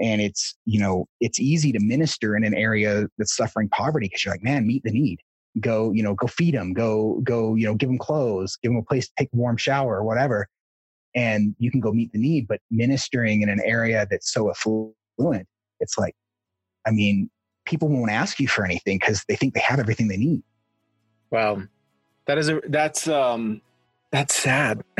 and 0.00 0.20
it's 0.20 0.56
you 0.64 0.78
know 0.78 1.06
it's 1.20 1.40
easy 1.40 1.72
to 1.72 1.80
minister 1.80 2.36
in 2.36 2.44
an 2.44 2.54
area 2.54 3.08
that's 3.18 3.36
suffering 3.36 3.68
poverty 3.70 4.06
because 4.06 4.24
you're 4.24 4.34
like 4.34 4.44
man 4.44 4.68
meet 4.68 4.84
the 4.84 4.92
need. 4.92 5.18
Go 5.58 5.90
you 5.90 6.04
know 6.04 6.14
go 6.14 6.28
feed 6.28 6.54
them 6.54 6.74
go 6.74 7.20
go 7.24 7.56
you 7.56 7.66
know 7.66 7.74
give 7.74 7.88
them 7.88 7.98
clothes. 7.98 8.56
Give 8.62 8.70
them 8.70 8.78
a 8.78 8.84
place 8.84 9.08
to 9.08 9.12
take 9.18 9.30
a 9.34 9.36
warm 9.36 9.56
shower 9.56 9.96
or 9.96 10.04
whatever 10.04 10.48
and 11.14 11.54
you 11.58 11.70
can 11.70 11.80
go 11.80 11.92
meet 11.92 12.12
the 12.12 12.18
need. 12.18 12.48
But 12.48 12.60
ministering 12.70 13.42
in 13.42 13.48
an 13.48 13.60
area 13.64 14.06
that's 14.10 14.32
so 14.32 14.50
affluent, 14.50 15.46
it's 15.80 15.98
like, 15.98 16.14
I 16.86 16.90
mean, 16.90 17.30
people 17.64 17.88
won't 17.88 18.10
ask 18.10 18.40
you 18.40 18.48
for 18.48 18.64
anything 18.64 18.98
because 18.98 19.24
they 19.28 19.36
think 19.36 19.54
they 19.54 19.60
have 19.60 19.78
everything 19.78 20.08
they 20.08 20.16
need. 20.16 20.42
Wow, 21.30 21.62
that 22.26 22.38
is 22.38 22.48
a 22.48 22.60
that's 22.68 23.06
um 23.06 23.60
that's 24.10 24.34
sad. 24.34 24.82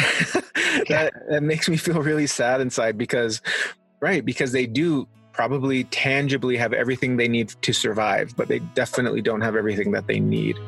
that 0.88 1.12
that 1.28 1.42
makes 1.42 1.68
me 1.68 1.76
feel 1.76 2.02
really 2.02 2.26
sad 2.26 2.60
inside 2.60 2.96
because, 2.96 3.42
right? 4.00 4.24
Because 4.24 4.52
they 4.52 4.66
do 4.66 5.08
probably 5.32 5.84
tangibly 5.84 6.56
have 6.56 6.72
everything 6.72 7.16
they 7.16 7.28
need 7.28 7.48
to 7.62 7.72
survive, 7.72 8.36
but 8.36 8.48
they 8.48 8.58
definitely 8.74 9.22
don't 9.22 9.40
have 9.40 9.56
everything 9.56 9.90
that 9.92 10.06
they 10.06 10.20
need. 10.20 10.58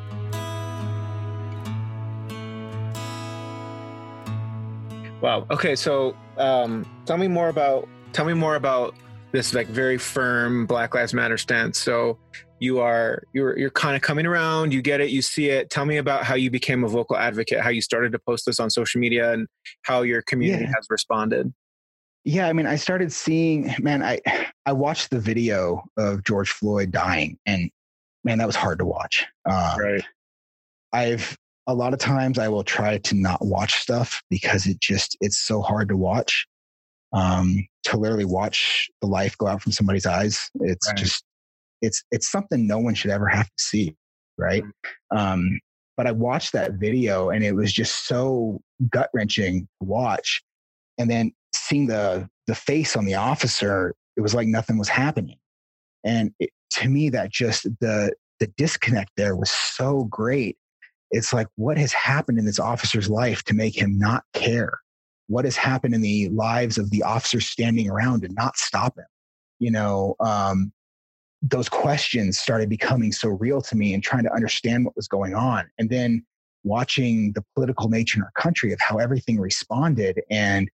Wow. 5.23 5.47
Okay. 5.49 5.73
So, 5.77 6.17
um, 6.37 6.85
tell 7.05 7.17
me 7.17 7.29
more 7.29 7.47
about 7.47 7.87
tell 8.11 8.25
me 8.25 8.33
more 8.33 8.55
about 8.55 8.93
this 9.31 9.53
like 9.53 9.67
very 9.67 9.97
firm 9.97 10.67
Black 10.67 10.93
Lives 10.93 11.13
Matter 11.13 11.37
stance. 11.37 11.79
So, 11.79 12.19
you 12.59 12.79
are 12.79 13.23
you're 13.31 13.57
you're 13.57 13.69
kind 13.69 13.95
of 13.95 14.01
coming 14.01 14.25
around. 14.25 14.73
You 14.73 14.81
get 14.81 14.99
it. 14.99 15.11
You 15.11 15.21
see 15.21 15.47
it. 15.49 15.69
Tell 15.69 15.85
me 15.85 15.95
about 15.95 16.25
how 16.25 16.35
you 16.35 16.51
became 16.51 16.83
a 16.83 16.89
vocal 16.89 17.15
advocate. 17.15 17.61
How 17.61 17.69
you 17.69 17.81
started 17.81 18.11
to 18.11 18.19
post 18.19 18.45
this 18.45 18.59
on 18.59 18.69
social 18.69 18.99
media, 18.99 19.31
and 19.31 19.47
how 19.83 20.01
your 20.01 20.21
community 20.23 20.65
yeah. 20.65 20.71
has 20.75 20.87
responded. 20.89 21.53
Yeah, 22.25 22.49
I 22.49 22.53
mean, 22.53 22.67
I 22.67 22.75
started 22.75 23.11
seeing. 23.13 23.73
Man, 23.79 24.03
I 24.03 24.19
I 24.65 24.73
watched 24.73 25.09
the 25.09 25.19
video 25.19 25.85
of 25.97 26.25
George 26.25 26.51
Floyd 26.51 26.91
dying, 26.91 27.37
and 27.45 27.71
man, 28.25 28.39
that 28.39 28.47
was 28.47 28.57
hard 28.57 28.79
to 28.79 28.85
watch. 28.85 29.25
Um, 29.45 29.79
right. 29.79 30.03
I've 30.91 31.37
a 31.67 31.73
lot 31.73 31.93
of 31.93 31.99
times 31.99 32.37
I 32.37 32.47
will 32.49 32.63
try 32.63 32.97
to 32.97 33.15
not 33.15 33.45
watch 33.45 33.75
stuff 33.75 34.21
because 34.29 34.67
it 34.67 34.79
just 34.79 35.17
it's 35.21 35.37
so 35.37 35.61
hard 35.61 35.89
to 35.89 35.97
watch. 35.97 36.45
Um, 37.13 37.67
to 37.83 37.97
literally 37.97 38.25
watch 38.25 38.89
the 39.01 39.07
life 39.07 39.37
go 39.37 39.45
out 39.45 39.61
from 39.61 39.71
somebody's 39.71 40.07
eyes, 40.07 40.49
it's 40.61 40.87
right. 40.87 40.97
just 40.97 41.23
it's 41.81 42.03
it's 42.11 42.31
something 42.31 42.65
no 42.65 42.79
one 42.79 42.95
should 42.95 43.11
ever 43.11 43.27
have 43.27 43.45
to 43.45 43.63
see, 43.63 43.95
right? 44.37 44.63
Mm-hmm. 44.63 45.17
Um, 45.17 45.59
but 45.95 46.07
I 46.07 46.11
watched 46.11 46.53
that 46.53 46.73
video 46.73 47.29
and 47.29 47.43
it 47.43 47.53
was 47.53 47.71
just 47.71 48.07
so 48.07 48.61
gut 48.89 49.09
wrenching 49.13 49.61
to 49.61 49.87
watch, 49.87 50.41
and 50.97 51.09
then 51.09 51.31
seeing 51.53 51.87
the 51.87 52.27
the 52.47 52.55
face 52.55 52.95
on 52.95 53.05
the 53.05 53.15
officer, 53.15 53.93
it 54.17 54.21
was 54.21 54.33
like 54.33 54.47
nothing 54.47 54.77
was 54.79 54.89
happening, 54.89 55.37
and 56.03 56.33
it, 56.39 56.49
to 56.71 56.89
me 56.89 57.09
that 57.09 57.31
just 57.31 57.63
the 57.79 58.11
the 58.39 58.47
disconnect 58.57 59.11
there 59.17 59.35
was 59.35 59.51
so 59.51 60.05
great 60.05 60.57
it's 61.13 61.31
like 61.31 61.47
what 61.55 61.77
has 61.77 61.93
happened 61.93 62.39
in 62.39 62.45
this 62.45 62.59
officer's 62.59 63.09
life 63.09 63.43
to 63.43 63.53
make 63.53 63.77
him 63.79 63.97
not 63.97 64.23
care? 64.33 64.79
What 65.27 65.45
has 65.45 65.55
happened 65.55 65.95
in 65.95 66.01
the 66.01 66.29
lives 66.29 66.77
of 66.77 66.89
the 66.89 67.03
officers 67.03 67.45
standing 67.45 67.89
around 67.89 68.25
and 68.25 68.35
not 68.35 68.57
stop 68.57 68.97
him? 68.97 69.05
You 69.59 69.71
know 69.71 70.15
um, 70.19 70.73
those 71.41 71.69
questions 71.69 72.39
started 72.39 72.69
becoming 72.69 73.11
so 73.11 73.29
real 73.29 73.61
to 73.61 73.75
me 73.75 73.93
and 73.93 74.03
trying 74.03 74.23
to 74.23 74.33
understand 74.33 74.85
what 74.85 74.95
was 74.95 75.07
going 75.07 75.35
on. 75.35 75.69
And 75.77 75.89
then 75.89 76.25
watching 76.63 77.33
the 77.33 77.43
political 77.55 77.89
nature 77.89 78.19
in 78.19 78.23
our 78.23 78.31
country 78.41 78.71
of 78.71 78.79
how 78.79 78.97
everything 78.97 79.39
responded 79.39 80.21
and 80.29 80.69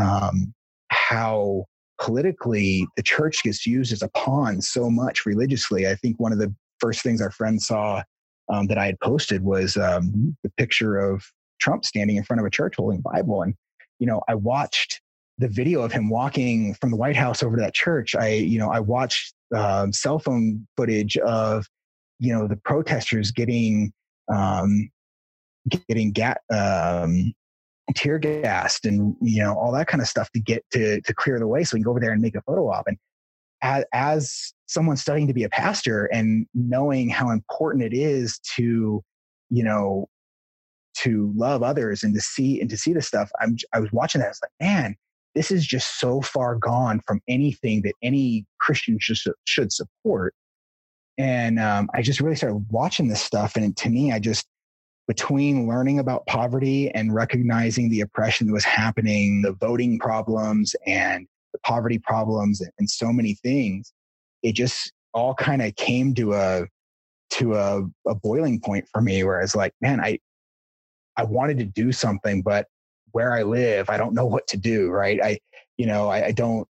um, 0.00 0.54
how 0.88 1.66
politically 2.00 2.86
the 2.96 3.02
church 3.02 3.42
gets 3.42 3.66
used 3.66 3.92
as 3.92 4.02
a 4.02 4.08
pawn 4.08 4.60
so 4.60 4.90
much 4.90 5.24
religiously 5.24 5.86
i 5.88 5.94
think 5.94 6.18
one 6.20 6.30
of 6.30 6.38
the 6.38 6.54
first 6.78 7.02
things 7.02 7.22
our 7.22 7.30
friends 7.30 7.66
saw 7.66 8.02
um, 8.48 8.66
that 8.68 8.78
I 8.78 8.86
had 8.86 9.00
posted 9.00 9.42
was 9.42 9.76
um, 9.76 10.36
the 10.42 10.50
picture 10.56 10.98
of 10.98 11.24
Trump 11.60 11.84
standing 11.84 12.16
in 12.16 12.24
front 12.24 12.40
of 12.40 12.46
a 12.46 12.50
church 12.50 12.74
holding 12.76 13.00
Bible. 13.00 13.42
And, 13.42 13.54
you 13.98 14.06
know, 14.06 14.22
I 14.28 14.34
watched 14.34 15.00
the 15.38 15.48
video 15.48 15.82
of 15.82 15.92
him 15.92 16.08
walking 16.08 16.74
from 16.74 16.90
the 16.90 16.96
White 16.96 17.16
House 17.16 17.42
over 17.42 17.56
to 17.56 17.62
that 17.62 17.74
church. 17.74 18.14
I, 18.14 18.28
you 18.28 18.58
know, 18.58 18.70
I 18.70 18.80
watched 18.80 19.34
um, 19.54 19.92
cell 19.92 20.18
phone 20.18 20.66
footage 20.76 21.16
of, 21.18 21.66
you 22.18 22.32
know, 22.32 22.46
the 22.46 22.56
protesters 22.56 23.30
getting, 23.30 23.92
um, 24.32 24.90
getting 25.88 26.12
ga- 26.12 26.34
um, 26.52 27.34
tear 27.94 28.18
gassed 28.18 28.86
and, 28.86 29.14
you 29.20 29.42
know, 29.42 29.54
all 29.54 29.72
that 29.72 29.86
kind 29.86 30.00
of 30.00 30.08
stuff 30.08 30.30
to 30.32 30.40
get 30.40 30.64
to, 30.72 31.00
to 31.02 31.14
clear 31.14 31.38
the 31.38 31.46
way 31.46 31.64
so 31.64 31.74
we 31.74 31.80
can 31.80 31.84
go 31.84 31.90
over 31.90 32.00
there 32.00 32.12
and 32.12 32.22
make 32.22 32.34
a 32.34 32.42
photo 32.42 32.68
op. 32.70 32.86
And 32.86 32.96
as, 33.62 33.84
as 33.92 34.54
someone 34.66 34.96
studying 34.96 35.28
to 35.28 35.34
be 35.34 35.44
a 35.44 35.48
pastor 35.48 36.06
and 36.06 36.46
knowing 36.54 37.08
how 37.08 37.30
important 37.30 37.84
it 37.84 37.94
is 37.94 38.38
to, 38.56 39.02
you 39.50 39.64
know, 39.64 40.08
to 40.98 41.32
love 41.36 41.62
others 41.62 42.02
and 42.02 42.14
to 42.14 42.20
see 42.20 42.60
and 42.60 42.70
to 42.70 42.76
see 42.76 42.92
this 42.92 43.06
stuff, 43.06 43.30
I'm 43.40 43.56
I 43.72 43.80
was 43.80 43.92
watching 43.92 44.20
that. 44.20 44.26
I 44.26 44.30
was 44.30 44.40
like, 44.42 44.68
man, 44.68 44.96
this 45.34 45.50
is 45.50 45.66
just 45.66 46.00
so 46.00 46.20
far 46.20 46.56
gone 46.56 47.00
from 47.06 47.20
anything 47.28 47.82
that 47.82 47.94
any 48.02 48.46
Christian 48.58 48.98
should 49.00 49.18
should 49.44 49.72
support. 49.72 50.34
And 51.18 51.58
um, 51.58 51.88
I 51.94 52.02
just 52.02 52.20
really 52.20 52.36
started 52.36 52.66
watching 52.70 53.08
this 53.08 53.22
stuff, 53.22 53.56
and 53.56 53.76
to 53.78 53.88
me, 53.88 54.12
I 54.12 54.18
just 54.18 54.46
between 55.08 55.68
learning 55.68 56.00
about 56.00 56.26
poverty 56.26 56.90
and 56.90 57.14
recognizing 57.14 57.88
the 57.88 58.00
oppression 58.00 58.48
that 58.48 58.52
was 58.52 58.64
happening, 58.64 59.42
the 59.42 59.52
voting 59.52 59.98
problems, 60.00 60.74
and 60.86 61.28
the 61.52 61.60
poverty 61.60 61.98
problems 61.98 62.60
and 62.78 62.90
so 62.90 63.12
many 63.12 63.34
things 63.34 63.92
it 64.46 64.54
just 64.54 64.92
all 65.12 65.34
kind 65.34 65.60
of 65.60 65.74
came 65.74 66.14
to 66.14 66.34
a 66.34 66.66
to 67.30 67.54
a, 67.54 67.82
a 68.06 68.14
boiling 68.14 68.60
point 68.60 68.86
for 68.92 69.02
me 69.02 69.24
where 69.24 69.38
I 69.38 69.42
was 69.42 69.56
like, 69.56 69.74
man, 69.80 70.00
I 70.00 70.20
I 71.16 71.24
wanted 71.24 71.58
to 71.58 71.64
do 71.64 71.90
something, 71.90 72.42
but 72.42 72.68
where 73.10 73.32
I 73.32 73.42
live, 73.42 73.90
I 73.90 73.96
don't 73.96 74.14
know 74.14 74.26
what 74.26 74.46
to 74.48 74.56
do. 74.56 74.88
Right. 74.88 75.18
I, 75.22 75.38
you 75.78 75.86
know, 75.86 76.08
I, 76.08 76.26
I 76.26 76.32
don't, 76.32 76.68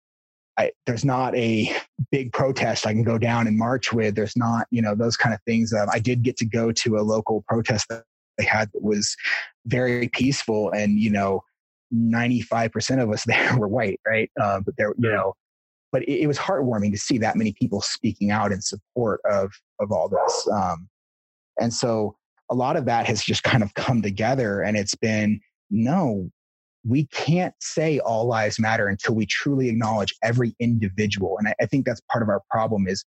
I, 0.57 0.71
there's 0.85 1.05
not 1.05 1.33
a 1.35 1.73
big 2.11 2.33
protest 2.33 2.85
I 2.85 2.91
can 2.91 3.03
go 3.03 3.17
down 3.17 3.47
and 3.47 3.57
march 3.57 3.93
with. 3.93 4.15
There's 4.15 4.35
not, 4.35 4.67
you 4.69 4.81
know, 4.81 4.93
those 4.93 5.15
kind 5.15 5.33
of 5.33 5.39
things. 5.47 5.73
Um, 5.73 5.87
I 5.89 5.99
did 5.99 6.23
get 6.23 6.35
to 6.37 6.45
go 6.45 6.73
to 6.73 6.97
a 6.97 7.01
local 7.03 7.45
protest 7.47 7.87
that 7.89 8.03
they 8.37 8.43
had 8.43 8.69
that 8.73 8.83
was 8.83 9.15
very 9.65 10.09
peaceful, 10.09 10.71
and 10.71 10.99
you 10.99 11.09
know, 11.09 11.41
95% 11.93 13.01
of 13.01 13.11
us 13.11 13.23
there 13.27 13.57
were 13.57 13.69
white, 13.69 13.99
right? 14.05 14.29
Uh, 14.39 14.59
but 14.59 14.75
there, 14.77 14.93
you 14.97 15.11
know, 15.11 15.33
but 15.91 16.03
it, 16.03 16.21
it, 16.21 16.27
was 16.27 16.37
heartwarming 16.37 16.91
to 16.91 16.97
see 16.97 17.17
that 17.17 17.35
many 17.35 17.53
people 17.53 17.81
speaking 17.81 18.31
out 18.31 18.51
in 18.51 18.61
support 18.61 19.21
of 19.29 19.51
of 19.79 19.91
all 19.91 20.09
this. 20.09 20.47
Um, 20.51 20.87
and 21.59 21.73
so 21.73 22.15
a 22.49 22.55
lot 22.55 22.75
of 22.75 22.85
that 22.85 23.05
has 23.05 23.23
just 23.23 23.43
kind 23.43 23.63
of 23.63 23.73
come 23.73 24.01
together, 24.01 24.61
and 24.61 24.77
it's 24.77 24.95
been 24.95 25.39
no, 25.69 26.29
we 26.85 27.05
can't 27.07 27.53
say 27.59 27.99
all 27.99 28.25
lives 28.25 28.59
matter 28.59 28.87
until 28.87 29.15
we 29.15 29.25
truly 29.25 29.69
acknowledge 29.69 30.13
every 30.23 30.55
individual. 30.59 31.37
And 31.37 31.47
I, 31.47 31.55
I 31.61 31.65
think 31.65 31.85
that's 31.85 32.01
part 32.11 32.23
of 32.23 32.29
our 32.29 32.41
problem 32.49 32.87
is 32.87 33.05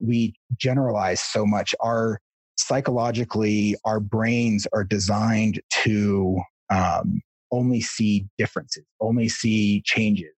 we 0.00 0.34
generalize 0.56 1.20
so 1.20 1.44
much. 1.44 1.74
Our 1.80 2.20
psychologically, 2.56 3.76
our 3.84 4.00
brains 4.00 4.66
are 4.72 4.84
designed 4.84 5.60
to 5.84 6.40
um, 6.70 7.20
only 7.50 7.80
see 7.80 8.26
differences, 8.36 8.84
only 9.00 9.28
see 9.28 9.82
changes. 9.84 10.32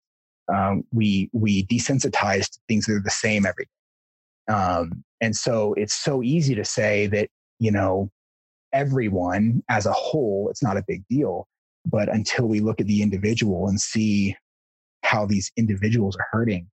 Um, 0.53 0.85
we 0.93 1.31
we 1.33 1.67
desensitize 1.67 2.51
to 2.51 2.59
things 2.69 2.87
that 2.87 2.95
are 2.95 3.03
the 3.03 3.11
same 3.11 3.47
every 3.47 3.67
day, 3.67 4.55
um, 4.55 5.05
and 5.21 5.35
so 5.35 5.75
it's 5.75 5.95
so 5.95 6.23
easy 6.23 6.55
to 6.55 6.65
say 6.65 7.07
that 7.09 7.29
you 7.59 7.71
know 7.71 8.11
everyone 8.73 9.63
as 9.69 9.87
a 9.87 9.93
whole, 9.93 10.49
it's 10.51 10.63
not 10.63 10.77
a 10.77 10.85
big 10.87 11.03
deal. 11.09 11.47
But 11.87 12.09
until 12.09 12.47
we 12.47 12.61
look 12.61 12.81
at 12.81 12.87
the 12.87 13.03
individual 13.03 13.69
and 13.69 13.81
see 13.81 14.37
how 15.03 15.27
these 15.27 15.51
individuals 15.57 16.17
are 16.17 16.27
hurting, 16.31 16.69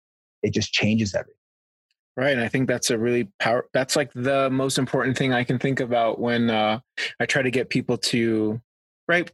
it 0.43 0.53
just 0.53 0.73
changes 0.73 1.15
everything. 1.15 1.35
Right. 2.17 2.33
And 2.33 2.41
I 2.41 2.49
think 2.49 2.69
that's 2.69 2.91
a 2.91 2.99
really 2.99 3.29
power 3.41 3.67
that's 3.75 3.97
like 3.97 4.13
the 4.13 4.49
most 4.49 4.79
important 4.79 5.19
thing 5.19 5.33
I 5.33 5.43
can 5.43 5.59
think 5.59 5.81
about 5.81 6.21
when 6.21 6.49
uh, 6.49 6.79
I 7.19 7.27
try 7.27 7.43
to 7.43 7.51
get 7.51 7.71
people 7.71 7.99
to 7.99 8.61
right 9.09 9.31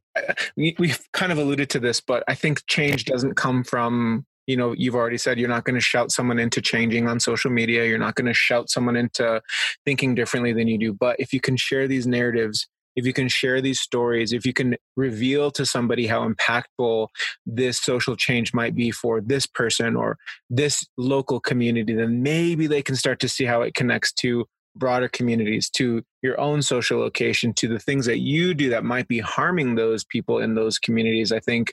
we, 0.57 0.75
we've 0.79 1.01
kind 1.13 1.33
of 1.33 1.39
alluded 1.39 1.71
to 1.71 1.79
this 1.79 2.01
but 2.01 2.25
i 2.29 2.35
think 2.35 2.67
change 2.67 3.05
doesn't 3.05 3.35
come 3.35 3.63
from 3.63 4.25
you 4.51 4.57
know 4.57 4.73
you've 4.73 4.95
already 4.95 5.19
said 5.19 5.39
you're 5.39 5.49
not 5.57 5.65
going 5.65 5.75
to 5.75 5.81
shout 5.81 6.11
someone 6.11 6.39
into 6.39 6.61
changing 6.61 7.09
on 7.09 7.21
social 7.21 7.51
media 7.51 7.87
you're 7.87 8.05
not 8.07 8.17
going 8.17 8.27
to 8.27 8.35
shout 8.35 8.69
someone 8.69 8.97
into 8.97 9.41
thinking 9.85 10.15
differently 10.15 10.53
than 10.53 10.67
you 10.69 10.79
do 10.79 10.93
but 10.93 11.17
if 11.19 11.33
you 11.33 11.41
can 11.41 11.57
share 11.57 11.87
these 11.87 12.07
narratives 12.07 12.67
if 12.97 13.07
you 13.07 13.13
can 13.13 13.29
share 13.29 13.61
these 13.61 13.81
stories, 13.81 14.33
if 14.33 14.45
you 14.45 14.53
can 14.53 14.77
reveal 14.97 15.51
to 15.53 15.65
somebody 15.65 16.07
how 16.07 16.29
impactful 16.29 17.09
this 17.47 17.81
social 17.81 18.17
change 18.17 18.53
might 18.53 18.75
be 18.75 18.91
for 18.91 19.21
this 19.21 19.47
person 19.47 19.97
or 19.97 20.19
this 20.49 20.85
local 20.99 21.41
community, 21.41 21.95
then 21.95 22.23
maybe 22.23 22.67
they 22.67 22.83
can 22.83 22.97
start 22.97 23.21
to 23.21 23.29
see 23.29 23.45
how 23.45 23.63
it 23.63 23.75
connects 23.75 24.13
to 24.15 24.45
broader 24.77 25.09
communities, 25.09 25.69
to 25.71 26.03
your 26.23 26.39
own 26.41 26.63
social 26.63 26.99
location, 26.99 27.53
to 27.55 27.69
the 27.69 27.79
things 27.79 28.07
that 28.07 28.21
you 28.21 28.55
do 28.55 28.71
that 28.71 28.85
might 28.85 29.09
be 29.09 29.19
harming 29.19 29.75
those 29.75 30.05
people 30.05 30.39
in 30.39 30.55
those 30.55 30.79
communities. 30.79 31.33
I 31.33 31.41
think 31.41 31.73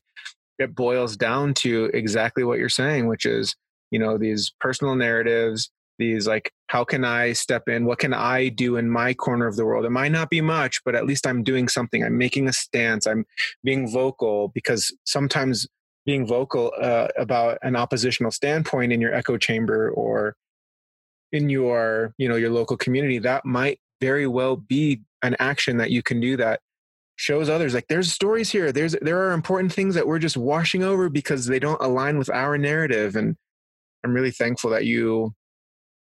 it 0.60 0.76
boils 0.76 1.18
down 1.18 1.54
to 1.56 1.86
exactly 1.94 2.44
what 2.44 2.60
you're 2.60 2.70
saying, 2.70 3.08
which 3.08 3.26
is, 3.26 3.56
you 3.92 4.00
know, 4.00 4.18
these 4.18 4.54
personal 4.60 4.96
narratives, 4.96 5.70
these 6.00 6.28
like 6.28 6.52
how 6.68 6.84
can 6.84 7.04
i 7.04 7.34
step 7.34 7.68
in? 7.68 7.86
What 7.86 8.00
can 8.00 8.14
i 8.14 8.50
do 8.50 8.76
in 8.76 8.90
my 8.90 9.14
corner 9.14 9.48
of 9.48 9.56
the 9.56 9.66
world? 9.66 9.86
It 9.86 9.92
might 9.92 10.12
not 10.12 10.30
be 10.30 10.42
much 10.42 10.84
but 10.84 10.96
at 10.96 11.06
least 11.06 11.26
i'm 11.26 11.44
doing 11.44 11.68
something. 11.68 12.04
I'm 12.04 12.18
making 12.18 12.48
a 12.48 12.54
stance. 12.54 13.08
I'm 13.08 13.26
being 13.64 13.92
vocal 13.92 14.50
because 14.54 14.96
sometimes 15.06 15.68
being 16.06 16.26
vocal 16.26 16.72
uh, 16.80 17.08
about 17.18 17.58
an 17.64 17.76
oppositional 17.76 18.32
standpoint 18.32 18.94
in 18.94 19.02
your 19.02 19.14
echo 19.14 19.38
chamber 19.38 19.90
or 19.92 20.36
in 21.32 21.50
your 21.50 22.14
you 22.18 22.30
know 22.30 22.36
your 22.36 22.50
local 22.50 22.78
community 22.78 23.20
that 23.20 23.46
might 23.46 23.80
very 24.00 24.28
well 24.28 24.56
be 24.56 25.02
an 25.24 25.36
action 25.40 25.78
that 25.78 25.92
you 25.92 26.02
can 26.02 26.20
do 26.20 26.38
that 26.38 26.62
shows 27.18 27.50
others 27.50 27.74
like 27.74 27.88
there's 27.90 28.14
stories 28.14 28.52
here 28.52 28.72
there's 28.72 28.96
there 29.02 29.20
are 29.28 29.34
important 29.34 29.74
things 29.74 29.96
that 29.96 30.08
we're 30.08 30.20
just 30.20 30.38
washing 30.38 30.84
over 30.84 31.10
because 31.10 31.48
they 31.48 31.60
don't 31.60 31.82
align 31.82 32.18
with 32.18 32.30
our 32.30 32.58
narrative 32.58 33.16
and 33.16 33.36
i'm 34.04 34.14
really 34.14 34.32
thankful 34.32 34.70
that 34.70 34.86
you 34.86 35.34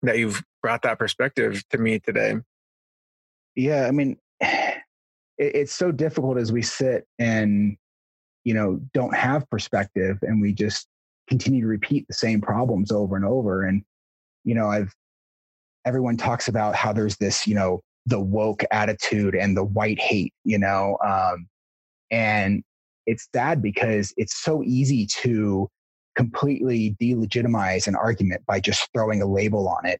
that 0.03 0.17
you've 0.17 0.43
brought 0.61 0.81
that 0.83 0.99
perspective 0.99 1.63
to 1.69 1.77
me 1.77 1.99
today. 1.99 2.35
Yeah, 3.55 3.87
I 3.87 3.91
mean, 3.91 4.17
it, 4.41 4.81
it's 5.37 5.73
so 5.73 5.91
difficult 5.91 6.37
as 6.37 6.51
we 6.51 6.61
sit 6.61 7.07
and 7.17 7.75
you 8.43 8.53
know 8.53 8.79
don't 8.93 9.15
have 9.15 9.49
perspective, 9.49 10.17
and 10.21 10.41
we 10.41 10.53
just 10.53 10.87
continue 11.27 11.61
to 11.61 11.67
repeat 11.67 12.05
the 12.07 12.13
same 12.13 12.41
problems 12.41 12.91
over 12.91 13.15
and 13.15 13.25
over. 13.25 13.63
And 13.63 13.83
you 14.43 14.53
know, 14.53 14.67
I've 14.67 14.93
everyone 15.85 16.17
talks 16.17 16.47
about 16.47 16.75
how 16.75 16.93
there's 16.93 17.17
this 17.17 17.47
you 17.47 17.55
know 17.55 17.81
the 18.05 18.19
woke 18.19 18.63
attitude 18.71 19.35
and 19.35 19.55
the 19.55 19.63
white 19.63 19.99
hate, 19.99 20.33
you 20.43 20.57
know, 20.57 20.97
um, 21.05 21.47
and 22.11 22.63
it's 23.05 23.27
sad 23.33 23.61
because 23.61 24.13
it's 24.17 24.35
so 24.35 24.63
easy 24.63 25.05
to 25.05 25.69
completely 26.15 26.95
delegitimize 27.01 27.87
an 27.87 27.95
argument 27.95 28.45
by 28.45 28.59
just 28.59 28.87
throwing 28.93 29.21
a 29.21 29.25
label 29.25 29.67
on 29.67 29.85
it 29.85 29.99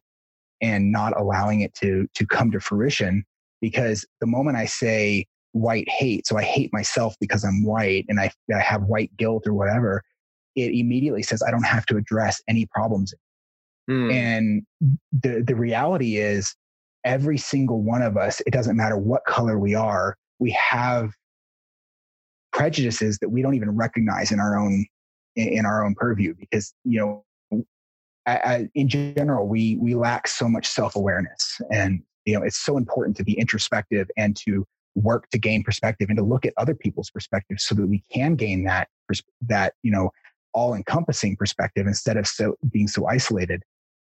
and 0.62 0.92
not 0.92 1.18
allowing 1.18 1.60
it 1.60 1.74
to 1.74 2.06
to 2.14 2.26
come 2.26 2.50
to 2.50 2.60
fruition 2.60 3.24
because 3.60 4.06
the 4.20 4.26
moment 4.26 4.56
i 4.56 4.64
say 4.64 5.26
white 5.52 5.88
hate 5.88 6.26
so 6.26 6.36
i 6.36 6.42
hate 6.42 6.72
myself 6.72 7.16
because 7.20 7.44
i'm 7.44 7.64
white 7.64 8.04
and 8.08 8.20
i, 8.20 8.30
I 8.54 8.60
have 8.60 8.84
white 8.84 9.14
guilt 9.16 9.44
or 9.46 9.54
whatever 9.54 10.02
it 10.54 10.72
immediately 10.72 11.22
says 11.22 11.42
i 11.42 11.50
don't 11.50 11.66
have 11.66 11.84
to 11.86 11.96
address 11.96 12.40
any 12.48 12.66
problems 12.66 13.12
mm. 13.90 14.12
and 14.12 14.62
the 15.12 15.42
the 15.44 15.56
reality 15.56 16.16
is 16.16 16.54
every 17.04 17.38
single 17.38 17.82
one 17.82 18.02
of 18.02 18.16
us 18.16 18.40
it 18.46 18.52
doesn't 18.52 18.76
matter 18.76 18.96
what 18.96 19.24
color 19.24 19.58
we 19.58 19.74
are 19.74 20.16
we 20.38 20.50
have 20.50 21.10
prejudices 22.52 23.18
that 23.18 23.28
we 23.28 23.42
don't 23.42 23.54
even 23.54 23.70
recognize 23.70 24.30
in 24.30 24.40
our 24.40 24.58
own 24.58 24.86
in 25.36 25.66
our 25.66 25.84
own 25.84 25.94
purview 25.94 26.34
because 26.38 26.72
you 26.84 26.98
know 26.98 27.24
in 28.74 28.88
general 28.88 29.46
we 29.46 29.76
we 29.76 29.94
lack 29.94 30.26
so 30.26 30.48
much 30.48 30.66
self-awareness 30.66 31.60
and 31.70 32.02
you 32.24 32.34
know 32.34 32.42
it's 32.42 32.58
so 32.58 32.76
important 32.76 33.16
to 33.16 33.24
be 33.24 33.38
introspective 33.38 34.08
and 34.16 34.36
to 34.36 34.66
work 34.94 35.28
to 35.30 35.38
gain 35.38 35.62
perspective 35.62 36.08
and 36.08 36.16
to 36.16 36.24
look 36.24 36.46
at 36.46 36.54
other 36.56 36.74
people's 36.74 37.10
perspective 37.10 37.58
so 37.58 37.74
that 37.74 37.86
we 37.86 38.02
can 38.12 38.36
gain 38.36 38.64
that 38.64 38.88
that 39.42 39.74
you 39.82 39.90
know 39.90 40.10
all 40.54 40.74
encompassing 40.74 41.36
perspective 41.36 41.86
instead 41.86 42.16
of 42.16 42.26
so 42.26 42.56
being 42.70 42.88
so 42.88 43.06
isolated. 43.06 43.62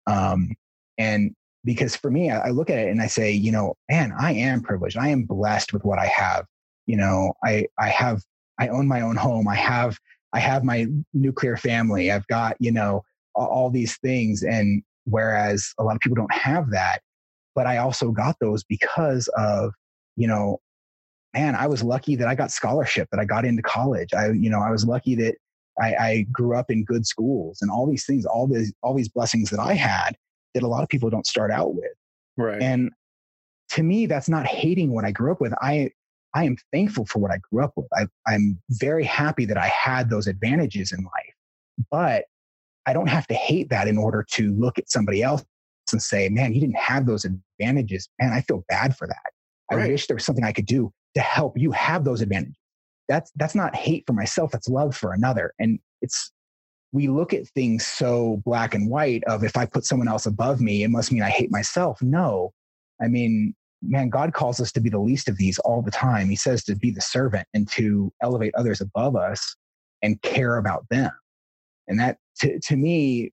Um, 0.06 0.54
and 0.96 1.34
because 1.66 1.94
for 1.94 2.10
me 2.10 2.30
I, 2.30 2.48
I 2.48 2.50
look 2.50 2.70
at 2.70 2.78
it 2.78 2.88
and 2.88 3.02
i 3.02 3.06
say 3.06 3.30
you 3.30 3.52
know 3.52 3.74
man 3.90 4.14
i 4.18 4.32
am 4.32 4.62
privileged 4.62 4.96
i 4.96 5.08
am 5.08 5.24
blessed 5.24 5.74
with 5.74 5.84
what 5.84 5.98
i 5.98 6.06
have 6.06 6.46
you 6.86 6.96
know 6.96 7.34
i 7.44 7.66
i 7.78 7.88
have 7.88 8.22
i 8.58 8.68
own 8.68 8.88
my 8.88 9.02
own 9.02 9.16
home 9.16 9.46
i 9.48 9.54
have 9.54 9.98
I 10.36 10.40
have 10.40 10.64
my 10.64 10.86
nuclear 11.14 11.56
family. 11.56 12.12
I've 12.12 12.26
got, 12.26 12.56
you 12.60 12.70
know, 12.70 13.02
all 13.34 13.70
these 13.70 13.96
things. 13.96 14.42
And 14.42 14.82
whereas 15.04 15.72
a 15.78 15.82
lot 15.82 15.94
of 15.94 16.00
people 16.00 16.16
don't 16.16 16.34
have 16.34 16.70
that, 16.72 17.00
but 17.54 17.66
I 17.66 17.78
also 17.78 18.10
got 18.10 18.36
those 18.38 18.62
because 18.62 19.28
of, 19.36 19.72
you 20.16 20.28
know, 20.28 20.60
man, 21.32 21.54
I 21.54 21.66
was 21.66 21.82
lucky 21.82 22.16
that 22.16 22.28
I 22.28 22.34
got 22.34 22.50
scholarship, 22.50 23.08
that 23.12 23.20
I 23.20 23.24
got 23.24 23.46
into 23.46 23.62
college. 23.62 24.12
I, 24.12 24.32
you 24.32 24.50
know, 24.50 24.60
I 24.60 24.70
was 24.70 24.84
lucky 24.84 25.14
that 25.16 25.36
I, 25.80 25.94
I 25.94 26.26
grew 26.30 26.54
up 26.54 26.70
in 26.70 26.84
good 26.84 27.06
schools 27.06 27.58
and 27.62 27.70
all 27.70 27.86
these 27.86 28.04
things, 28.04 28.26
all 28.26 28.46
these, 28.46 28.74
all 28.82 28.94
these 28.94 29.08
blessings 29.08 29.48
that 29.50 29.60
I 29.60 29.72
had 29.72 30.16
that 30.56 30.62
a 30.62 30.68
lot 30.68 30.82
of 30.82 30.88
people 30.88 31.10
don't 31.10 31.26
start 31.26 31.50
out 31.50 31.74
with. 31.74 31.92
Right. 32.36 32.60
And 32.60 32.90
to 33.70 33.82
me, 33.82 34.06
that's 34.06 34.28
not 34.28 34.46
hating 34.46 34.90
what 34.90 35.04
I 35.04 35.10
grew 35.10 35.30
up 35.30 35.40
with. 35.40 35.52
I, 35.60 35.90
I 36.34 36.44
am 36.44 36.56
thankful 36.72 37.04
for 37.04 37.18
what 37.18 37.30
I 37.30 37.38
grew 37.50 37.62
up 37.62 37.72
with. 37.76 37.86
I, 37.94 38.06
I'm 38.26 38.58
very 38.70 39.04
happy 39.04 39.44
that 39.44 39.58
I 39.58 39.66
had 39.68 40.08
those 40.08 40.26
advantages 40.26 40.92
in 40.92 41.04
life, 41.04 41.34
but 41.90 42.24
I 42.86 42.92
don't 42.94 43.08
have 43.08 43.26
to 43.26 43.34
hate 43.34 43.68
that 43.70 43.86
in 43.86 43.98
order 43.98 44.24
to 44.32 44.52
look 44.54 44.78
at 44.78 44.90
somebody 44.90 45.22
else 45.22 45.44
and 45.92 46.02
say, 46.02 46.28
man, 46.28 46.54
you 46.54 46.60
didn't 46.60 46.78
have 46.78 47.06
those 47.06 47.26
advantages. 47.26 48.08
Man, 48.18 48.32
I 48.32 48.40
feel 48.40 48.64
bad 48.68 48.96
for 48.96 49.06
that. 49.06 49.32
Right. 49.70 49.84
I 49.84 49.88
wish 49.88 50.06
there 50.06 50.16
was 50.16 50.24
something 50.24 50.44
I 50.44 50.52
could 50.52 50.66
do 50.66 50.90
to 51.14 51.20
help 51.20 51.58
you 51.58 51.70
have 51.72 52.04
those 52.04 52.22
advantages. 52.22 52.56
That's, 53.08 53.30
that's 53.36 53.54
not 53.54 53.76
hate 53.76 54.04
for 54.06 54.12
myself. 54.12 54.52
That's 54.52 54.68
love 54.68 54.96
for 54.96 55.12
another. 55.12 55.52
And 55.58 55.78
it's, 56.02 56.32
we 56.92 57.08
look 57.08 57.34
at 57.34 57.48
things 57.48 57.86
so 57.86 58.42
black 58.44 58.74
and 58.74 58.88
white 58.88 59.24
of 59.24 59.44
if 59.44 59.56
I 59.56 59.66
put 59.66 59.84
someone 59.84 60.08
else 60.08 60.26
above 60.26 60.60
me, 60.60 60.82
it 60.82 60.88
must 60.88 61.12
mean 61.12 61.22
I 61.22 61.30
hate 61.30 61.50
myself. 61.50 62.00
No, 62.00 62.52
I 63.00 63.08
mean, 63.08 63.54
man, 63.82 64.08
God 64.08 64.32
calls 64.32 64.60
us 64.60 64.72
to 64.72 64.80
be 64.80 64.88
the 64.88 64.98
least 64.98 65.28
of 65.28 65.36
these 65.36 65.58
all 65.60 65.82
the 65.82 65.90
time. 65.90 66.28
He 66.28 66.36
says 66.36 66.64
to 66.64 66.74
be 66.74 66.90
the 66.90 67.00
servant 67.00 67.46
and 67.54 67.68
to 67.72 68.12
elevate 68.22 68.54
others 68.54 68.80
above 68.80 69.16
us 69.16 69.56
and 70.02 70.20
care 70.22 70.56
about 70.56 70.86
them. 70.88 71.10
And 71.88 71.98
that, 72.00 72.18
to, 72.40 72.58
to 72.60 72.76
me, 72.76 73.32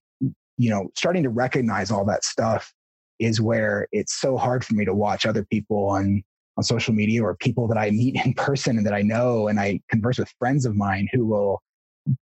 you 0.56 0.70
know, 0.70 0.88
starting 0.94 1.22
to 1.22 1.30
recognize 1.30 1.90
all 1.90 2.04
that 2.06 2.24
stuff 2.24 2.72
is 3.18 3.40
where 3.40 3.88
it's 3.92 4.14
so 4.14 4.36
hard 4.36 4.64
for 4.64 4.74
me 4.74 4.84
to 4.84 4.94
watch 4.94 5.26
other 5.26 5.44
people 5.44 5.86
on 5.86 6.22
on 6.56 6.62
social 6.62 6.94
media 6.94 7.20
or 7.20 7.34
people 7.34 7.66
that 7.66 7.78
I 7.78 7.90
meet 7.90 8.24
in 8.24 8.32
person 8.36 8.76
and 8.76 8.86
that 8.86 8.94
I 8.94 9.02
know 9.02 9.48
and 9.48 9.58
I 9.58 9.80
converse 9.90 10.18
with 10.18 10.32
friends 10.38 10.64
of 10.64 10.76
mine 10.76 11.08
who 11.12 11.26
will 11.26 11.60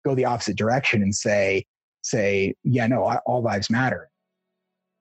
go 0.05 0.15
the 0.15 0.25
opposite 0.25 0.57
direction 0.57 1.03
and 1.03 1.15
say 1.15 1.65
say 2.03 2.55
yeah 2.65 2.87
no 2.87 3.03
all 3.27 3.43
lives 3.43 3.71
matter. 3.71 4.09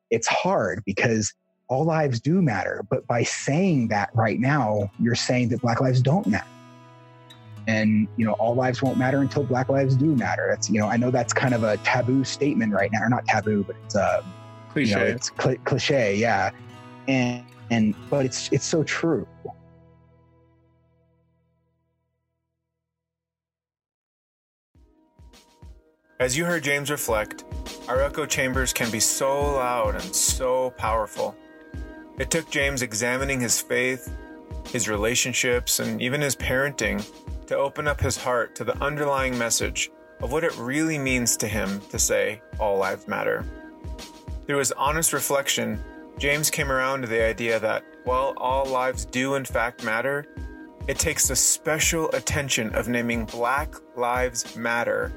It's 0.09 0.27
hard 0.27 0.83
because 0.85 1.33
all 1.67 1.85
lives 1.85 2.19
do 2.19 2.41
matter 2.41 2.83
but 2.89 3.07
by 3.07 3.23
saying 3.23 3.87
that 3.87 4.09
right 4.13 4.39
now 4.39 4.91
you're 4.99 5.15
saying 5.15 5.49
that 5.49 5.61
black 5.61 5.81
lives 5.81 6.01
don't 6.01 6.27
matter. 6.27 6.47
And 7.67 8.07
you 8.17 8.25
know 8.25 8.33
all 8.33 8.55
lives 8.55 8.81
won't 8.81 8.97
matter 8.97 9.21
until 9.21 9.43
black 9.43 9.69
lives 9.69 9.95
do 9.95 10.15
matter. 10.15 10.47
That's 10.49 10.69
you 10.69 10.79
know 10.79 10.87
i 10.87 10.97
know 10.97 11.11
that's 11.11 11.33
kind 11.33 11.53
of 11.53 11.63
a 11.63 11.77
taboo 11.77 12.23
statement 12.23 12.73
right 12.73 12.91
now 12.91 13.03
or 13.03 13.09
not 13.09 13.25
taboo 13.25 13.63
but 13.63 13.75
it's 13.85 13.95
a 13.95 14.23
cliche 14.71 14.89
you 14.91 14.95
know, 14.95 15.03
it's 15.03 15.31
cl- 15.39 15.57
cliche 15.65 16.15
yeah. 16.15 16.51
And 17.07 17.43
and 17.71 17.95
but 18.09 18.25
it's 18.25 18.51
it's 18.51 18.65
so 18.65 18.83
true 18.83 19.27
as 26.21 26.37
you 26.37 26.45
heard 26.45 26.63
james 26.63 26.89
reflect 26.89 27.43
our 27.89 28.01
echo 28.01 28.25
chambers 28.25 28.71
can 28.71 28.89
be 28.91 28.99
so 28.99 29.53
loud 29.55 29.95
and 29.95 30.15
so 30.15 30.69
powerful 30.77 31.35
it 32.19 32.29
took 32.29 32.49
james 32.49 32.81
examining 32.81 33.41
his 33.41 33.59
faith 33.59 34.15
his 34.69 34.87
relationships 34.87 35.79
and 35.79 36.01
even 36.01 36.21
his 36.21 36.35
parenting 36.35 37.03
to 37.47 37.57
open 37.57 37.87
up 37.87 37.99
his 37.99 38.15
heart 38.15 38.55
to 38.55 38.63
the 38.63 38.77
underlying 38.81 39.37
message 39.37 39.91
of 40.21 40.31
what 40.31 40.43
it 40.43 40.55
really 40.57 40.97
means 40.97 41.35
to 41.35 41.47
him 41.47 41.81
to 41.89 41.99
say, 41.99 42.41
All 42.59 42.77
lives 42.77 43.07
matter. 43.07 43.43
Through 44.45 44.59
his 44.59 44.71
honest 44.73 45.13
reflection, 45.13 45.83
James 46.17 46.49
came 46.49 46.71
around 46.71 47.01
to 47.01 47.07
the 47.07 47.21
idea 47.21 47.59
that 47.59 47.83
while 48.03 48.33
all 48.37 48.65
lives 48.65 49.03
do 49.05 49.35
in 49.35 49.45
fact 49.45 49.83
matter, 49.83 50.25
it 50.87 50.97
takes 50.97 51.27
the 51.27 51.35
special 51.35 52.09
attention 52.11 52.73
of 52.75 52.87
naming 52.87 53.25
Black 53.25 53.73
Lives 53.97 54.55
Matter 54.55 55.11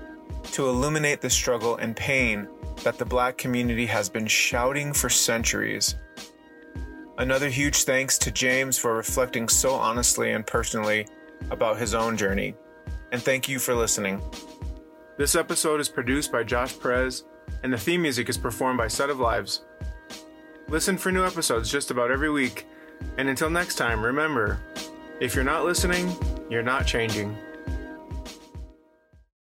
to 0.52 0.68
illuminate 0.68 1.20
the 1.20 1.30
struggle 1.30 1.76
and 1.76 1.96
pain 1.96 2.48
that 2.82 2.98
the 2.98 3.04
black 3.04 3.36
community 3.36 3.86
has 3.86 4.08
been 4.08 4.26
shouting 4.26 4.92
for 4.92 5.08
centuries. 5.08 5.96
Another 7.18 7.48
huge 7.48 7.84
thanks 7.84 8.18
to 8.18 8.30
James 8.30 8.76
for 8.76 8.96
reflecting 8.96 9.48
so 9.48 9.72
honestly 9.72 10.32
and 10.32 10.46
personally 10.46 11.06
about 11.50 11.78
his 11.78 11.94
own 11.94 12.16
journey. 12.16 12.54
And 13.12 13.22
thank 13.22 13.48
you 13.48 13.58
for 13.58 13.74
listening. 13.74 14.20
This 15.16 15.36
episode 15.36 15.80
is 15.80 15.88
produced 15.88 16.32
by 16.32 16.42
Josh 16.42 16.76
Perez, 16.78 17.24
and 17.62 17.72
the 17.72 17.78
theme 17.78 18.02
music 18.02 18.28
is 18.28 18.36
performed 18.36 18.78
by 18.78 18.88
Set 18.88 19.10
of 19.10 19.20
Lives. 19.20 19.64
Listen 20.68 20.98
for 20.98 21.12
new 21.12 21.24
episodes 21.24 21.70
just 21.70 21.90
about 21.90 22.10
every 22.10 22.30
week. 22.30 22.66
And 23.18 23.28
until 23.28 23.50
next 23.50 23.76
time, 23.76 24.04
remember 24.04 24.60
if 25.20 25.34
you're 25.34 25.44
not 25.44 25.64
listening, 25.64 26.12
you're 26.50 26.62
not 26.62 26.86
changing. 26.86 27.36